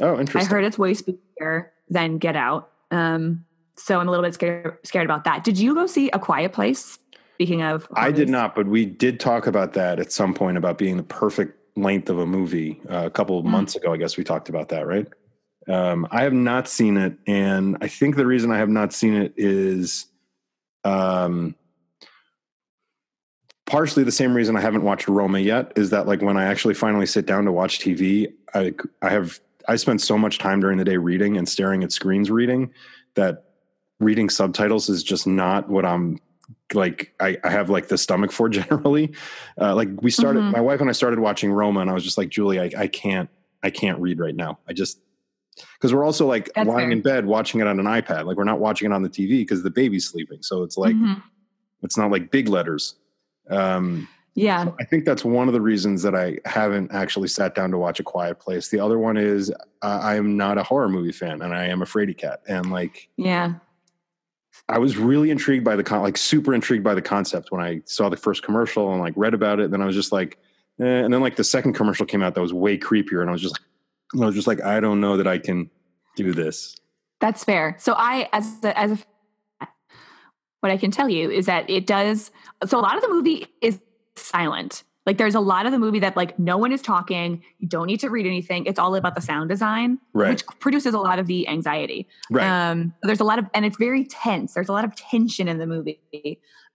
Oh, 0.01 0.19
interesting. 0.19 0.41
I 0.41 0.45
heard 0.45 0.65
it's 0.65 0.77
way 0.77 0.93
spookier 0.93 1.67
than 1.89 2.17
Get 2.17 2.35
Out. 2.35 2.71
Um, 2.91 3.45
so 3.75 3.99
I'm 3.99 4.07
a 4.07 4.11
little 4.11 4.25
bit 4.25 4.33
scared 4.33 4.77
scared 4.83 5.05
about 5.05 5.23
that. 5.23 5.43
Did 5.43 5.57
you 5.57 5.73
go 5.73 5.87
see 5.87 6.09
A 6.11 6.19
Quiet 6.19 6.51
Place? 6.51 6.99
Speaking 7.35 7.61
of, 7.61 7.87
I 7.95 8.11
did 8.11 8.27
not, 8.27 8.53
but 8.55 8.67
we 8.67 8.85
did 8.85 9.19
talk 9.19 9.47
about 9.47 9.71
that 9.73 9.99
at 9.99 10.11
some 10.11 10.33
point 10.33 10.57
about 10.57 10.77
being 10.77 10.97
the 10.97 11.03
perfect 11.03 11.58
length 11.81 12.09
of 12.09 12.19
a 12.19 12.25
movie 12.25 12.81
uh, 12.89 13.05
a 13.05 13.09
couple 13.09 13.37
of 13.39 13.45
Mm. 13.45 13.49
months 13.49 13.75
ago. 13.75 13.93
I 13.93 13.97
guess 13.97 14.17
we 14.17 14.23
talked 14.23 14.49
about 14.49 14.69
that, 14.69 14.85
right? 14.87 15.07
Um, 15.67 16.07
I 16.11 16.23
have 16.23 16.33
not 16.33 16.67
seen 16.67 16.97
it, 16.97 17.13
and 17.27 17.77
I 17.81 17.87
think 17.87 18.15
the 18.15 18.25
reason 18.25 18.51
I 18.51 18.57
have 18.57 18.69
not 18.69 18.93
seen 18.93 19.13
it 19.13 19.33
is 19.37 20.07
um, 20.83 21.55
partially 23.65 24.03
the 24.03 24.11
same 24.11 24.33
reason 24.33 24.55
I 24.55 24.61
haven't 24.61 24.83
watched 24.83 25.07
Roma 25.07 25.39
yet. 25.39 25.73
Is 25.75 25.91
that 25.91 26.07
like 26.07 26.21
when 26.21 26.37
I 26.37 26.45
actually 26.45 26.73
finally 26.73 27.05
sit 27.05 27.25
down 27.25 27.45
to 27.45 27.51
watch 27.51 27.79
TV, 27.79 28.33
I 28.53 28.73
I 29.01 29.09
have 29.09 29.39
I 29.67 29.75
spend 29.75 30.01
so 30.01 30.17
much 30.17 30.39
time 30.39 30.59
during 30.59 30.77
the 30.77 30.85
day 30.85 30.97
reading 30.97 31.37
and 31.37 31.47
staring 31.47 31.83
at 31.83 31.91
screens 31.91 32.31
reading 32.31 32.71
that 33.15 33.43
reading 33.99 34.29
subtitles 34.29 34.89
is 34.89 35.03
just 35.03 35.27
not 35.27 35.69
what 35.69 35.85
I'm 35.85 36.19
like 36.73 37.13
I, 37.19 37.37
I 37.43 37.49
have 37.49 37.69
like 37.69 37.87
the 37.87 37.97
stomach 37.97 38.31
for 38.31 38.49
generally. 38.59 39.13
Uh, 39.59 39.75
like 39.75 39.89
we 40.01 40.11
started, 40.11 40.43
Mhm. 40.43 40.51
my 40.53 40.61
wife 40.61 40.81
and 40.81 40.89
I 40.89 40.93
started 40.93 41.19
watching 41.19 41.51
Roma, 41.51 41.79
and 41.81 41.89
I 41.89 41.93
was 41.93 42.03
just 42.03 42.17
like, 42.17 42.29
Julie, 42.29 42.59
I, 42.59 42.69
I 42.77 42.87
can't, 42.87 43.29
I 43.63 43.69
can't 43.69 43.99
read 43.99 44.19
right 44.19 44.35
now. 44.35 44.59
I 44.67 44.73
just 44.73 44.99
because 45.73 45.93
we're 45.93 46.05
also 46.05 46.25
like 46.25 46.49
That's 46.55 46.67
lying 46.67 46.87
fair. 46.87 46.91
in 46.91 47.01
bed 47.01 47.25
watching 47.25 47.59
it 47.59 47.67
on 47.67 47.79
an 47.79 47.85
iPad. 47.85 48.25
Like 48.25 48.37
we're 48.37 48.43
not 48.45 48.59
watching 48.59 48.89
it 48.89 48.93
on 48.93 49.01
the 49.03 49.09
TV 49.09 49.39
because 49.41 49.61
the 49.63 49.69
baby's 49.69 50.07
sleeping. 50.07 50.37
So 50.41 50.63
it's 50.63 50.77
like 50.77 50.95
Mhm. 50.95 51.21
it's 51.83 51.97
not 51.97 52.11
like 52.11 52.31
big 52.31 52.47
letters. 52.47 52.95
Um, 53.49 54.07
yeah, 54.35 54.69
I 54.79 54.85
think 54.85 55.03
that's 55.03 55.25
one 55.25 55.47
of 55.49 55.53
the 55.53 55.59
reasons 55.59 56.01
that 56.03 56.15
I 56.15 56.37
haven't 56.45 56.91
actually 56.93 57.27
sat 57.27 57.55
down 57.55 57.71
to 57.71 57.77
watch 57.77 57.99
A 57.99 58.03
Quiet 58.03 58.39
Place. 58.39 58.69
The 58.69 58.79
other 58.79 58.97
one 58.99 59.17
is 59.17 59.51
uh, 59.81 59.99
I 60.01 60.15
am 60.15 60.37
not 60.37 60.57
a 60.57 60.63
horror 60.63 60.87
movie 60.87 61.11
fan, 61.11 61.41
and 61.41 61.53
I 61.53 61.65
am 61.65 61.81
a 61.81 61.85
fraidy 61.85 62.15
cat, 62.15 62.41
and 62.47 62.71
like 62.71 63.09
yeah. 63.17 63.55
I 64.69 64.77
was 64.77 64.97
really 64.97 65.31
intrigued 65.31 65.65
by 65.65 65.75
the 65.75 65.83
con, 65.83 66.01
like 66.03 66.15
super 66.15 66.53
intrigued 66.53 66.83
by 66.83 66.93
the 66.93 67.01
concept 67.01 67.51
when 67.51 67.59
I 67.59 67.81
saw 67.85 68.07
the 68.07 68.17
first 68.17 68.43
commercial 68.43 68.91
and 68.91 69.01
like 69.01 69.13
read 69.17 69.33
about 69.33 69.59
it. 69.59 69.65
And 69.65 69.73
Then 69.73 69.81
I 69.81 69.85
was 69.85 69.95
just 69.95 70.11
like, 70.11 70.37
eh. 70.79 70.85
and 70.85 71.11
then 71.11 71.21
like 71.21 71.35
the 71.35 71.43
second 71.43 71.73
commercial 71.73 72.05
came 72.05 72.21
out 72.21 72.35
that 72.35 72.41
was 72.41 72.53
way 72.53 72.77
creepier, 72.77 73.21
and 73.21 73.29
I 73.29 73.33
was 73.33 73.41
just, 73.41 73.59
like, 74.13 74.23
I 74.23 74.25
was 74.27 74.35
just 74.35 74.47
like, 74.47 74.61
I 74.61 74.79
don't 74.79 75.01
know 75.01 75.17
that 75.17 75.27
I 75.27 75.39
can 75.39 75.69
do 76.15 76.33
this. 76.33 76.75
That's 77.19 77.43
fair. 77.43 77.75
So 77.79 77.93
I, 77.97 78.29
as 78.31 78.63
a, 78.63 78.77
as 78.77 78.91
a, 78.91 79.67
what 80.61 80.71
I 80.71 80.77
can 80.77 80.91
tell 80.91 81.09
you 81.09 81.31
is 81.31 81.47
that 81.47 81.69
it 81.69 81.87
does. 81.87 82.31
So 82.67 82.79
a 82.79 82.81
lot 82.81 82.95
of 82.95 83.01
the 83.01 83.09
movie 83.09 83.47
is 83.61 83.79
silent. 84.15 84.83
Like 85.09 85.17
there's 85.17 85.33
a 85.33 85.39
lot 85.39 85.65
of 85.65 85.71
the 85.71 85.79
movie 85.79 85.97
that 86.01 86.15
like 86.15 86.37
no 86.37 86.55
one 86.55 86.71
is 86.71 86.83
talking. 86.83 87.41
You 87.57 87.67
don't 87.67 87.87
need 87.87 87.99
to 88.01 88.11
read 88.11 88.27
anything. 88.27 88.67
It's 88.67 88.77
all 88.77 88.93
about 88.93 89.15
the 89.15 89.21
sound 89.21 89.49
design, 89.49 89.97
Right. 90.13 90.29
which 90.29 90.45
produces 90.59 90.93
a 90.93 90.99
lot 90.99 91.17
of 91.17 91.25
the 91.25 91.47
anxiety. 91.47 92.07
Right. 92.29 92.45
Um, 92.47 92.93
there's 93.01 93.19
a 93.19 93.23
lot 93.23 93.39
of, 93.39 93.45
and 93.55 93.65
it's 93.65 93.75
very 93.77 94.05
tense. 94.05 94.53
There's 94.53 94.69
a 94.69 94.71
lot 94.71 94.85
of 94.85 94.93
tension 94.95 95.47
in 95.47 95.57
the 95.57 95.65
movie. 95.65 95.99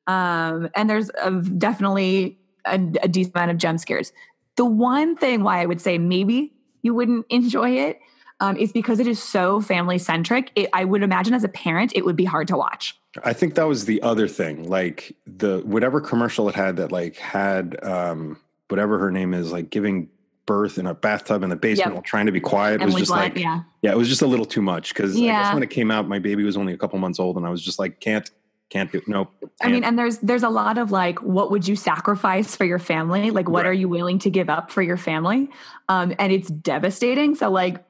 Um, 0.08 0.68
and 0.74 0.90
there's 0.90 1.10
a, 1.22 1.30
definitely 1.30 2.36
a, 2.66 2.74
a 3.04 3.06
decent 3.06 3.36
amount 3.36 3.52
of 3.52 3.58
jump 3.58 3.78
scares. 3.78 4.12
The 4.56 4.64
one 4.64 5.14
thing 5.16 5.44
why 5.44 5.60
I 5.62 5.66
would 5.66 5.80
say 5.80 5.96
maybe 5.96 6.54
you 6.82 6.92
wouldn't 6.92 7.26
enjoy 7.30 7.70
it 7.70 8.00
um, 8.40 8.56
is 8.56 8.72
because 8.72 9.00
it 9.00 9.06
is 9.06 9.22
so 9.22 9.60
family 9.60 9.98
centric. 9.98 10.50
I 10.72 10.84
would 10.84 11.02
imagine 11.02 11.34
as 11.34 11.44
a 11.44 11.48
parent, 11.48 11.92
it 11.94 12.04
would 12.04 12.16
be 12.16 12.24
hard 12.24 12.48
to 12.48 12.56
watch. 12.56 12.98
I 13.22 13.32
think 13.32 13.54
that 13.54 13.68
was 13.68 13.84
the 13.84 14.02
other 14.02 14.26
thing. 14.28 14.68
Like 14.68 15.16
the 15.26 15.60
whatever 15.64 16.00
commercial 16.00 16.48
it 16.48 16.54
had 16.54 16.76
that 16.76 16.90
like 16.92 17.16
had 17.16 17.82
um 17.84 18.38
whatever 18.68 18.98
her 18.98 19.10
name 19.10 19.34
is, 19.34 19.52
like 19.52 19.70
giving 19.70 20.08
birth 20.46 20.76
in 20.78 20.86
a 20.86 20.94
bathtub 20.94 21.42
in 21.42 21.48
the 21.48 21.56
basement 21.56 21.86
Yep. 21.86 21.94
while 21.94 22.02
trying 22.02 22.26
to 22.26 22.32
be 22.32 22.40
quiet. 22.40 22.82
It 22.82 22.84
was 22.86 22.94
just 22.96 23.08
Blunt, 23.10 23.34
like 23.34 23.42
yeah. 23.42 23.62
yeah, 23.82 23.92
it 23.92 23.96
was 23.96 24.08
just 24.08 24.20
a 24.22 24.26
little 24.26 24.44
too 24.44 24.60
much 24.62 24.92
because 24.92 25.12
I 25.12 25.20
guess 25.20 25.22
Yeah. 25.22 25.54
when 25.54 25.62
it 25.62 25.70
came 25.70 25.90
out, 25.90 26.08
my 26.08 26.18
baby 26.18 26.44
was 26.44 26.56
only 26.56 26.72
a 26.72 26.76
couple 26.76 26.98
months 26.98 27.18
old, 27.20 27.36
and 27.36 27.46
I 27.46 27.50
was 27.50 27.62
just 27.62 27.78
like, 27.78 28.00
can't, 28.00 28.30
can't 28.68 28.90
do, 28.92 29.00
nope. 29.06 29.30
I 29.62 29.68
mean, 29.70 29.84
and 29.84 29.98
there's 29.98 30.18
there's 30.18 30.42
a 30.42 30.48
lot 30.50 30.76
of 30.76 30.90
like, 30.90 31.22
what 31.22 31.50
would 31.50 31.66
you 31.68 31.76
sacrifice 31.76 32.56
for 32.56 32.64
your 32.64 32.78
family? 32.80 33.30
Like, 33.30 33.48
what 33.48 33.64
Right. 33.64 33.70
are 33.70 33.72
you 33.72 33.88
willing 33.88 34.18
to 34.20 34.30
give 34.30 34.50
up 34.50 34.70
for 34.70 34.82
your 34.82 34.96
family? 34.98 35.48
Um, 35.88 36.12
and 36.18 36.32
it's 36.32 36.48
devastating. 36.50 37.36
So 37.36 37.48
like, 37.50 37.82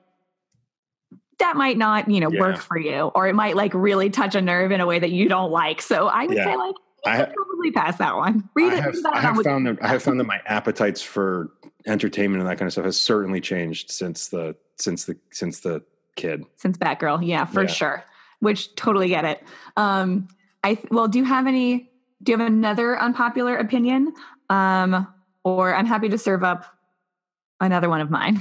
that 1.45 1.57
might 1.57 1.77
not 1.79 2.11
you 2.11 2.21
know 2.21 2.31
Yeah. 2.31 2.41
work 2.41 2.57
for 2.59 2.79
you, 2.79 3.11
or 3.15 3.29
it 3.29 3.35
might 3.35 3.55
like 3.57 3.73
really 3.75 4.09
touch 4.11 4.35
a 4.35 4.41
nerve 4.41 4.73
in 4.73 4.81
a 4.81 4.87
way 4.87 4.99
that 4.99 5.11
you 5.11 5.29
don't 5.29 5.51
like. 5.51 5.83
So 5.83 6.07
I 6.09 6.25
would 6.27 6.37
Yeah. 6.37 6.45
say 6.45 6.57
like, 6.57 6.75
I 7.07 7.17
could 7.19 7.27
ha- 7.29 7.33
probably 7.37 7.71
pass 7.71 7.97
that 7.99 8.17
one. 8.17 8.49
Read 8.55 8.73
I 8.73 8.77
it. 8.79 8.83
have, 8.83 8.95
I 9.13 9.21
have 9.21 9.37
found 9.43 9.67
that 9.67 9.79
I 9.83 9.89
have 9.89 10.03
found 10.03 10.19
that 10.21 10.25
my 10.25 10.41
appetites 10.47 11.03
for 11.03 11.51
entertainment 11.87 12.41
and 12.41 12.51
that 12.51 12.59
kind 12.59 12.67
of 12.67 12.73
stuff 12.73 12.87
has 12.87 12.99
certainly 13.01 13.41
changed 13.43 13.91
since 13.91 14.29
the 14.29 14.57
since 14.77 15.05
the 15.05 15.17
since 15.31 15.61
the 15.61 15.83
kid. 16.17 16.45
since 16.57 16.79
Batgirl. 16.79 17.27
Yeah, 17.27 17.45
for 17.45 17.63
Yeah. 17.63 17.69
sure. 17.69 18.05
Which 18.41 18.75
totally 18.75 19.09
get 19.09 19.25
it. 19.25 19.43
Um, 19.77 20.29
I 20.63 20.79
well, 20.91 21.09
do 21.09 21.19
you 21.19 21.25
have 21.25 21.47
any? 21.47 21.91
Do 22.23 22.33
you 22.33 22.39
have 22.39 22.47
another 22.47 22.99
unpopular 22.99 23.57
opinion? 23.57 24.15
Um, 24.49 25.07
or 25.45 25.75
I'm 25.75 25.85
happy 25.87 26.09
to 26.09 26.17
serve 26.17 26.43
up 26.43 26.65
another 27.61 27.91
one 27.91 28.01
of 28.01 28.11
mine. 28.11 28.41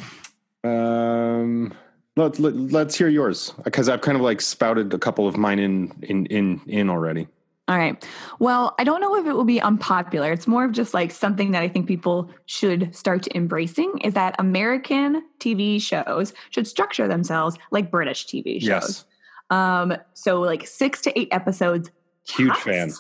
Um, 0.64 1.74
let, 2.16 2.40
let, 2.40 2.56
let's 2.56 2.98
hear 2.98 3.08
yours 3.08 3.54
because 3.64 3.90
I've 3.90 4.02
kind 4.02 4.16
of 4.16 4.22
like 4.22 4.42
spouted 4.42 4.94
a 4.94 5.00
couple 5.00 5.28
of 5.28 5.38
mine 5.38 5.60
in 5.60 5.92
in 6.04 6.26
in 6.28 6.62
in 6.68 6.90
already. 6.90 7.28
All 7.70 7.78
right. 7.78 8.06
Well, 8.40 8.76
I 8.78 8.84
don't 8.84 9.00
know 9.00 9.16
if 9.16 9.26
it 9.26 9.32
will 9.32 9.46
be 9.46 9.62
unpopular. 9.62 10.34
It's 10.34 10.48
more 10.48 10.66
of 10.66 10.74
just 10.74 10.94
like 10.94 11.12
something 11.12 11.52
that 11.52 11.64
I 11.64 11.70
think 11.70 11.88
people 11.88 12.30
should 12.46 12.94
start 12.94 13.26
embracing 13.34 14.00
is 14.00 14.14
that 14.16 14.36
American 14.38 15.24
TV 15.40 15.82
shows 15.82 16.34
should 16.50 16.68
structure 16.68 17.08
themselves 17.08 17.58
like 17.72 17.90
British 17.90 18.26
TV 18.28 18.60
shows. 18.60 18.66
Yes, 18.68 19.06
Um, 19.50 19.96
so 20.14 20.42
like 20.42 20.68
six 20.68 21.00
to 21.02 21.18
eight 21.18 21.30
episodes. 21.32 21.90
huge 22.28 22.54
fan. 22.58 22.92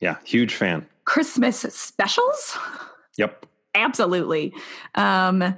Yeah, 0.00 0.16
huge 0.24 0.54
fan. 0.54 0.86
Christmas 1.04 1.58
specials. 1.58 2.56
Yep. 3.18 3.46
absolutely 3.74 4.52
um 4.94 5.54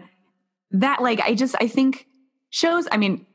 that 0.70 1.02
like 1.02 1.20
i 1.20 1.34
just 1.34 1.54
i 1.60 1.66
think 1.68 2.06
shows 2.50 2.86
i 2.92 2.96
mean 2.96 3.26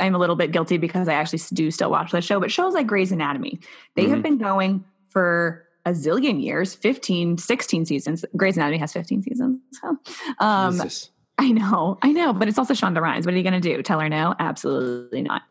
i'm 0.00 0.14
a 0.14 0.18
little 0.18 0.36
bit 0.36 0.52
guilty 0.52 0.78
because 0.78 1.08
i 1.08 1.14
actually 1.14 1.40
do 1.54 1.70
still 1.70 1.90
watch 1.90 2.12
the 2.12 2.20
show 2.20 2.38
but 2.40 2.50
shows 2.50 2.74
like 2.74 2.86
Grey's 2.86 3.12
anatomy 3.12 3.58
they 3.96 4.08
have 4.08 4.18
Mhm. 4.20 4.22
been 4.22 4.38
going 4.38 4.84
for 5.08 5.64
a 5.84 5.90
zillion 5.90 6.42
years 6.42 6.74
15 6.74 7.38
16 7.38 7.86
seasons 7.86 8.24
Grey's 8.36 8.56
anatomy 8.56 8.78
has 8.78 8.92
15 8.92 9.22
seasons 9.22 9.58
so 9.72 9.96
um. 10.38 10.80
I 11.38 11.50
know, 11.50 11.98
I 12.02 12.12
know, 12.12 12.32
but 12.34 12.46
it's 12.46 12.58
also 12.58 12.74
Shonda 12.74 13.00
Rhimes. 13.00 13.24
What 13.24 13.34
are 13.34 13.38
you 13.38 13.42
going 13.42 13.60
to 13.60 13.76
do? 13.76 13.82
Tell 13.82 13.98
her 13.98 14.08
no? 14.08 14.34
Absolutely 14.38 15.22
not. 15.22 15.42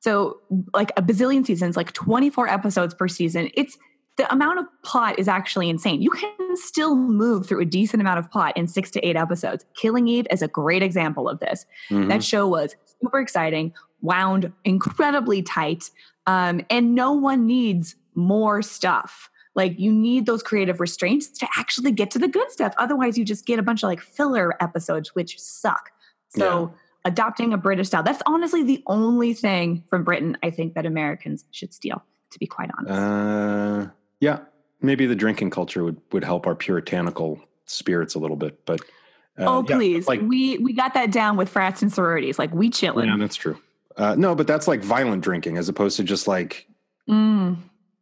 So, 0.00 0.40
like 0.74 0.92
a 0.96 1.02
bazillion 1.02 1.44
seasons, 1.44 1.74
like 1.76 1.92
24 1.94 2.48
episodes 2.48 2.92
per 2.94 3.08
season, 3.08 3.50
it's 3.54 3.76
the 4.16 4.30
amount 4.32 4.58
of 4.58 4.66
plot 4.82 5.18
is 5.18 5.26
actually 5.28 5.70
insane. 5.70 6.02
You 6.02 6.10
can 6.10 6.56
still 6.56 6.94
move 6.96 7.46
through 7.46 7.60
a 7.60 7.64
decent 7.64 8.00
amount 8.00 8.18
of 8.18 8.30
plot 8.30 8.56
in 8.56 8.68
six 8.68 8.90
to 8.92 9.00
eight 9.06 9.16
episodes. 9.16 9.64
Killing 9.74 10.06
Eve 10.06 10.26
is 10.30 10.42
a 10.42 10.48
great 10.48 10.82
example 10.82 11.28
of 11.28 11.40
this. 11.40 11.64
Mhm. 11.90 12.08
That 12.08 12.22
show 12.22 12.46
was 12.46 12.76
super 13.00 13.18
exciting, 13.20 13.72
wound 14.02 14.52
incredibly 14.64 15.42
tight, 15.42 15.90
um, 16.26 16.60
and 16.68 16.94
no 16.94 17.12
one 17.12 17.46
needs 17.46 17.96
more 18.14 18.60
stuff. 18.62 19.30
Like 19.54 19.78
you 19.78 19.92
need 19.92 20.26
those 20.26 20.42
creative 20.42 20.80
restraints 20.80 21.28
to 21.38 21.48
actually 21.58 21.92
get 21.92 22.10
to 22.12 22.18
the 22.18 22.28
good 22.28 22.50
stuff. 22.50 22.74
Otherwise, 22.78 23.16
you 23.18 23.24
just 23.24 23.46
get 23.46 23.58
a 23.58 23.62
bunch 23.62 23.82
of 23.82 23.88
like 23.88 24.00
filler 24.00 24.54
episodes, 24.62 25.14
which 25.14 25.38
suck. 25.40 25.90
So 26.28 26.72
adopting 27.04 27.52
a 27.52 27.58
British 27.58 27.88
style, 27.88 28.02
that's 28.02 28.22
honestly 28.26 28.62
the 28.62 28.82
only 28.86 29.34
thing 29.34 29.84
from 29.88 30.04
Britain 30.04 30.36
I 30.42 30.50
think 30.50 30.74
that 30.74 30.86
Americans 30.86 31.44
should 31.50 31.74
steal, 31.74 32.02
to 32.30 32.38
be 32.38 32.46
quite 32.46 32.70
honest. 32.78 32.92
Uh, 32.98 33.90
yeah, 34.22 34.38
maybe 34.80 35.04
the 35.06 35.16
drinking 35.16 35.50
culture 35.50 35.82
would 35.84 36.00
would 36.12 36.22
help 36.24 36.46
our 36.46 36.54
puritanical 36.54 37.40
spirits 37.66 38.14
a 38.14 38.18
little 38.18 38.36
bit, 38.36 38.64
but 38.64 38.80
uh, 39.38 39.44
oh, 39.46 39.64
yeah, 39.68 39.76
please. 39.76 40.06
like 40.08 40.20
we 40.22 40.58
we 40.58 40.72
got 40.72 40.94
that 40.94 41.10
down 41.10 41.36
with 41.36 41.48
frats 41.48 41.82
and 41.82 41.92
sororities. 41.92 42.38
Like 42.38 42.54
we 42.54 42.70
chillin'. 42.70 43.06
yeah, 43.06 43.16
that's 43.18 43.36
true. 43.36 43.58
Uh, 43.96 44.14
no, 44.16 44.34
but 44.34 44.46
that's 44.46 44.68
like 44.68 44.80
violent 44.82 45.22
drinking 45.22 45.58
as 45.58 45.68
opposed 45.68 45.96
to 45.98 46.04
just 46.04 46.26
like 46.28 46.66
Mm. 47.10 47.56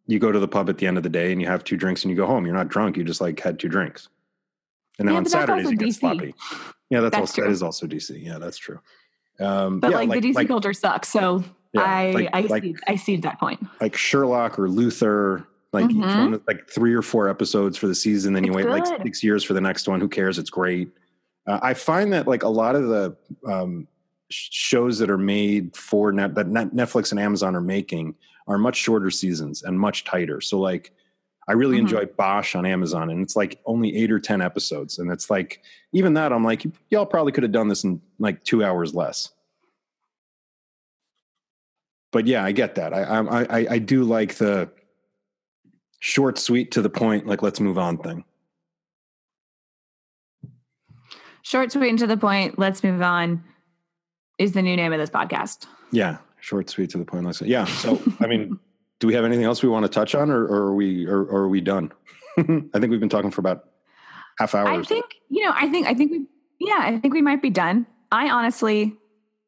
you 0.07 0.19
go 0.19 0.31
to 0.31 0.39
the 0.39 0.47
pub 0.47 0.69
at 0.69 0.77
the 0.77 0.87
end 0.87 0.99
of 0.99 1.03
the 1.03 1.09
day 1.09 1.33
and 1.33 1.41
you 1.41 1.47
have 1.49 1.65
two 1.65 1.77
drinks 1.79 2.03
and 2.05 2.11
you 2.11 2.17
go 2.17 2.27
home. 2.27 2.45
You're 2.45 2.55
not 2.55 2.69
drunk. 2.69 2.99
You 2.99 3.03
just 3.05 3.21
like 3.23 3.41
had 3.41 3.59
two 3.59 3.69
drinks. 3.69 4.09
And 4.99 5.09
then 5.09 5.15
Yeah, 5.15 5.19
on 5.21 5.25
Saturdays 5.27 5.71
you 5.71 5.77
get 5.79 5.95
sloppy. 5.95 6.35
Yeah, 6.91 7.01
that's, 7.01 7.13
That's 7.17 7.21
also 7.23 7.35
true. 7.37 7.45
that 7.45 7.51
is 7.53 7.63
also 7.63 7.87
DC. 7.87 8.23
Yeah, 8.23 8.37
that's 8.39 8.59
true. 8.59 8.79
Um, 9.41 9.81
But 9.81 9.93
yeah, 9.93 9.97
like, 10.03 10.11
the 10.21 10.33
DC 10.33 10.47
culture 10.47 10.75
sucks. 10.75 11.09
So 11.09 11.43
yeah, 11.73 11.81
I 11.83 12.11
like- 12.11 12.29
I 12.35 12.41
like- 12.43 12.63
see 12.63 12.75
I 12.89 12.97
see 12.97 13.17
that 13.17 13.41
point. 13.41 13.65
like 13.81 13.97
Sherlock 13.97 14.59
or 14.59 14.69
Luther, 14.69 15.47
like 15.73 15.91
each 15.91 15.97
Mhm. 15.97 16.19
one 16.19 16.35
is 16.35 16.41
like 16.47 16.69
three 16.69 16.95
or 16.95 17.03
four 17.03 17.29
episodes 17.29 17.77
for 17.77 17.87
the 17.87 17.95
season. 17.95 18.33
Then 18.33 18.45
you 18.45 18.51
It's 18.51 18.57
wait 18.67 18.69
like 18.69 18.87
six 19.03 19.23
years 19.23 19.45
for 19.45 19.55
the 19.55 19.61
next 19.61 19.87
one. 19.89 20.01
Who 20.01 20.09
cares? 20.09 20.39
It's 20.39 20.51
great. 20.51 20.91
Uh, 21.47 21.61
I 21.63 21.75
find 21.75 22.13
that 22.13 22.27
like 22.27 22.43
a 22.43 22.49
lot 22.49 22.75
of 22.77 22.89
the 22.89 23.17
um, 23.47 23.87
shows 24.31 24.99
that 24.99 25.11
are 25.11 25.19
made 25.19 25.77
for 25.77 26.13
net 26.13 26.35
that 26.35 26.49
Net- 26.49 26.75
Netflix 26.75 27.11
and 27.13 27.21
Amazon 27.21 27.55
are 27.55 27.61
making 27.61 28.15
are 28.49 28.59
much 28.59 28.77
shorter 28.77 29.11
seasons 29.11 29.63
and 29.63 29.79
much 29.79 30.05
tighter. 30.05 30.41
So 30.41 30.59
like, 30.59 30.93
I 31.49 31.53
really 31.53 31.77
Mhm. 31.77 31.81
enjoy 31.83 32.07
Bosch 32.07 32.55
on 32.55 32.65
Amazon, 32.67 33.11
and 33.11 33.23
it's 33.23 33.35
like 33.37 33.61
only 33.65 33.97
eight 33.97 34.11
or 34.13 34.19
ten 34.21 34.41
episodes, 34.41 34.99
and 34.99 35.11
it's 35.11 35.31
like 35.31 35.63
even 35.93 36.15
that 36.15 36.33
I'm 36.33 36.45
like, 36.45 36.65
y'all 36.91 37.07
probably 37.07 37.33
could 37.33 37.43
have 37.45 37.53
done 37.53 37.69
this 37.69 37.83
in 37.85 38.01
like 38.19 38.43
two 38.45 38.63
hours 38.65 38.95
less. 38.95 39.31
But 42.13 42.27
yeah, 42.27 42.45
I 42.45 42.53
get 42.53 42.75
that. 42.75 42.93
I 42.93 43.03
I 43.03 43.43
I, 43.43 43.67
I 43.75 43.79
do 43.79 44.03
like 44.05 44.35
the 44.35 44.69
short, 46.01 46.39
sweet, 46.39 46.73
to 46.73 46.83
the 46.83 46.91
point, 46.91 47.27
like 47.27 47.43
let's 47.43 47.61
move 47.61 47.79
on 47.79 47.99
thing. 47.99 48.25
Short, 51.43 51.73
sweet, 51.73 51.89
and 51.89 51.99
to 51.99 52.07
the 52.07 52.17
point. 52.17 52.59
Let's 52.59 52.83
move 52.83 53.01
on. 53.01 53.45
Is 54.39 54.53
the 54.53 54.63
new 54.63 54.77
name 54.77 54.93
of 54.93 54.99
this 54.99 55.11
podcast? 55.11 55.67
Yeah, 55.93 56.19
short, 56.41 56.69
sweet, 56.69 56.91
to 56.91 56.99
the 56.99 57.05
point. 57.05 57.25
Let's 57.25 57.41
yeah. 57.43 57.65
So 57.65 58.03
I 58.21 58.27
mean, 58.27 58.59
do 58.99 59.07
we 59.07 59.15
have 59.15 59.25
anything 59.25 59.45
else 59.45 59.63
we 59.63 59.69
want 59.69 59.85
to 59.85 59.89
touch 59.89 60.15
on, 60.15 60.31
or, 60.31 60.45
or 60.45 60.63
are 60.69 60.75
we 60.75 61.07
or, 61.07 61.23
or, 61.23 61.43
are 61.43 61.49
we 61.49 61.61
done? 61.61 61.93
I 62.39 62.43
think 62.43 62.91
we've 62.91 63.01
been 63.01 63.09
talking 63.09 63.31
for 63.31 63.41
about 63.41 63.67
half 64.39 64.55
hour. 64.55 64.69
I 64.69 64.83
think 64.83 65.05
you 65.29 65.45
know. 65.45 65.53
I 65.55 65.69
think 65.69 65.87
I 65.87 65.95
think 65.95 66.11
we 66.11 66.27
yeah. 66.59 66.79
I 66.81 66.99
think 66.99 67.15
we 67.15 67.23
might 67.23 67.43
be 67.43 67.51
done. 67.51 67.87
I 68.13 68.29
honestly 68.29 68.97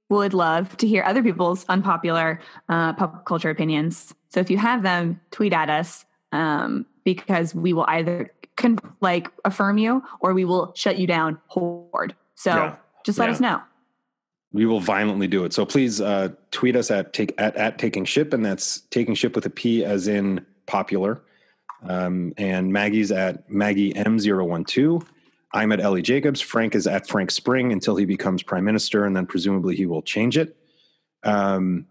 would 0.09 0.35
love 0.35 0.77
to 0.77 0.87
hear 0.87 1.03
other 1.05 1.23
people's 1.23 1.65
unpopular 1.69 2.41
uh, 2.69 2.93
pop 2.93 3.25
culture 3.25 3.49
opinions. 3.49 4.15
So 4.29 4.41
if 4.41 4.51
you 4.51 4.59
have 4.59 4.83
them, 4.83 5.21
tweet 5.31 5.53
at 5.53 5.71
us 5.71 6.05
um, 6.33 6.87
because 7.05 7.55
we 7.55 7.73
will 7.73 7.85
either 7.89 8.33
con- 8.57 8.79
like 9.01 9.31
affirm 9.45 9.79
you 9.79 10.03
or 10.21 10.35
we 10.35 10.45
will 10.45 10.73
shut 10.75 10.99
you 10.99 11.07
down 11.07 11.39
hard. 11.49 12.15
So 12.35 12.51
yeah. 12.51 12.77
just 13.05 13.19
let 13.19 13.27
yeah. 13.27 13.33
us 13.33 13.41
know. 13.41 13.61
We 14.53 14.67
will 14.67 14.81
violently 14.81 15.29
do 15.29 15.45
it. 15.45 15.53
So 15.53 15.65
please 15.65 16.01
uh, 16.01 16.31
tweet 16.51 16.77
us 16.77 16.91
at 16.91 17.13
take 17.13 17.33
at, 17.39 17.57
at 17.57 17.79
taking 17.79 18.05
ship, 18.05 18.35
and 18.35 18.45
that's 18.45 18.81
taking 18.91 19.15
ship 19.15 19.35
with 19.35 19.47
a 19.47 19.51
P 19.51 19.85
as 19.85 20.09
in 20.09 20.45
popular. 20.67 21.23
Um, 21.89 22.33
and 22.37 22.73
Maggie's 22.73 23.11
at 23.11 23.49
Maggie 23.51 23.93
M012. 23.95 25.07
I'm 25.55 25.73
at 25.73 25.81
Ellie 25.81 26.03
Jacobs. 26.03 26.41
Frank 26.41 26.75
is 26.75 26.87
at 26.87 27.09
Frank 27.09 27.31
Spring 27.31 27.73
until 27.73 27.97
he 27.97 28.05
becomes 28.05 28.43
prime 28.43 28.65
minister, 28.65 29.05
and 29.05 29.17
then 29.17 29.27
presumably 29.27 29.75
he 29.75 29.87
will 29.87 30.03
change 30.03 30.37
it. 30.37 30.57
Um, 31.25 31.87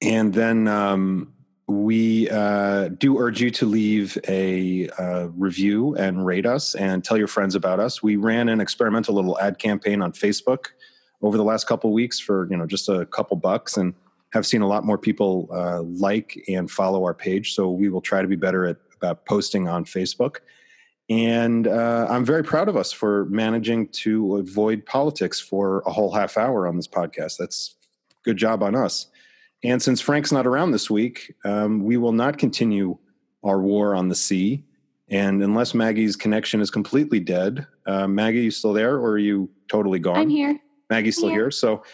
and 0.00 0.32
then 0.32 0.68
um, 0.68 1.32
we 1.68 2.28
uh, 2.28 2.88
do 2.88 3.18
urge 3.18 3.40
you 3.40 3.50
to 3.50 3.66
leave 3.66 4.18
a 4.28 4.88
uh, 4.98 5.28
review 5.36 5.94
and 5.94 6.26
rate 6.26 6.46
us 6.46 6.74
and 6.74 7.04
tell 7.04 7.16
your 7.16 7.28
friends 7.28 7.54
about 7.54 7.80
us. 7.80 8.02
We 8.02 8.16
ran 8.16 8.48
an 8.48 8.60
experimental 8.60 9.14
little 9.14 9.38
ad 9.38 9.58
campaign 9.58 10.02
on 10.02 10.12
Facebook 10.12 10.66
over 11.22 11.36
the 11.36 11.44
last 11.44 11.66
couple 11.66 11.92
weeks 11.92 12.18
for 12.18 12.48
you 12.50 12.56
know 12.56 12.66
just 12.66 12.88
a 12.88 13.06
couple 13.06 13.36
bucks 13.36 13.76
and 13.76 13.94
have 14.32 14.46
seen 14.46 14.62
a 14.62 14.66
lot 14.66 14.84
more 14.84 14.98
people 14.98 15.48
uh, 15.52 15.82
like 15.82 16.42
and 16.48 16.70
follow 16.70 17.04
our 17.04 17.14
page. 17.14 17.54
So 17.54 17.70
we 17.70 17.88
will 17.88 18.00
try 18.00 18.22
to 18.22 18.28
be 18.28 18.36
better 18.36 18.66
at 18.66 18.78
about 18.96 19.26
posting 19.26 19.68
on 19.68 19.84
Facebook. 19.84 20.38
And 21.10 21.66
uh, 21.66 22.06
I'm 22.08 22.24
very 22.24 22.42
proud 22.42 22.68
of 22.68 22.76
us 22.76 22.92
for 22.92 23.26
managing 23.26 23.88
to 23.88 24.36
avoid 24.36 24.86
politics 24.86 25.40
for 25.40 25.82
a 25.84 25.92
whole 25.92 26.12
half 26.12 26.38
hour 26.38 26.66
on 26.66 26.76
this 26.76 26.88
podcast. 26.88 27.36
That's 27.38 27.74
good 28.24 28.36
job 28.36 28.62
on 28.62 28.74
us. 28.74 29.08
And 29.64 29.80
since 29.80 30.00
Frank's 30.00 30.32
not 30.32 30.46
around 30.46 30.72
this 30.72 30.90
week, 30.90 31.34
um, 31.44 31.84
we 31.84 31.96
will 31.96 32.12
not 32.12 32.38
continue 32.38 32.98
our 33.44 33.60
war 33.60 33.94
on 33.94 34.08
the 34.08 34.14
sea. 34.14 34.64
And 35.08 35.42
unless 35.42 35.74
Maggie's 35.74 36.16
connection 36.16 36.60
is 36.60 36.70
completely 36.70 37.20
dead, 37.20 37.66
uh, 37.86 38.06
Maggie, 38.08 38.40
you 38.42 38.50
still 38.50 38.72
there 38.72 38.96
or 38.96 39.12
are 39.12 39.18
you 39.18 39.48
totally 39.68 39.98
gone? 39.98 40.16
I'm 40.16 40.30
here. 40.30 40.58
Maggie's 40.90 41.16
still 41.16 41.28
here. 41.28 41.42
here. 41.42 41.50
So, 41.50 41.84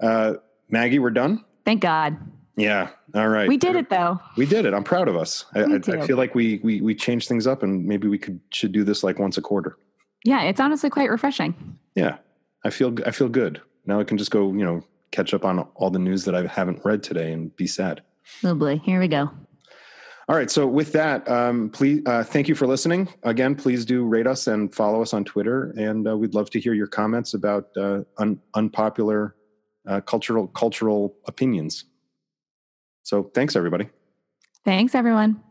uh, 0.00 0.34
Maggie, 0.68 0.98
we're 0.98 1.10
done. 1.10 1.44
Thank 1.64 1.82
God. 1.82 2.16
Yeah. 2.56 2.90
All 3.14 3.28
right. 3.28 3.48
We 3.48 3.56
did 3.56 3.76
it 3.76 3.88
though. 3.88 4.20
We 4.36 4.46
did 4.46 4.64
it. 4.66 4.74
I'm 4.74 4.84
proud 4.84 5.08
of 5.08 5.16
us. 5.16 5.46
I, 5.54 5.60
I, 5.60 5.74
I, 5.76 6.06
feel 6.06 6.16
like 6.16 6.34
we, 6.34 6.60
we 6.62 6.80
we 6.80 6.94
changed 6.94 7.28
things 7.28 7.46
up, 7.46 7.62
and 7.62 7.84
maybe 7.84 8.08
we 8.08 8.18
could 8.18 8.40
should 8.50 8.72
do 8.72 8.84
this 8.84 9.02
like 9.02 9.18
once 9.18 9.38
a 9.38 9.42
quarter. 9.42 9.78
Yeah, 10.24 10.42
it's 10.42 10.60
honestly 10.60 10.90
quite 10.90 11.10
refreshing. 11.10 11.78
Yeah, 11.94 12.18
I 12.64 12.70
feel 12.70 12.94
I 13.06 13.10
feel 13.10 13.28
good 13.28 13.60
now. 13.86 14.00
I 14.00 14.04
can 14.04 14.18
just 14.18 14.30
go 14.30 14.52
you 14.52 14.64
know 14.64 14.84
catch 15.12 15.32
up 15.32 15.44
on 15.44 15.60
all 15.76 15.90
the 15.90 15.98
news 15.98 16.24
that 16.24 16.34
I 16.34 16.46
haven't 16.46 16.80
read 16.84 17.02
today 17.02 17.32
and 17.32 17.54
be 17.54 17.66
sad. 17.66 18.02
Oh 18.44 18.54
boy, 18.54 18.78
here 18.78 18.98
we 18.98 19.08
go. 19.08 19.30
All 20.28 20.36
right. 20.36 20.50
So 20.50 20.66
with 20.66 20.92
that, 20.92 21.28
um, 21.28 21.68
please 21.70 22.02
uh, 22.06 22.24
thank 22.24 22.48
you 22.48 22.54
for 22.54 22.66
listening. 22.66 23.08
Again, 23.22 23.54
please 23.54 23.84
do 23.84 24.04
rate 24.04 24.26
us 24.26 24.46
and 24.46 24.74
follow 24.74 25.02
us 25.02 25.12
on 25.12 25.24
Twitter, 25.24 25.74
and 25.76 26.08
uh, 26.08 26.16
we'd 26.16 26.34
love 26.34 26.48
to 26.50 26.60
hear 26.60 26.74
your 26.74 26.86
comments 26.86 27.34
about 27.34 27.68
uh, 27.76 28.00
un- 28.18 28.40
unpopular 28.54 29.36
uh, 29.86 30.00
cultural 30.00 30.46
cultural 30.48 31.16
opinions. 31.26 31.84
So 33.02 33.24
thanks, 33.34 33.56
everybody. 33.56 33.88
Thanks, 34.64 34.94
everyone. 34.94 35.42